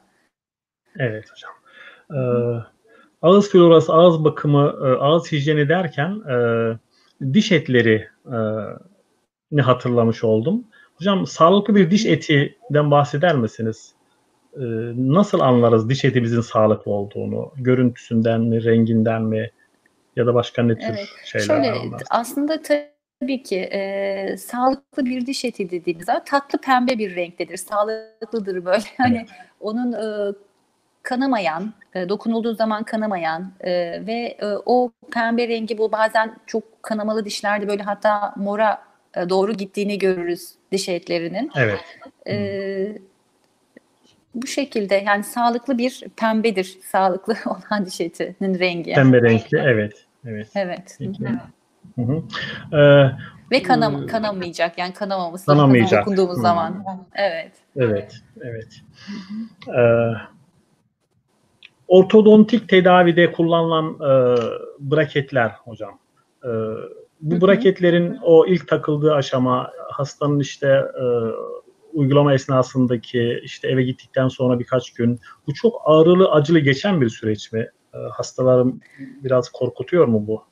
Evet 0.99 1.25
hocam. 1.31 1.53
Ee, 2.11 2.63
ağız 3.23 3.51
florası, 3.51 3.93
ağız 3.93 4.25
bakımı, 4.25 4.75
e, 4.85 4.87
ağız 4.87 5.33
hijyeni 5.33 5.69
derken 5.69 6.21
e, 6.31 6.37
diş 7.33 7.53
etleri 7.53 8.09
e, 8.27 8.39
ne 9.51 9.63
hatırlamış 9.63 10.25
oldum. 10.25 10.65
Hocam 10.99 11.27
sağlıklı 11.27 11.75
bir 11.75 11.91
diş 11.91 12.07
etinden 12.07 12.91
bahseder 12.91 13.37
misiniz? 13.37 13.95
Ee, 14.57 14.63
nasıl 14.97 15.41
anlarız 15.41 15.89
diş 15.89 16.05
etimizin 16.05 16.41
sağlıklı 16.41 16.93
olduğunu? 16.93 17.53
Görüntüsünden 17.57 18.41
mi, 18.41 18.65
renginden 18.65 19.23
mi 19.23 19.51
ya 20.17 20.27
da 20.27 20.35
başka 20.35 20.63
ne 20.63 20.75
tür 20.79 20.89
evet. 20.89 21.09
şeyler 21.25 21.47
Şöyle, 21.47 21.73
anlarsın? 21.73 22.07
Aslında 22.11 22.61
tabii 22.63 23.43
ki 23.43 23.57
e, 23.57 24.37
sağlıklı 24.37 25.05
bir 25.05 25.27
diş 25.27 25.45
eti 25.45 25.71
dediğimiz 25.71 26.07
zaman 26.07 26.25
tatlı 26.25 26.59
pembe 26.59 26.99
bir 26.99 27.17
renktedir. 27.17 27.57
Sağlıklıdır 27.57 28.65
böyle. 28.65 28.85
Hani 28.97 29.17
evet. 29.17 29.29
onun 29.61 29.93
e, 29.93 30.33
kanamayan, 31.03 31.73
e, 31.95 32.09
dokunulduğu 32.09 32.55
zaman 32.55 32.85
kanamayan 32.85 33.53
e, 33.61 33.73
ve 34.07 34.37
e, 34.41 34.47
o 34.67 34.93
pembe 35.13 35.49
rengi 35.49 35.79
bu 35.79 35.93
bazen 35.93 36.37
çok 36.47 36.83
kanamalı 36.83 37.25
dişlerde 37.25 37.69
böyle 37.69 37.83
hatta 37.83 38.35
mora 38.37 38.83
e, 39.17 39.29
doğru 39.29 39.53
gittiğini 39.53 39.99
görürüz 39.99 40.55
diş 40.73 40.89
etlerinin. 40.89 41.51
Evet. 41.57 41.81
E, 42.27 42.99
bu 44.35 44.47
şekilde 44.47 44.95
yani 44.95 45.25
sağlıklı 45.25 45.79
bir 45.79 46.05
pembedir 46.17 46.79
sağlıklı 46.83 47.35
olan 47.47 47.87
diş 47.87 48.01
etinin 48.01 48.59
rengi. 48.59 48.93
Pembe 48.93 49.23
renkli 49.23 49.59
evet. 49.59 50.07
Evet. 50.27 50.49
Evet. 50.55 50.99
Hı 51.97 52.03
hı. 52.03 52.23
Ee, 52.73 53.11
Ve 53.51 53.63
kanam 53.63 54.07
kanamayacak 54.07 54.79
yani 54.79 54.93
kanamaması 54.93 55.47
kanamayacak. 55.47 56.03
okunduğumuz 56.03 56.37
hı. 56.37 56.43
zaman. 56.43 56.85
Evet. 57.15 57.53
Evet. 57.77 58.15
Evet. 58.41 58.81
Ee, 59.69 60.13
ortodontik 61.89 62.69
tedavide 62.69 63.33
kullanılan 63.33 63.95
e, 63.95 64.37
braketler 64.79 65.51
hocam. 65.65 65.99
E, 66.45 66.51
bu 67.21 67.47
braketlerin 67.47 68.19
o 68.23 68.47
ilk 68.47 68.69
takıldığı 68.69 69.15
aşama 69.15 69.71
hastanın 69.91 70.41
işte 70.41 70.69
e, 70.69 71.05
uygulama 71.95 72.35
esnasındaki 72.35 73.41
işte 73.43 73.69
eve 73.69 73.83
gittikten 73.83 74.29
sonra 74.29 74.59
birkaç 74.59 74.93
gün 74.93 75.21
bu 75.47 75.55
çok 75.55 75.83
ağrılı 75.85 76.31
acılı 76.31 76.59
geçen 76.59 77.01
bir 77.01 77.09
süreç 77.09 77.53
mi? 77.53 77.69
E, 77.95 77.99
hastalarım 77.99 78.81
biraz 78.99 79.49
korkutuyor 79.49 80.07
mu 80.07 80.27
bu 80.27 80.45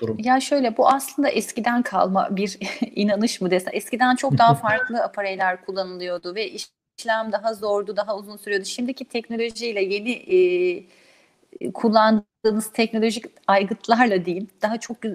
durum? 0.00 0.16
Ya 0.24 0.40
şöyle 0.40 0.76
bu 0.76 0.88
aslında 0.88 1.28
eskiden 1.28 1.82
kalma 1.82 2.28
bir 2.36 2.58
inanış 2.94 3.40
mı 3.40 3.50
desem. 3.50 3.74
Eskiden 3.76 4.16
çok 4.16 4.38
daha 4.38 4.54
farklı 4.68 5.02
apareyler 5.02 5.64
kullanılıyordu 5.64 6.34
ve 6.34 6.50
işlem 6.50 7.32
daha 7.32 7.54
zordu, 7.54 7.96
daha 7.96 8.16
uzun 8.16 8.36
sürüyordu. 8.36 8.64
Şimdiki 8.64 9.04
teknolojiyle 9.04 9.82
yeni 9.82 10.12
e, 10.12 11.72
kullandığımız 11.72 12.72
teknolojik 12.72 13.24
aygıtlarla 13.46 14.24
diyeyim 14.24 14.48
daha 14.62 14.80
çok 14.80 15.04
e, 15.04 15.08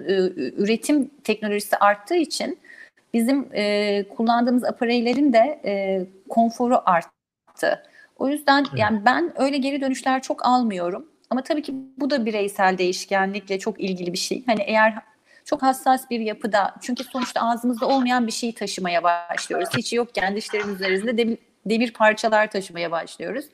üretim 0.56 1.10
teknolojisi 1.24 1.76
arttığı 1.76 2.16
için 2.16 2.58
bizim 3.14 3.48
e, 3.54 4.04
kullandığımız 4.16 4.64
apareylerin 4.64 5.32
de 5.32 5.60
e, 5.64 6.06
konforu 6.28 6.82
arttı. 6.84 7.82
O 8.18 8.28
yüzden 8.28 8.66
evet. 8.68 8.78
yani 8.78 9.04
ben 9.04 9.32
öyle 9.42 9.56
geri 9.56 9.80
dönüşler 9.80 10.22
çok 10.22 10.46
almıyorum. 10.46 11.08
Ama 11.30 11.42
tabii 11.42 11.62
ki 11.62 11.74
bu 11.96 12.10
da 12.10 12.26
bireysel 12.26 12.78
değişkenlikle 12.78 13.58
çok 13.58 13.80
ilgili 13.80 14.12
bir 14.12 14.18
şey. 14.18 14.42
Hani 14.46 14.62
eğer 14.62 14.94
çok 15.44 15.62
hassas 15.62 16.10
bir 16.10 16.20
yapıda 16.20 16.74
çünkü 16.80 17.04
sonuçta 17.04 17.40
ağzımızda 17.40 17.86
olmayan 17.86 18.26
bir 18.26 18.32
şeyi 18.32 18.54
taşımaya 18.54 19.02
başlıyoruz. 19.02 19.68
Hiç 19.76 19.92
yokken 19.92 20.36
dişlerin 20.36 20.74
üzerinde 20.74 21.18
demir, 21.18 21.38
demir 21.66 21.92
parçalar 21.92 22.50
taşımaya 22.50 22.90
başlıyoruz. 22.90 23.44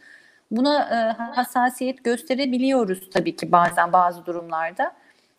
Buna 0.51 0.81
e, 0.83 1.23
hassasiyet 1.23 2.05
gösterebiliyoruz 2.05 3.11
tabii 3.11 3.37
ki 3.37 3.53
bazen 3.53 3.93
bazı 3.93 4.27
durumlarda. 4.27 4.93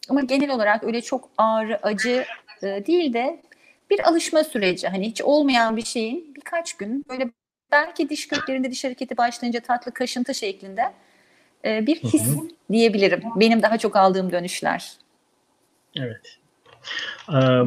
Ama 0.09 0.21
genel 0.21 0.49
olarak 0.49 0.83
öyle 0.83 1.01
çok 1.01 1.29
ağrı, 1.37 1.79
acı 1.83 2.25
e, 2.63 2.85
değil 2.85 3.13
de 3.13 3.41
bir 3.91 4.09
alışma 4.09 4.43
süreci. 4.43 4.87
Hani 4.87 5.07
hiç 5.07 5.21
olmayan 5.21 5.77
bir 5.77 5.85
şeyin 5.85 6.35
birkaç 6.35 6.73
gün 6.73 7.05
böyle 7.09 7.31
belki 7.71 8.09
diş 8.09 8.27
köklerinde 8.27 8.71
diş 8.71 8.83
hareketi 8.83 9.17
başlayınca 9.17 9.59
tatlı 9.59 9.91
kaşıntı 9.91 10.35
şeklinde 10.35 10.81
e, 11.65 11.87
bir 11.87 11.95
his 11.95 12.27
hı 12.27 12.31
hı. 12.31 12.47
diyebilirim. 12.71 13.23
Benim 13.35 13.61
daha 13.61 13.77
çok 13.77 13.95
aldığım 13.95 14.31
dönüşler. 14.31 14.91
Evet. 15.95 16.37
Ee, 17.33 17.61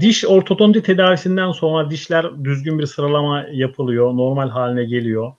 diş 0.00 0.24
ortodonti 0.24 0.82
tedavisinden 0.82 1.52
sonra 1.52 1.90
dişler 1.90 2.44
düzgün 2.44 2.78
bir 2.78 2.86
sıralama 2.86 3.44
yapılıyor, 3.52 4.16
normal 4.16 4.48
haline 4.48 4.84
geliyor 4.84 5.32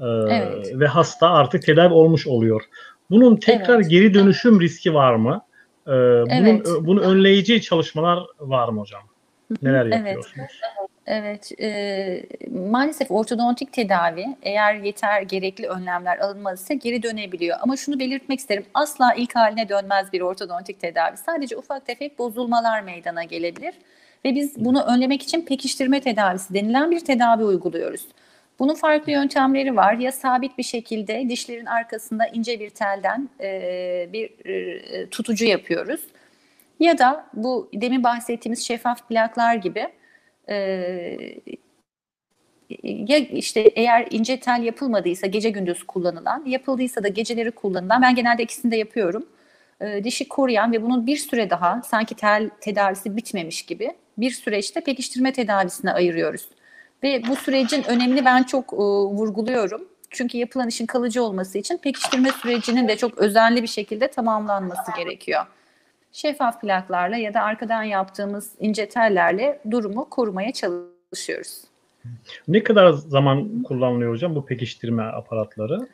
ee, 0.00 0.04
evet. 0.30 0.70
ve 0.74 0.86
hasta 0.86 1.30
artık 1.30 1.62
tedavi 1.62 1.94
olmuş 1.94 2.26
oluyor. 2.26 2.62
Bunun 3.10 3.36
tekrar 3.36 3.74
evet. 3.74 3.90
geri 3.90 4.14
dönüşüm 4.14 4.60
riski 4.60 4.94
var 4.94 5.14
mı? 5.14 5.42
Ee, 5.86 5.90
bunun 5.90 6.46
evet. 6.46 6.66
bunu 6.80 7.00
önleyici 7.00 7.62
çalışmalar 7.62 8.22
var 8.40 8.68
mı 8.68 8.80
hocam? 8.80 9.02
Neler 9.62 9.86
yapıyorsunuz? 9.86 10.60
Evet, 11.06 11.52
evet 11.52 11.60
e, 11.60 12.22
maalesef 12.50 13.10
ortodontik 13.10 13.72
tedavi 13.72 14.26
eğer 14.42 14.74
yeter 14.74 15.22
gerekli 15.22 15.66
önlemler 15.66 16.18
alınmazsa 16.18 16.74
geri 16.74 17.02
dönebiliyor. 17.02 17.58
Ama 17.60 17.76
şunu 17.76 17.98
belirtmek 17.98 18.38
isterim, 18.38 18.64
asla 18.74 19.14
ilk 19.14 19.36
haline 19.36 19.68
dönmez 19.68 20.12
bir 20.12 20.20
ortodontik 20.20 20.80
tedavi. 20.80 21.16
Sadece 21.16 21.56
ufak 21.56 21.86
tefek 21.86 22.18
bozulmalar 22.18 22.80
meydana 22.80 23.24
gelebilir. 23.24 23.74
Ve 24.24 24.34
biz 24.34 24.64
bunu 24.64 24.82
önlemek 24.82 25.22
için 25.22 25.46
pekiştirme 25.46 26.00
tedavisi 26.00 26.54
denilen 26.54 26.90
bir 26.90 27.00
tedavi 27.00 27.44
uyguluyoruz. 27.44 28.06
Bunun 28.58 28.74
farklı 28.74 29.12
yöntemleri 29.12 29.76
var. 29.76 29.94
Ya 29.94 30.12
sabit 30.12 30.58
bir 30.58 30.62
şekilde 30.62 31.28
dişlerin 31.28 31.66
arkasında 31.66 32.26
ince 32.26 32.60
bir 32.60 32.70
telden 32.70 33.28
e, 33.40 34.08
bir 34.12 34.46
e, 34.46 35.06
tutucu 35.06 35.44
yapıyoruz 35.44 36.00
ya 36.80 36.98
da 36.98 37.26
bu 37.34 37.70
demin 37.74 38.04
bahsettiğimiz 38.04 38.66
şeffaf 38.66 39.08
plaklar 39.08 39.54
gibi 39.54 39.88
e, 40.48 40.56
ya 42.82 43.18
işte 43.18 43.60
eğer 43.60 44.08
ince 44.10 44.40
tel 44.40 44.62
yapılmadıysa 44.62 45.26
gece 45.26 45.50
gündüz 45.50 45.82
kullanılan, 45.82 46.44
yapıldıysa 46.46 47.02
da 47.02 47.08
geceleri 47.08 47.50
kullanılan, 47.50 48.02
ben 48.02 48.14
genelde 48.14 48.42
ikisini 48.42 48.72
de 48.72 48.76
yapıyorum. 48.76 49.26
e, 49.80 50.04
dişi 50.04 50.28
koruyan 50.28 50.72
ve 50.72 50.82
bunun 50.82 51.06
bir 51.06 51.16
süre 51.16 51.50
daha 51.50 51.82
sanki 51.82 52.14
tel 52.14 52.50
tedavisi 52.60 53.16
bitmemiş 53.16 53.62
gibi 53.62 53.92
bir 54.18 54.30
süreçte 54.30 54.80
pekiştirme 54.80 55.32
tedavisine 55.32 55.92
ayırıyoruz. 55.92 56.48
Ve 57.02 57.22
bu 57.28 57.36
sürecin 57.36 57.84
önemini 57.88 58.24
ben 58.24 58.42
çok 58.42 58.72
e, 58.72 58.76
vurguluyorum. 58.76 59.88
Çünkü 60.10 60.38
yapılan 60.38 60.68
işin 60.68 60.86
kalıcı 60.86 61.22
olması 61.22 61.58
için 61.58 61.76
pekiştirme 61.76 62.30
sürecinin 62.32 62.88
de 62.88 62.96
çok 62.96 63.18
özenli 63.18 63.62
bir 63.62 63.68
şekilde 63.68 64.08
tamamlanması 64.08 64.92
gerekiyor. 64.96 65.46
Şeffaf 66.12 66.60
plaklarla 66.60 67.16
ya 67.16 67.34
da 67.34 67.42
arkadan 67.42 67.82
yaptığımız 67.82 68.52
ince 68.60 68.88
tellerle 68.88 69.60
durumu 69.70 70.10
korumaya 70.10 70.52
çalışıyoruz. 70.52 71.64
Ne 72.48 72.62
kadar 72.62 72.92
zaman 72.92 73.62
kullanılıyor 73.62 74.12
hocam 74.12 74.34
bu 74.34 74.46
pekiştirme 74.46 75.02
aparatları? 75.02 75.88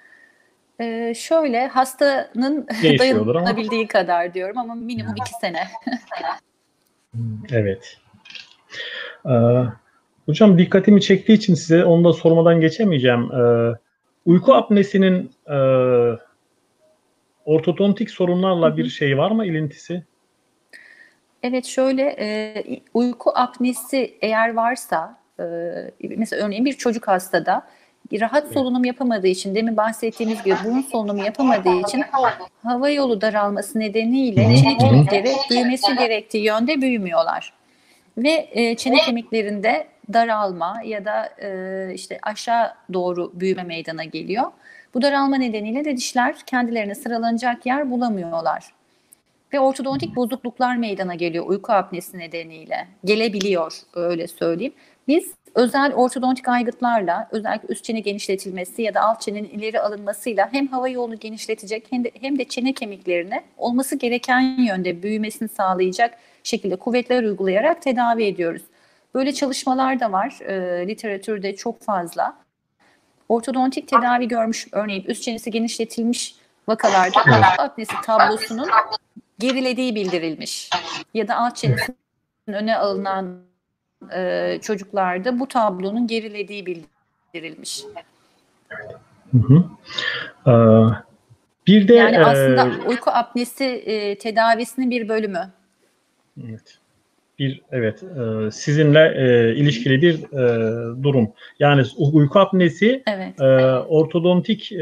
Ee, 0.81 1.15
şöyle 1.17 1.67
hastanın 1.67 2.67
Değişiyordur 2.83 3.35
ama. 3.35 3.87
kadar 3.89 4.35
diyorum 4.35 4.59
ama 4.59 4.75
minimum 4.75 5.15
iki 5.17 5.33
sene. 5.41 5.69
Evet. 7.51 7.97
Ee, 9.27 9.31
hocam 10.27 10.59
dikkatimi 10.59 11.01
çektiği 11.01 11.33
için 11.33 11.55
size 11.55 11.85
onu 11.85 12.05
da 12.05 12.13
sormadan 12.13 12.61
geçemeyeceğim. 12.61 13.33
Ee, 13.33 13.73
uyku 14.27 14.55
apnesinin 14.55 15.33
e, 15.47 15.57
ortodontik 17.45 18.11
sorunlarla 18.11 18.77
bir 18.77 18.89
şey 18.89 19.19
var 19.19 19.31
mı 19.31 19.47
ilintisi? 19.47 20.03
Evet 21.43 21.65
şöyle 21.67 22.17
e, 22.19 22.55
uyku 22.95 23.33
apnesi 23.35 24.19
eğer 24.21 24.55
varsa 24.55 25.19
e, 25.41 25.45
mesela 26.17 26.47
örneğin 26.47 26.65
bir 26.65 26.73
çocuk 26.73 27.09
hastada 27.09 27.67
rahat 28.21 28.53
solunum 28.53 28.85
yapamadığı 28.85 29.27
için 29.27 29.55
demin 29.55 29.77
bahsettiğimiz 29.77 30.43
gibi 30.43 30.55
burun 30.65 30.81
solunumu 30.81 31.25
yapamadığı 31.25 31.81
için 31.81 32.05
hava 32.63 32.91
yolu 32.91 33.21
daralması 33.21 33.79
nedeniyle 33.79 34.57
çene 34.57 34.79
kemikleri 34.79 35.33
büyümesi 35.51 35.97
gerektiği 35.97 36.45
yönde 36.45 36.81
büyümüyorlar. 36.81 37.53
Ve 38.19 38.49
e, 38.53 38.77
çene 38.77 38.97
kemiklerinde 38.97 39.87
daralma 40.13 40.83
ya 40.85 41.05
da 41.05 41.27
e, 41.43 41.95
işte 41.95 42.19
aşağı 42.23 42.75
doğru 42.93 43.31
büyüme 43.35 43.63
meydana 43.63 44.05
geliyor. 44.05 44.45
Bu 44.95 45.03
daralma 45.03 45.37
nedeniyle 45.37 45.85
de 45.85 45.97
dişler 45.97 46.37
kendilerine 46.47 46.95
sıralanacak 46.95 47.67
yer 47.67 47.91
bulamıyorlar. 47.91 48.73
Ve 49.53 49.61
ortodontik 49.61 50.17
bozukluklar 50.17 50.77
meydana 50.77 51.15
geliyor 51.15 51.47
uyku 51.47 51.73
apnesi 51.73 52.19
nedeniyle. 52.19 52.89
Gelebiliyor 53.05 53.73
öyle 53.95 54.29
söyleyeyim. 54.29 54.73
Biz 55.09 55.35
özel 55.55 55.95
ortodontik 55.95 56.49
aygıtlarla 56.49 57.29
özellikle 57.31 57.69
üst 57.69 57.85
çene 57.85 58.01
genişletilmesi 58.01 58.83
ya 58.83 58.95
da 58.95 59.01
alt 59.01 59.21
çenenin 59.21 59.49
ileri 59.49 59.81
alınmasıyla 59.81 60.53
hem 60.53 60.67
hava 60.67 60.89
yolunu 60.89 61.19
genişletecek 61.19 61.87
hem 61.91 62.05
de, 62.05 62.11
hem 62.21 62.39
de 62.39 62.45
çene 62.45 62.73
kemiklerini 62.73 63.43
olması 63.57 63.97
gereken 63.97 64.41
yönde 64.41 65.03
büyümesini 65.03 65.49
sağlayacak 65.49 66.19
şekilde 66.43 66.77
kuvvetler 66.77 67.23
uygulayarak 67.23 67.83
tedavi 67.83 68.25
ediyoruz. 68.25 68.63
Böyle 69.15 69.33
çalışmalar 69.33 70.01
da 70.01 70.13
var. 70.13 70.39
E, 70.41 70.89
literatürde 70.89 71.57
çok 71.57 71.83
fazla. 71.83 72.44
Ortodontik 73.29 73.89
tedavi 73.89 74.29
görmüş 74.29 74.69
örneğin 74.73 75.05
üst 75.05 75.23
çenesi 75.23 75.51
genişletilmiş 75.51 76.35
vakalarda 76.69 77.19
uyku 77.27 77.63
apnesi 77.63 77.95
tablosunun 78.05 78.69
gerilediği 79.39 79.95
bildirilmiş. 79.95 80.71
Ya 81.15 81.29
da 81.29 81.37
alt 81.37 81.57
çenesinin 81.57 81.97
öne 82.47 82.77
alınan 82.77 83.39
e, 84.15 84.59
çocuklarda 84.63 85.41
bu 85.41 85.49
tablonun 85.49 86.07
gerilediği 86.07 86.67
bildirilmiş. 86.67 87.85
Hı 89.33 89.39
hı. 89.39 89.65
Ee, 90.47 90.53
bir 91.67 91.89
de 91.89 91.95
Yani 91.95 92.17
e, 92.17 92.21
aslında 92.21 92.87
uyku 92.87 93.11
apnesi 93.11 93.65
e, 93.65 94.19
tedavisinin 94.19 94.91
bir 94.91 95.09
bölümü. 95.09 95.51
Evet. 96.49 96.79
Bir 97.39 97.63
evet 97.71 98.03
e, 98.03 98.51
sizinle 98.51 99.15
e, 99.17 99.55
ilişkili 99.55 100.03
bir 100.03 100.15
e, 100.15 101.03
durum. 101.03 101.33
Yani 101.59 101.83
uyku 101.99 102.39
apnesi 102.39 103.03
Evet, 103.07 103.41
e, 103.41 103.45
ortodontik 103.79 104.73
e, 104.73 104.77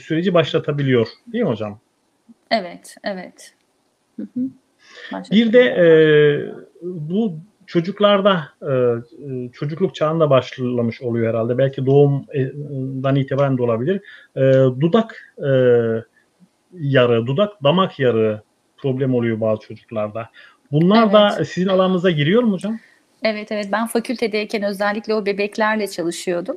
süreci 0.00 0.34
başlatabiliyor, 0.34 1.08
değil 1.26 1.44
mi 1.44 1.50
hocam? 1.50 1.78
evet, 2.50 2.96
evet. 3.04 3.54
Hı 4.16 4.22
hı. 4.22 4.40
Başka 5.12 5.34
Bir 5.34 5.52
de 5.52 5.60
e, 5.60 5.86
bu 6.82 7.38
çocuklarda 7.66 8.48
e, 8.62 8.72
çocukluk 9.52 9.94
çağında 9.94 10.30
başlamış 10.30 11.02
oluyor 11.02 11.28
herhalde. 11.28 11.58
Belki 11.58 11.86
doğumdan 11.86 13.16
itibaren 13.16 13.58
de 13.58 13.62
olabilir. 13.62 14.00
E, 14.36 14.42
dudak 14.80 15.34
e, 15.38 15.50
yarı, 16.72 17.26
dudak 17.26 17.62
damak 17.62 17.98
yarı 17.98 18.42
problem 18.76 19.14
oluyor 19.14 19.40
bazı 19.40 19.60
çocuklarda. 19.60 20.30
Bunlar 20.74 21.12
da 21.12 21.34
Evet. 21.36 21.48
sizin 21.48 21.68
alanınıza 21.68 22.10
giriyor 22.10 22.42
mu 22.42 22.52
hocam? 22.52 22.78
Evet 23.22 23.52
evet 23.52 23.68
ben 23.72 23.86
fakültedeyken 23.86 24.62
özellikle 24.62 25.14
o 25.14 25.26
bebeklerle 25.26 25.86
çalışıyordum. 25.86 26.56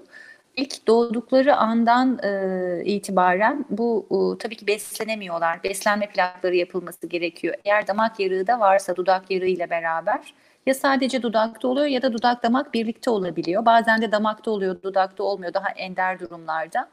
İlk 0.56 0.88
doğdukları 0.88 1.56
andan 1.56 2.20
e, 2.24 2.82
itibaren 2.86 3.66
bu 3.70 4.08
e, 4.12 4.38
tabii 4.38 4.56
ki 4.56 4.68
beslenemiyorlar. 4.68 5.64
Beslenme 5.64 6.10
plakları 6.10 6.56
yapılması 6.56 7.08
gerekiyor. 7.08 7.56
Eğer 7.66 7.88
damak 7.88 8.20
yarığı 8.20 8.48
da 8.48 8.60
varsa 8.60 8.96
dudak 8.96 9.32
yarığı 9.32 9.48
ile 9.48 9.70
beraber 9.70 10.34
ya 10.66 10.74
sadece 10.74 11.22
dudakta 11.22 11.68
oluyor 11.68 11.88
ya 11.88 12.02
da 12.02 12.14
dudak 12.14 12.44
damak 12.44 12.74
birlikte 12.74 13.10
olabiliyor. 13.10 13.66
Bazen 13.66 14.02
de 14.02 14.12
damakta 14.12 14.52
oluyor, 14.52 14.82
dudakta 14.84 15.24
olmuyor 15.24 15.54
daha 15.54 15.70
ender 15.70 16.20
durumlarda. 16.20 16.90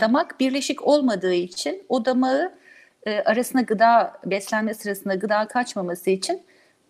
Damak 0.00 0.40
birleşik 0.40 0.86
olmadığı 0.86 1.34
için 1.34 1.82
o 1.88 2.04
damağı 2.04 2.52
e, 3.06 3.20
arasına 3.20 3.60
gıda 3.60 4.12
beslenme 4.26 4.74
sırasında 4.74 5.14
gıda 5.14 5.48
kaçmaması 5.48 6.10
için 6.10 6.42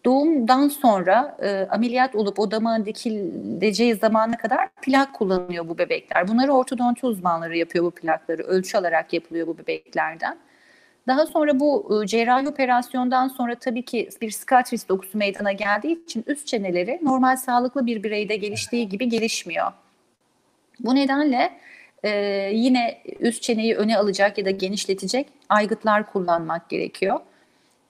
doğumdan 0.05 0.69
sonra 0.69 1.37
e, 1.43 1.67
ameliyat 1.71 2.15
olup 2.15 2.39
o 2.39 2.51
damağın 2.51 2.85
dikileceği 2.85 3.95
zamana 3.95 4.37
kadar 4.37 4.69
plak 4.83 5.15
kullanılıyor 5.15 5.69
bu 5.69 5.79
bebekler. 5.79 6.29
Bunları 6.29 6.53
ortodonti 6.53 7.07
uzmanları 7.07 7.57
yapıyor 7.57 7.85
bu 7.85 7.91
plakları. 7.91 8.43
Ölçü 8.43 8.79
alarak 8.79 9.13
yapılıyor 9.13 9.47
bu 9.47 9.59
bebeklerden. 9.59 10.39
Daha 11.07 11.27
sonra 11.27 11.61
bu 11.61 12.03
e, 12.03 12.07
cerrahi 12.07 12.49
operasyondan 12.49 13.29
sonra 13.29 13.55
tabii 13.55 13.85
ki 13.85 14.09
bir 14.21 14.31
skatris 14.31 14.89
dokusu 14.89 15.19
meydana 15.19 15.53
geldiği 15.53 16.05
için 16.05 16.25
üst 16.27 16.47
çeneleri 16.47 17.01
normal 17.03 17.37
sağlıklı 17.37 17.87
bir 17.87 18.03
bireyde 18.03 18.37
geliştiği 18.37 18.89
gibi 18.89 19.09
gelişmiyor. 19.09 19.73
Bu 20.81 20.95
nedenle 20.95 21.53
e, 22.05 22.11
yine 22.53 23.03
üst 23.21 23.43
çeneyi 23.43 23.77
öne 23.77 23.99
alacak 23.99 24.39
ya 24.39 24.45
da 24.45 24.51
genişletecek 24.51 25.27
aygıtlar 25.49 26.13
kullanmak 26.13 26.71
gerekiyor. 26.71 27.21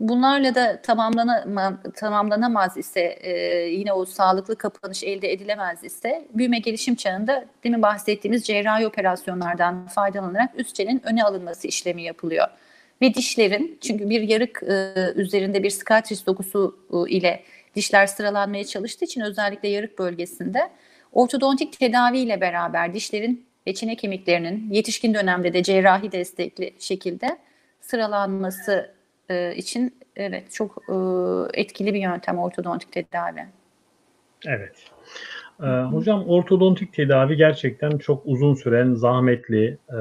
Bunlarla 0.00 0.54
da 0.54 0.82
tamamlana, 0.82 1.80
tamamlanamaz 1.94 2.76
ise 2.76 3.00
e, 3.00 3.30
yine 3.68 3.92
o 3.92 4.04
sağlıklı 4.04 4.56
kapanış 4.56 5.04
elde 5.04 5.32
edilemez 5.32 5.84
ise 5.84 6.26
büyüme 6.34 6.58
gelişim 6.58 6.94
çağında 6.94 7.44
demin 7.64 7.82
bahsettiğimiz 7.82 8.44
cerrahi 8.44 8.86
operasyonlardan 8.86 9.86
faydalanarak 9.86 10.50
üst 10.60 10.74
çenenin 10.74 11.02
öne 11.06 11.24
alınması 11.24 11.68
işlemi 11.68 12.02
yapılıyor. 12.02 12.46
Ve 13.02 13.14
dişlerin 13.14 13.78
çünkü 13.80 14.10
bir 14.10 14.20
yarık 14.20 14.62
e, 14.62 14.94
üzerinde 15.14 15.62
bir 15.62 15.70
skatris 15.70 16.26
dokusu 16.26 16.78
e, 16.92 17.10
ile 17.10 17.42
dişler 17.74 18.06
sıralanmaya 18.06 18.64
çalıştığı 18.64 19.04
için 19.04 19.20
özellikle 19.20 19.68
yarık 19.68 19.98
bölgesinde 19.98 20.70
ortodontik 21.12 21.78
tedavi 21.78 22.18
ile 22.18 22.40
beraber 22.40 22.94
dişlerin 22.94 23.45
ve 23.66 23.74
çene 23.74 23.96
kemiklerinin 23.96 24.70
yetişkin 24.70 25.14
dönemde 25.14 25.52
de 25.52 25.62
cerrahi 25.62 26.12
destekli 26.12 26.74
şekilde 26.78 27.38
sıralanması 27.80 28.94
e, 29.28 29.54
için 29.54 29.94
evet 30.16 30.52
çok 30.52 30.82
e, 30.88 30.94
etkili 31.60 31.94
bir 31.94 32.00
yöntem 32.00 32.38
ortodontik 32.38 32.92
tedavi. 32.92 33.46
Evet. 34.46 34.76
Ee, 35.62 35.66
hocam 35.66 36.24
ortodontik 36.28 36.92
tedavi 36.92 37.36
gerçekten 37.36 37.98
çok 37.98 38.22
uzun 38.24 38.54
süren, 38.54 38.94
zahmetli. 38.94 39.78
E, 39.88 40.00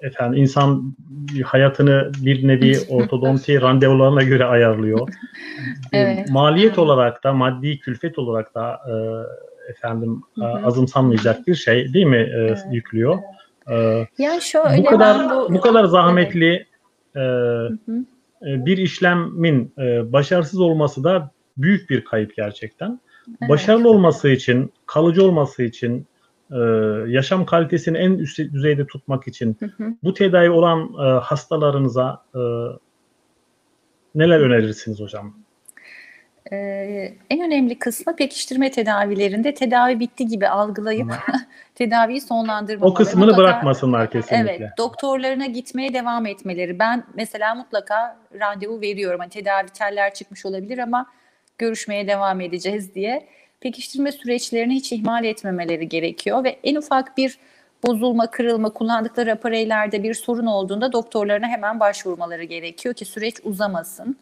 efendim 0.00 0.42
insan 0.42 0.96
hayatını 1.44 2.12
bir 2.24 2.48
nevi 2.48 2.76
ortodonti 2.88 3.60
randevularına 3.60 4.22
göre 4.22 4.44
ayarlıyor. 4.44 5.08
Evet. 5.92 6.30
Maliyet 6.30 6.78
olarak 6.78 7.24
da, 7.24 7.32
maddi 7.32 7.78
külfet 7.78 8.18
olarak 8.18 8.54
da 8.54 8.80
e, 8.86 8.94
efendim 9.68 10.22
Hı 10.34 10.44
hı. 10.44 10.66
azımsanmayacak 10.66 11.46
bir 11.46 11.54
şey 11.54 11.94
değil 11.94 12.06
mi 12.06 12.16
e, 12.16 12.30
Evet. 12.36 12.58
yüklüyor? 12.70 13.18
E, 13.70 14.06
Yani 14.18 14.42
şöyle 14.42 14.78
bu 14.78 14.84
kadar 14.84 15.30
bu, 15.30 15.54
bu 15.54 15.60
kadar 15.60 15.84
zahmetli 15.84 16.66
e, 17.16 17.20
Hı 17.20 17.78
hı. 17.86 17.92
e, 18.42 18.66
bir 18.66 18.78
işlemin 18.78 19.72
e, 19.78 20.12
başarısız 20.12 20.60
olması 20.60 21.04
da 21.04 21.30
büyük 21.56 21.90
bir 21.90 22.04
kayıp 22.04 22.36
gerçekten. 22.36 23.00
Evet. 23.40 23.50
Başarılı 23.50 23.88
olması 23.88 24.28
için, 24.28 24.72
kalıcı 24.86 25.24
olması 25.24 25.62
için, 25.62 26.06
e, 26.50 26.56
yaşam 27.06 27.46
kalitesini 27.46 27.98
en 27.98 28.10
üst 28.10 28.38
düzeyde 28.38 28.86
tutmak 28.86 29.28
için 29.28 29.56
Hı 29.60 29.66
hı. 29.66 29.84
bu 30.02 30.14
tedavi 30.14 30.50
olan 30.50 30.90
e, 31.00 31.20
hastalarınıza 31.20 32.22
e, 32.34 32.40
neler 34.14 34.40
önerirsiniz 34.40 35.00
hocam? 35.00 35.34
Ee, 36.52 37.14
en 37.30 37.40
önemli 37.40 37.78
kısmı 37.78 38.16
pekiştirme 38.16 38.70
tedavilerinde 38.70 39.54
tedavi 39.54 40.00
bitti 40.00 40.26
gibi 40.26 40.48
algılayıp 40.48 41.14
tedaviyi 41.74 42.20
sonlandırmamaları. 42.20 42.92
O 42.92 42.94
kısmını 42.94 43.30
Mutlaka- 43.30 43.36
bırakmasınlar 43.36 44.10
kesinlikle. 44.10 44.56
Evet, 44.60 44.78
doktorlarına 44.78 45.46
gitmeye 45.46 45.94
devam 45.94 46.26
etmeleri. 46.26 46.78
Ben 46.78 47.04
mesela 47.14 47.54
mutlaka 47.54 48.16
randevu 48.40 48.80
veriyorum. 48.80 49.20
Hani 49.20 49.30
tedavi 49.30 49.68
teller 49.68 50.14
çıkmış 50.14 50.46
olabilir 50.46 50.78
ama 50.78 51.06
görüşmeye 51.58 52.08
devam 52.08 52.40
edeceğiz 52.40 52.94
diye. 52.94 53.28
Pekiştirme 53.60 54.12
süreçlerini 54.12 54.74
hiç 54.74 54.92
ihmal 54.92 55.24
etmemeleri 55.24 55.88
gerekiyor 55.88 56.44
ve 56.44 56.58
en 56.64 56.76
ufak 56.76 57.16
bir 57.16 57.38
bozulma, 57.86 58.30
kırılma, 58.30 58.70
kullandıkları 58.70 59.32
apareylerde 59.32 60.02
bir 60.02 60.14
sorun 60.14 60.46
olduğunda 60.46 60.92
doktorlarına 60.92 61.48
hemen 61.48 61.80
başvurmaları 61.80 62.44
gerekiyor 62.44 62.94
ki 62.94 63.04
süreç 63.04 63.34
uzamasın. 63.44 64.16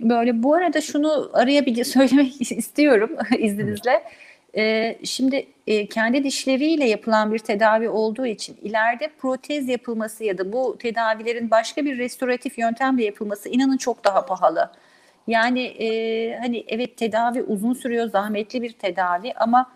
Böyle 0.00 0.42
bu 0.42 0.54
arada 0.54 0.80
şunu 0.80 1.30
araya 1.32 1.66
bir 1.66 1.84
söylemek 1.84 2.52
istiyorum 2.52 3.10
izninizle. 3.38 4.02
Ee, 4.56 4.98
şimdi 5.04 5.46
e, 5.66 5.86
kendi 5.86 6.24
dişleriyle 6.24 6.88
yapılan 6.88 7.32
bir 7.32 7.38
tedavi 7.38 7.88
olduğu 7.88 8.26
için 8.26 8.56
ileride 8.62 9.08
protez 9.18 9.68
yapılması 9.68 10.24
ya 10.24 10.38
da 10.38 10.52
bu 10.52 10.78
tedavilerin 10.78 11.50
başka 11.50 11.84
bir 11.84 11.98
restoratif 11.98 12.58
yöntemle 12.58 13.04
yapılması 13.04 13.48
inanın 13.48 13.76
çok 13.76 14.04
daha 14.04 14.26
pahalı. 14.26 14.70
Yani 15.26 15.62
e, 15.62 16.38
hani 16.38 16.64
evet 16.68 16.96
tedavi 16.96 17.42
uzun 17.42 17.72
sürüyor, 17.72 18.10
zahmetli 18.10 18.62
bir 18.62 18.72
tedavi 18.72 19.32
ama 19.36 19.72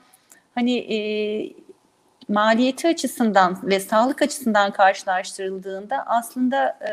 hani 0.55 0.77
e, 0.79 0.97
maliyeti 2.29 2.89
açısından 2.89 3.59
ve 3.63 3.81
sağlık 3.81 4.23
açısından 4.23 4.71
karşılaştırıldığında 4.71 6.07
aslında 6.07 6.67
e, 6.67 6.93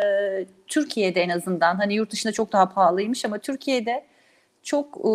Türkiye'de 0.67 1.21
en 1.21 1.29
azından 1.29 1.75
hani 1.75 1.93
yurt 1.95 2.11
dışında 2.11 2.34
çok 2.34 2.53
daha 2.53 2.69
pahalıymış 2.69 3.25
ama 3.25 3.38
Türkiye'de 3.38 4.03
çok 4.63 4.97
e, 4.97 5.11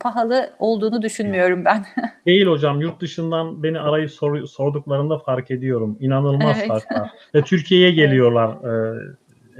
pahalı 0.00 0.50
olduğunu 0.58 1.02
düşünmüyorum 1.02 1.64
ben. 1.64 1.84
Değil 2.26 2.46
hocam 2.46 2.80
yurt 2.80 3.00
dışından 3.00 3.62
beni 3.62 3.80
arayıp 3.80 4.10
sor- 4.10 4.46
sorduklarında 4.46 5.18
fark 5.18 5.50
ediyorum. 5.50 5.96
İnanılmaz 6.00 6.56
Evet. 6.58 6.68
fark 6.68 6.92
var. 6.92 7.10
Ve 7.34 7.42
Türkiye'ye 7.42 7.90
geliyorlar 8.02 8.50
e, 8.50 8.96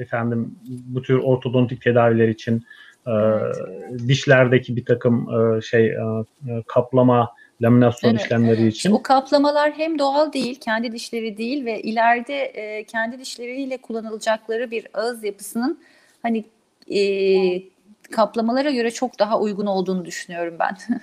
efendim 0.02 0.58
bu 0.66 1.02
tür 1.02 1.18
ortodontik 1.18 1.82
tedaviler 1.82 2.28
için. 2.28 2.56
E, 3.06 3.10
Evet. 3.10 3.56
Dişlerdeki 4.08 4.76
bir 4.76 4.84
takım 4.84 5.28
e, 5.56 5.60
şey 5.60 5.86
e, 5.86 5.92
e, 6.48 6.62
kaplama, 6.66 7.30
laminasyon 7.62 8.10
Evet. 8.10 8.22
işlemleri 8.22 8.66
için. 8.66 8.92
O 8.92 9.02
kaplamalar 9.02 9.72
hem 9.72 9.98
doğal 9.98 10.32
değil, 10.32 10.60
kendi 10.60 10.92
dişleri 10.92 11.36
değil 11.36 11.64
ve 11.64 11.82
ileride 11.82 12.44
e, 12.44 12.84
kendi 12.84 13.18
dişleriyle 13.18 13.76
kullanılacakları 13.76 14.70
bir 14.70 14.86
ağız 14.94 15.24
yapısının 15.24 15.78
hani 16.22 16.44
e, 16.94 17.00
kaplamalara 18.10 18.70
göre 18.70 18.90
çok 18.90 19.18
daha 19.18 19.40
uygun 19.40 19.66
olduğunu 19.66 20.04
düşünüyorum 20.04 20.54
ben 20.58 20.76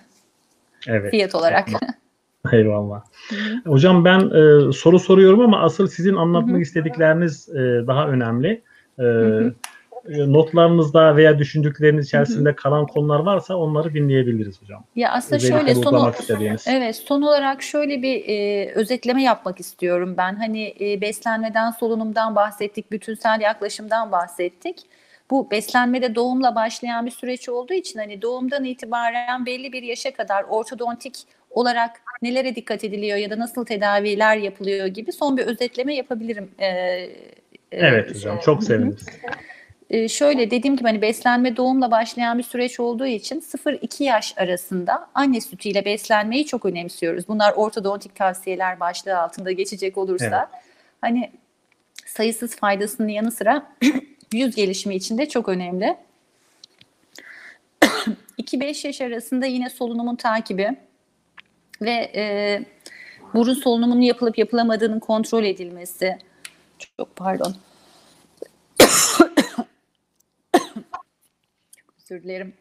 Evet. 0.87 1.11
fiyat 1.11 1.35
olarak. 1.35 1.67
Eyvallah. 2.51 3.03
Hocam 3.65 4.05
ben 4.05 4.19
e, 4.19 4.71
soru 4.71 4.99
soruyorum 4.99 5.39
ama 5.39 5.61
asıl 5.61 5.87
sizin 5.87 6.15
anlatmak 6.15 6.61
istedikleriniz 6.61 7.49
e, 7.49 7.87
daha 7.87 8.07
önemli. 8.07 8.61
E. 8.99 9.03
e, 10.09 10.33
Notlarınızda 10.33 11.15
veya 11.15 11.39
düşündükleriniz 11.39 12.05
içerisinde 12.05 12.55
kalan 12.55 12.87
konular 12.87 13.19
varsa 13.19 13.55
onları 13.55 13.93
dinleyebiliriz 13.93 14.61
hocam. 14.61 14.83
Ya 14.95 15.11
aslında 15.11 15.35
Özellikle 15.35 15.73
şöyle 15.73 15.83
son. 15.83 16.13
Evet, 16.67 16.95
son 16.95 17.21
olarak 17.21 17.61
şöyle 17.63 18.01
bir 18.01 18.23
e, 18.27 18.71
özetleme 18.71 19.23
yapmak 19.23 19.59
istiyorum 19.59 20.15
ben. 20.17 20.35
Hani 20.35 20.75
e, 20.79 21.01
beslenmeden, 21.01 21.71
solunumdan 21.71 22.35
bahsettik, 22.35 22.91
bütünsel 22.91 23.41
yaklaşımdan 23.41 24.11
bahsettik. 24.11 24.77
Bu 25.31 25.51
beslenmede 25.51 26.15
doğumla 26.15 26.55
başlayan 26.55 27.05
bir 27.05 27.11
süreç 27.11 27.49
olduğu 27.49 27.73
için 27.73 27.99
hani 27.99 28.21
doğumdan 28.21 28.63
itibaren 28.63 29.45
belli 29.45 29.73
bir 29.73 29.83
yaşa 29.83 30.13
kadar 30.13 30.43
ortodontik 30.43 31.15
olarak 31.49 31.91
nelere 32.21 32.55
dikkat 32.55 32.83
ediliyor 32.83 33.17
ya 33.17 33.29
da 33.29 33.39
nasıl 33.39 33.65
tedaviler 33.65 34.37
yapılıyor 34.37 34.87
gibi 34.87 35.11
son 35.11 35.37
bir 35.37 35.45
özetleme 35.45 35.95
yapabilirim. 35.95 36.51
E, 36.59 36.67
e, 36.67 37.09
Evet 37.71 38.15
hocam 38.15 38.39
çok 38.39 38.63
seviniriz. 38.63 39.05
Ee, 39.93 40.07
şöyle 40.07 40.51
dediğim 40.51 40.77
gibi 40.77 40.87
hani 40.87 41.01
beslenme 41.01 41.57
doğumla 41.57 41.91
başlayan 41.91 42.37
bir 42.37 42.43
süreç 42.43 42.79
olduğu 42.79 43.05
için 43.05 43.39
0-2 43.41 44.03
yaş 44.03 44.37
arasında 44.37 45.09
anne 45.15 45.41
sütüyle 45.41 45.85
beslenmeyi 45.85 46.45
çok 46.45 46.65
önemsiyoruz. 46.65 47.27
Bunlar 47.27 47.53
ortodontik 47.53 48.15
tavsiyeler 48.15 48.79
başlığı 48.79 49.17
altında 49.17 49.51
geçecek 49.51 49.97
olursa 49.97 50.49
hani 51.01 51.31
sayısız 52.05 52.55
faydasının 52.55 53.07
yanı 53.07 53.31
sıra 53.31 53.75
yüz 54.33 54.55
gelişimi 54.55 54.95
için 54.95 55.17
de 55.17 55.29
çok 55.29 55.49
önemli. 55.49 55.97
2-5 58.39 58.87
yaş 58.87 59.01
arasında 59.01 59.45
yine 59.45 59.69
solunumun 59.69 60.15
takibi 60.15 60.77
ve 61.81 62.11
e, 62.15 62.63
burun 63.33 63.53
solunumunun 63.53 64.01
yapılıp 64.01 64.37
yapılamadığının 64.37 64.99
kontrol 64.99 65.43
edilmesi. 65.43 66.17
Çok 66.97 67.15
pardon. 67.15 67.55
Özür 72.03 72.23
dilerim. 72.23 72.53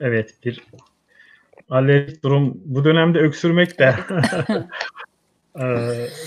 Evet 0.00 0.34
bir 0.44 0.66
alerjik 1.70 2.22
durum. 2.22 2.60
Bu 2.64 2.84
dönemde 2.84 3.18
öksürmek 3.18 3.78
de 3.78 3.84
e, 5.56 5.64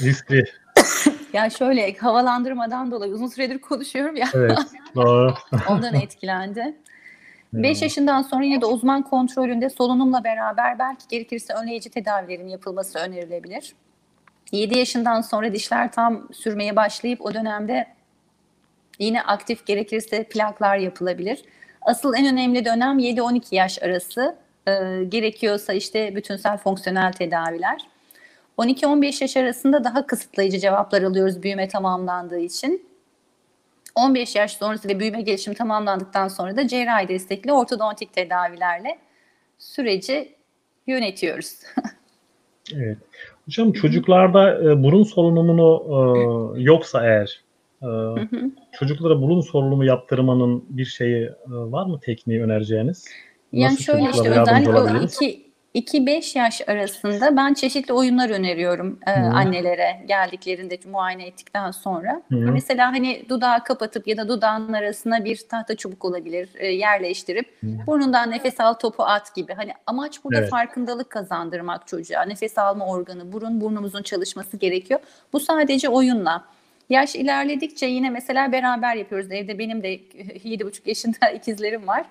riskli. 0.01 0.43
Ya 1.33 1.49
şöyle 1.49 1.93
havalandırmadan 1.93 2.91
dolayı 2.91 3.13
uzun 3.13 3.27
süredir 3.27 3.59
konuşuyorum 3.59 4.15
ya 4.15 4.27
Evet 4.33 4.57
doğru. 4.95 5.33
ondan 5.69 5.93
etkilendi. 5.95 6.75
5 7.53 7.81
yaşından 7.81 8.21
sonra 8.21 8.43
yine 8.43 8.61
de 8.61 8.65
uzman 8.65 9.01
kontrolünde 9.01 9.69
solunumla 9.69 10.23
beraber 10.23 10.79
belki 10.79 11.07
gerekirse 11.09 11.53
önleyici 11.53 11.89
tedavilerin 11.89 12.47
yapılması 12.47 12.99
önerilebilir. 12.99 13.73
7 14.51 14.77
yaşından 14.77 15.21
sonra 15.21 15.53
dişler 15.53 15.91
tam 15.91 16.27
sürmeye 16.33 16.75
başlayıp 16.75 17.21
o 17.21 17.33
dönemde 17.33 17.87
yine 18.99 19.21
aktif 19.21 19.65
gerekirse 19.65 20.23
plaklar 20.23 20.77
yapılabilir. 20.77 21.43
Asıl 21.85 22.13
en 22.13 22.33
önemli 22.33 22.65
dönem 22.65 22.99
7-12 22.99 23.55
yaş 23.55 23.83
arası. 23.83 24.35
Ee, 24.67 25.03
gerekiyorsa 25.09 25.73
işte 25.73 26.15
bütünsel 26.15 26.57
fonksiyonel 26.57 27.11
tedaviler. 27.11 27.81
12-15 28.57 29.23
yaş 29.23 29.37
arasında 29.37 29.83
daha 29.83 30.07
kısıtlayıcı 30.07 30.59
cevaplar 30.59 31.01
alıyoruz 31.01 31.43
büyüme 31.43 31.67
tamamlandığı 31.67 32.39
için. 32.39 32.87
15 33.95 34.35
yaş 34.35 34.57
sonrası 34.57 34.89
ve 34.89 34.99
büyüme 34.99 35.21
gelişimi 35.21 35.55
tamamlandıktan 35.55 36.27
sonra 36.27 36.55
da 36.55 36.67
cerrahi 36.67 37.07
destekli 37.07 37.53
ortodontik 37.53 38.13
tedavilerle 38.13 38.97
süreci 39.57 40.35
yönetiyoruz. 40.87 41.59
Evet. 42.75 42.97
Hocam 43.45 43.71
çocuklarda 43.71 44.63
e, 44.63 44.83
burun 44.83 45.03
solunumunu 45.03 45.83
e, 46.57 46.61
yoksa 46.61 47.05
eğer 47.05 47.41
e, 47.81 47.87
çocuklara 48.79 49.21
burun 49.21 49.41
solunumu 49.41 49.85
yaptırmanın 49.85 50.65
bir 50.69 50.85
şeyi 50.85 51.23
e, 51.25 51.31
var 51.47 51.85
mı 51.85 51.99
tekniği 51.99 52.43
önereceğiniz? 52.43 53.05
Yani 53.51 53.73
Nasıl 53.73 53.83
şöyle 53.83 54.09
işte 54.09 54.29
özellikle 54.29 54.71
o 54.71 54.81
olabiliriz? 54.81 55.19
2-5 55.75 56.37
yaş 56.37 56.69
arasında 56.69 57.37
ben 57.37 57.53
çeşitli 57.53 57.93
oyunlar 57.93 58.29
öneriyorum 58.29 58.99
e, 59.07 59.11
Hı. 59.11 59.15
annelere 59.15 60.05
geldiklerinde 60.07 60.79
muayene 60.85 61.27
ettikten 61.27 61.71
sonra. 61.71 62.21
Hı. 62.29 62.35
Mesela 62.35 62.91
hani 62.91 63.25
dudağı 63.29 63.63
kapatıp 63.63 64.07
ya 64.07 64.17
da 64.17 64.29
dudağın 64.29 64.73
arasına 64.73 65.25
bir 65.25 65.41
tahta 65.49 65.75
çubuk 65.75 66.05
olabilir 66.05 66.49
e, 66.55 66.67
yerleştirip 66.67 67.45
Hı. 67.61 67.67
burnundan 67.87 68.31
nefes 68.31 68.59
al 68.59 68.73
topu 68.73 69.03
at 69.03 69.35
gibi. 69.35 69.53
Hani 69.53 69.71
amaç 69.87 70.23
burada 70.23 70.39
Evet. 70.39 70.49
farkındalık 70.49 71.09
kazandırmak 71.09 71.87
çocuğa. 71.87 72.21
Nefes 72.21 72.57
alma 72.57 72.87
organı 72.87 73.33
burun 73.33 73.61
burnumuzun 73.61 74.03
çalışması 74.03 74.57
gerekiyor. 74.57 74.99
Bu 75.33 75.39
sadece 75.39 75.89
oyunla. 75.89 76.43
Yaş 76.89 77.15
ilerledikçe 77.15 77.85
yine 77.85 78.09
mesela 78.09 78.51
beraber 78.51 78.95
yapıyoruz. 78.95 79.31
Evde 79.31 79.59
benim 79.59 79.83
de 79.83 79.95
7,5 79.95 80.89
yaşında 80.89 81.29
ikizlerim 81.35 81.87
var. 81.87 82.05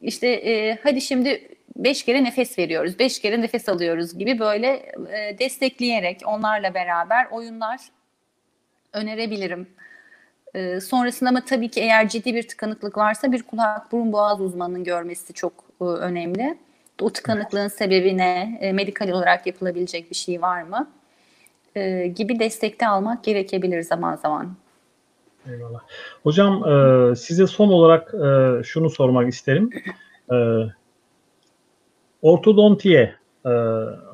İşte 0.00 0.28
e, 0.28 0.78
hadi 0.82 1.00
şimdi 1.00 1.48
beş 1.76 2.02
kere 2.04 2.24
nefes 2.24 2.58
veriyoruz, 2.58 2.98
beş 2.98 3.20
kere 3.20 3.40
nefes 3.40 3.68
alıyoruz 3.68 4.18
gibi 4.18 4.38
böyle 4.38 4.92
e, 5.12 5.38
destekleyerek 5.38 6.20
onlarla 6.26 6.74
beraber 6.74 7.26
oyunlar 7.30 7.80
önerebilirim. 8.92 9.68
E, 10.54 10.80
sonrasında 10.80 11.30
ama 11.30 11.44
tabii 11.44 11.68
ki 11.68 11.80
eğer 11.80 12.08
ciddi 12.08 12.34
bir 12.34 12.48
tıkanıklık 12.48 12.96
varsa 12.96 13.32
bir 13.32 13.42
kulak 13.42 13.92
burun 13.92 14.12
boğaz 14.12 14.40
uzmanının 14.40 14.84
görmesi 14.84 15.32
çok 15.32 15.52
e, 15.80 15.84
önemli. 15.84 16.58
O 17.00 17.10
tıkanıklığın 17.10 17.68
sebebi 17.68 18.18
ne, 18.18 18.58
e, 18.60 18.72
medikal 18.72 19.08
olarak 19.08 19.46
yapılabilecek 19.46 20.10
bir 20.10 20.16
şey 20.16 20.42
var 20.42 20.62
mı 20.62 20.90
e, 21.76 22.06
gibi 22.06 22.38
destekte 22.38 22.88
almak 22.88 23.24
gerekebilir 23.24 23.82
zaman 23.82 24.16
zaman. 24.16 24.56
Eyvallah. 25.50 25.80
Hocam 26.22 26.68
e, 26.68 27.16
size 27.16 27.46
son 27.46 27.68
olarak 27.68 28.14
e, 28.14 28.62
şunu 28.62 28.90
sormak 28.90 29.28
isterim. 29.28 29.70
E, 30.32 30.36
ortodontiye 32.22 33.14
e, 33.46 33.50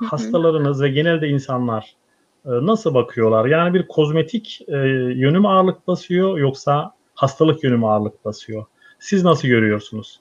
hastalarınız 0.05 0.83
ve 0.83 0.89
genelde 0.89 1.29
insanlar 1.29 1.95
e, 2.45 2.51
nasıl 2.51 2.95
bakıyorlar? 2.95 3.47
Yani 3.47 3.75
bir 3.75 3.89
kozmetik 3.89 4.61
e, 4.69 4.77
yönü 5.17 5.39
mü 5.41 5.49
ağırlık 5.49 5.87
basıyor 5.87 6.39
yoksa 6.39 6.95
hastalık 7.15 7.65
yönü 7.65 7.77
mü 7.77 7.87
ağırlık 7.87 8.25
basıyor? 8.25 8.65
Siz 8.99 9.25
nasıl 9.25 9.49
görüyorsunuz? 9.49 10.21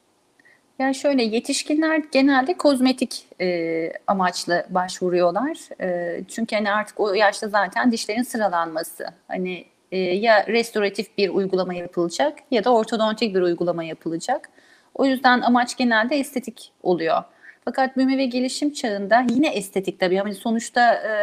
Yani 0.80 0.95
şöyle 0.95 1.23
yetişkinler 1.23 2.01
genelde 2.11 2.53
kozmetik 2.57 3.25
e, 3.41 3.91
amaçlı 4.07 4.65
başvuruyorlar. 4.69 5.82
E, 5.82 6.21
çünkü 6.27 6.55
hani 6.55 6.71
artık 6.71 6.99
o 6.99 7.13
yaşta 7.13 7.47
zaten 7.47 7.91
dişlerin 7.91 8.23
sıralanması. 8.23 9.05
Hani 9.27 9.65
e, 9.91 9.97
ya 9.97 10.47
restoratif 10.47 11.17
bir 11.17 11.30
uygulama 11.30 11.73
yapılacak 11.73 12.39
ya 12.51 12.63
da 12.63 12.73
ortodontik 12.73 13.36
bir 13.36 13.41
uygulama 13.41 13.84
yapılacak. 13.84 14.49
O 14.95 15.05
yüzden 15.05 15.41
amaç 15.41 15.77
genelde 15.77 16.15
estetik 16.15 16.71
oluyor. 16.84 17.23
Fakat 17.65 17.97
büyüme 17.97 18.17
ve 18.17 18.25
gelişim 18.25 18.73
çağında 18.73 19.25
yine 19.30 19.47
estetik 19.47 19.99
tabii. 19.99 20.15
Yani 20.15 20.36
sonuçta 20.36 20.93
e, 20.93 21.13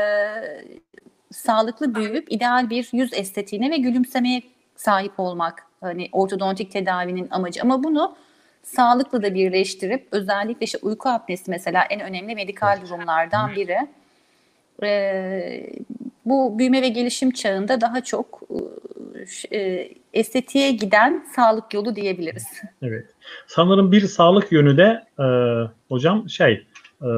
sağlıklı 1.33 1.95
büyüyüp 1.95 2.33
ideal 2.33 2.71
bir 2.71 2.89
yüz 2.93 3.15
estetiğine 3.15 3.71
ve 3.71 3.77
gülümsemeye 3.77 4.43
sahip 4.77 5.21
olmak 5.21 5.67
hani 5.81 6.09
ortodontik 6.13 6.73
tedavinin 6.73 7.29
amacı. 7.31 7.63
Ama 7.63 7.85
bunu 7.85 8.17
sağlıkla 8.67 9.23
da 9.23 9.35
birleştirip 9.35 10.09
özellikle 10.11 10.65
işte 10.65 10.79
uyku 10.83 11.09
apnesi 11.09 11.51
mesela 11.51 11.85
en 11.91 12.01
önemli 12.01 12.35
medikal 12.35 12.81
durumlardan 12.83 13.57
biri. 13.57 13.77
Ee, 14.83 15.71
bu 16.25 16.59
büyüme 16.59 16.83
ve 16.83 16.89
gelişim 16.89 17.31
çağında 17.31 17.81
daha 17.81 18.05
çok 18.05 18.43
e, 19.53 19.89
estetiğe 20.13 20.71
giden 20.71 21.27
sağlık 21.37 21.75
yolu 21.75 21.97
diyebiliriz. 21.97 22.47
Evet. 22.83 23.07
Sanırım 23.47 23.93
bir 23.93 24.01
sağlık 24.01 24.53
yönü 24.53 24.77
de 24.77 25.05
e, 25.19 25.27
hocam 25.89 26.29
şey 26.29 26.67
e, 27.03 27.09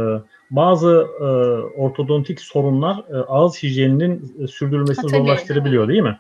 bazı 0.51 1.07
e, 1.21 1.25
ortodontik 1.81 2.41
sorunlar 2.41 2.97
e, 2.97 3.17
ağız 3.17 3.63
hijyeninin 3.63 4.35
e, 4.43 4.47
sürdürülmesini 4.47 5.11
Ha, 5.11 5.19
zorlaştırabiliyor 5.19 5.89
değil 5.89 6.03
mi? 6.03 6.19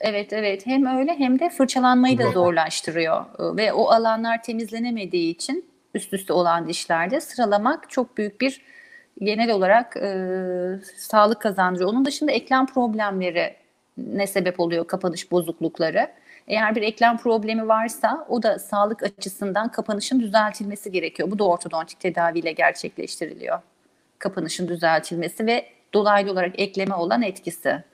Evet 0.00 0.32
evet 0.32 0.66
hem 0.66 0.86
öyle 0.86 1.18
hem 1.18 1.38
de 1.38 1.50
fırçalanmayı 1.50 2.18
da 2.18 2.30
zorlaştırıyor 2.30 3.24
ve 3.56 3.72
o 3.72 3.90
alanlar 3.90 4.42
temizlenemediği 4.42 5.34
için 5.34 5.64
üst 5.94 6.12
üste 6.12 6.32
olan 6.32 6.68
dişlerde 6.68 7.20
sıralamak 7.20 7.90
çok 7.90 8.16
büyük 8.16 8.40
bir 8.40 8.60
genel 9.22 9.50
olarak 9.50 9.96
e, 9.96 10.16
sağlık 10.96 11.40
kazancı. 11.40 11.88
Onun 11.88 12.04
dışında 12.04 12.32
eklem 12.32 12.66
problemleri 12.66 13.54
ne 13.96 14.26
sebep 14.26 14.60
oluyor 14.60 14.86
kapanış 14.86 15.30
bozuklukları. 15.30 16.08
Eğer 16.48 16.74
bir 16.74 16.82
eklem 16.82 17.18
problemi 17.18 17.68
varsa 17.68 18.26
o 18.28 18.42
da 18.42 18.58
sağlık 18.58 19.02
açısından 19.02 19.68
kapanışın 19.68 20.20
düzeltilmesi 20.20 20.92
gerekiyor. 20.92 21.30
Bu 21.30 21.38
da 21.38 21.44
ortodontik 21.48 22.00
tedaviyle 22.00 22.52
gerçekleştiriliyor. 22.52 23.58
Kapanışın 24.18 24.68
düzeltilmesi 24.68 25.46
ve 25.46 25.66
dolaylı 25.94 26.32
olarak 26.32 26.60
ekleme 26.60 26.94
olan 26.94 27.22
etkisi. 27.22 27.84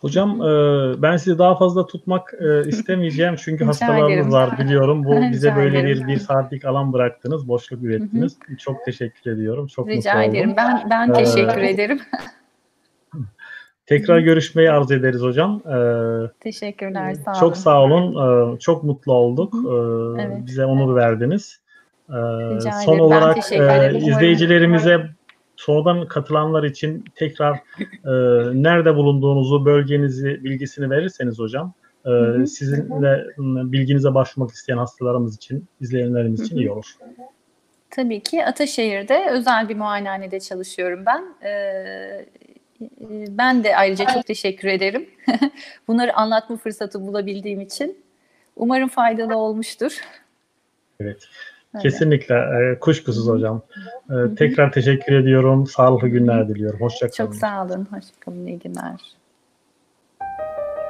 Hocam 0.00 0.42
e, 0.42 1.02
ben 1.02 1.16
sizi 1.16 1.38
daha 1.38 1.58
fazla 1.58 1.86
tutmak 1.86 2.34
e, 2.40 2.68
istemeyeceğim 2.68 3.34
çünkü 3.36 3.64
ederim. 3.64 4.32
var 4.32 4.58
biliyorum. 4.58 5.04
Bu 5.04 5.20
bize 5.32 5.56
böyle 5.56 5.84
bir 5.84 6.06
bir 6.06 6.16
saatlik 6.16 6.64
alan 6.64 6.92
bıraktınız, 6.92 7.48
boşluk 7.48 7.82
ürettiniz. 7.82 8.36
Çok 8.58 8.84
teşekkür 8.84 9.30
ediyorum. 9.30 9.66
Çok 9.66 9.88
Rica 9.88 10.14
mutlu 10.14 10.20
oldum. 10.24 10.34
ederim. 10.34 10.54
Ben 10.56 10.90
ben 10.90 11.10
Ee, 11.10 11.12
teşekkür 11.12 11.62
ederim. 11.62 12.00
Tekrar 13.86 14.18
görüşmeyi 14.18 14.70
arzu 14.70 14.94
ederiz 14.94 15.22
hocam. 15.22 15.62
E, 15.66 15.76
Teşekkürler. 16.40 17.14
Sağ 17.14 17.30
olun. 17.30 17.40
çok 17.40 17.56
sağ 17.56 17.82
olun. 17.82 18.14
E, 18.54 18.58
çok 18.58 18.84
mutlu 18.84 19.12
olduk. 19.12 19.54
E, 19.54 20.22
Evet. 20.22 20.46
Bize 20.46 20.64
onur 20.64 20.96
verdiniz. 20.96 21.60
E, 22.08 22.12
Rica 22.14 22.72
son 22.72 22.98
olarak 22.98 23.52
e, 23.52 23.98
izleyicilerimize 23.98 25.06
sonradan 25.60 26.08
katılanlar 26.08 26.64
için 26.64 27.04
tekrar 27.14 27.54
e, 28.04 28.12
nerede 28.62 28.94
bulunduğunuzu, 28.94 29.64
bölgenizi, 29.64 30.44
bilgisini 30.44 30.90
verirseniz 30.90 31.38
hocam 31.38 31.74
e, 32.06 32.46
sizinle 32.46 33.26
m, 33.38 33.72
bilginize 33.72 34.14
başvurmak 34.14 34.50
isteyen 34.50 34.78
hastalarımız 34.78 35.36
için, 35.36 35.64
izleyenlerimiz 35.80 36.40
için 36.40 36.56
iyi 36.56 36.70
olur. 36.70 36.96
Tabii 37.90 38.20
ki 38.20 38.44
Ataşehir'de 38.44 39.30
özel 39.30 39.68
bir 39.68 39.76
muayenehanede 39.76 40.40
çalışıyorum 40.40 41.06
ben. 41.06 41.34
Ee, 41.48 42.26
ben 43.28 43.64
de 43.64 43.76
ayrıca 43.76 44.06
çok 44.06 44.26
teşekkür 44.26 44.68
ederim. 44.68 45.10
Bunları 45.88 46.14
anlatma 46.14 46.56
fırsatı 46.56 47.06
bulabildiğim 47.06 47.60
için. 47.60 48.04
Umarım 48.56 48.88
faydalı 48.88 49.36
olmuştur. 49.36 50.00
Evet. 51.00 51.28
Öyle. 51.74 51.82
Kesinlikle 51.82 52.34
e, 52.34 52.78
kuşkusuz 52.78 53.28
hocam. 53.28 53.62
E, 54.10 54.34
tekrar 54.34 54.72
teşekkür 54.72 55.14
ediyorum. 55.14 55.66
Sağlıklı 55.66 56.08
günler 56.08 56.48
diliyorum. 56.48 56.80
Hoşça 56.80 57.10
kalın. 57.10 57.16
Çok 57.16 57.34
sağ 57.34 57.64
olun. 57.64 57.86
Hoşçakalın. 57.90 58.46
İyi 58.46 58.58
günler. 58.58 59.19